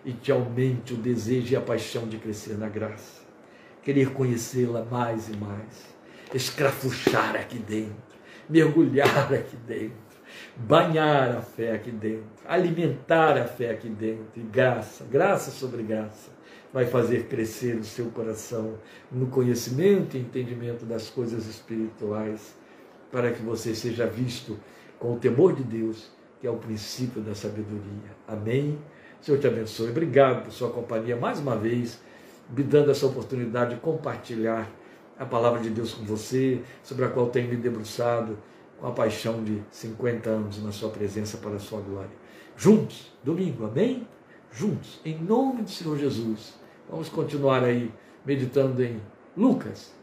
e 0.04 0.12
te 0.12 0.32
aumente 0.32 0.94
o 0.94 0.96
desejo 0.96 1.52
e 1.52 1.56
a 1.56 1.60
paixão 1.60 2.06
de 2.08 2.18
crescer 2.18 2.58
na 2.58 2.68
graça, 2.68 3.22
querer 3.82 4.10
conhecê-la 4.12 4.84
mais 4.84 5.28
e 5.28 5.36
mais, 5.36 5.94
escrafuchar 6.34 7.36
aqui 7.36 7.58
dentro, 7.58 7.94
mergulhar 8.48 9.32
aqui 9.32 9.56
dentro. 9.56 10.12
Banhar 10.56 11.36
a 11.36 11.40
fé 11.42 11.72
aqui 11.72 11.90
dentro, 11.90 12.24
alimentar 12.46 13.36
a 13.36 13.44
fé 13.44 13.70
aqui 13.70 13.88
dentro, 13.88 14.28
e 14.34 14.40
graça, 14.40 15.04
graça 15.04 15.50
sobre 15.50 15.82
graça, 15.82 16.30
vai 16.72 16.86
fazer 16.86 17.24
crescer 17.24 17.76
o 17.76 17.84
seu 17.84 18.06
coração 18.06 18.78
no 19.10 19.26
conhecimento 19.26 20.16
e 20.16 20.20
entendimento 20.20 20.86
das 20.86 21.10
coisas 21.10 21.46
espirituais, 21.46 22.54
para 23.10 23.30
que 23.30 23.42
você 23.42 23.74
seja 23.74 24.06
visto 24.06 24.58
com 24.98 25.14
o 25.14 25.18
temor 25.18 25.54
de 25.54 25.62
Deus, 25.62 26.10
que 26.40 26.46
é 26.46 26.50
o 26.50 26.56
princípio 26.56 27.20
da 27.20 27.34
sabedoria. 27.34 28.16
Amém? 28.26 28.78
Senhor 29.22 29.38
te 29.38 29.46
abençoe. 29.46 29.88
Obrigado 29.90 30.42
por 30.42 30.52
sua 30.52 30.70
companhia 30.70 31.16
mais 31.16 31.38
uma 31.38 31.56
vez, 31.56 32.00
me 32.50 32.64
dando 32.64 32.90
essa 32.90 33.06
oportunidade 33.06 33.76
de 33.76 33.80
compartilhar 33.80 34.68
a 35.16 35.24
palavra 35.24 35.60
de 35.60 35.70
Deus 35.70 35.94
com 35.94 36.04
você, 36.04 36.60
sobre 36.82 37.04
a 37.04 37.08
qual 37.08 37.28
tenho 37.28 37.48
me 37.48 37.56
debruçado 37.56 38.36
com 38.80 38.88
a 38.88 38.90
paixão 38.90 39.44
de 39.44 39.62
50 39.70 40.28
anos 40.28 40.62
na 40.62 40.72
sua 40.72 40.90
presença 40.90 41.38
para 41.38 41.54
a 41.54 41.58
sua 41.60 41.80
glória. 41.80 42.10
Juntos, 42.56 43.12
domingo, 43.22 43.64
amém? 43.64 44.08
Juntos, 44.50 45.00
em 45.04 45.16
nome 45.16 45.62
do 45.62 45.70
Senhor 45.70 45.96
Jesus. 45.96 46.54
Vamos 46.90 47.08
continuar 47.08 47.62
aí 47.62 47.92
meditando 48.26 48.82
em 48.82 49.00
Lucas, 49.36 49.94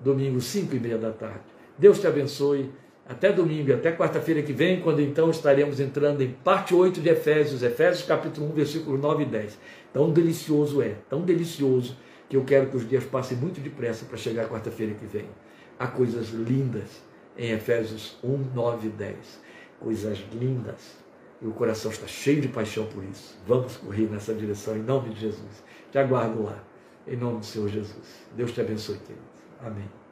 domingo, 0.00 0.40
5 0.40 0.74
e 0.74 0.80
meia 0.80 0.98
da 0.98 1.12
tarde. 1.12 1.44
Deus 1.78 2.00
te 2.00 2.08
abençoe. 2.08 2.72
Até 3.06 3.30
domingo, 3.30 3.74
até 3.74 3.92
quarta-feira 3.92 4.42
que 4.42 4.52
vem, 4.52 4.80
quando 4.80 5.00
então 5.00 5.30
estaremos 5.30 5.78
entrando 5.78 6.22
em 6.22 6.30
parte 6.30 6.74
8 6.74 7.02
de 7.02 7.10
Efésios, 7.10 7.62
Efésios 7.62 8.06
capítulo 8.06 8.50
1, 8.50 8.52
versículos 8.52 8.98
9 8.98 9.24
e 9.24 9.26
10. 9.26 9.58
Tão 9.92 10.10
delicioso 10.10 10.80
é, 10.80 10.94
tão 11.08 11.20
delicioso, 11.20 11.96
que 12.28 12.36
eu 12.36 12.44
quero 12.44 12.68
que 12.70 12.76
os 12.76 12.88
dias 12.88 13.04
passem 13.04 13.36
muito 13.36 13.60
depressa 13.60 14.06
para 14.06 14.16
chegar 14.16 14.48
quarta-feira 14.48 14.94
que 14.94 15.04
vem. 15.04 15.26
Há 15.78 15.86
coisas 15.86 16.30
lindas 16.30 17.02
em 17.36 17.50
Efésios 17.50 18.16
1, 18.24 18.54
9 18.54 18.88
e 18.88 18.90
10. 18.90 19.16
Coisas 19.78 20.24
lindas. 20.32 20.96
E 21.42 21.46
o 21.46 21.52
coração 21.52 21.90
está 21.90 22.06
cheio 22.06 22.40
de 22.40 22.48
paixão 22.48 22.86
por 22.86 23.04
isso. 23.04 23.38
Vamos 23.46 23.76
correr 23.76 24.08
nessa 24.10 24.32
direção 24.32 24.76
em 24.76 24.82
nome 24.82 25.10
de 25.10 25.20
Jesus. 25.20 25.62
Te 25.92 25.98
aguardo 25.98 26.42
lá. 26.42 26.64
Em 27.06 27.16
nome 27.16 27.40
do 27.40 27.46
Senhor 27.46 27.68
Jesus. 27.68 28.24
Deus 28.34 28.52
te 28.52 28.62
abençoe, 28.62 28.96
querido. 28.96 29.24
Amém. 29.60 30.03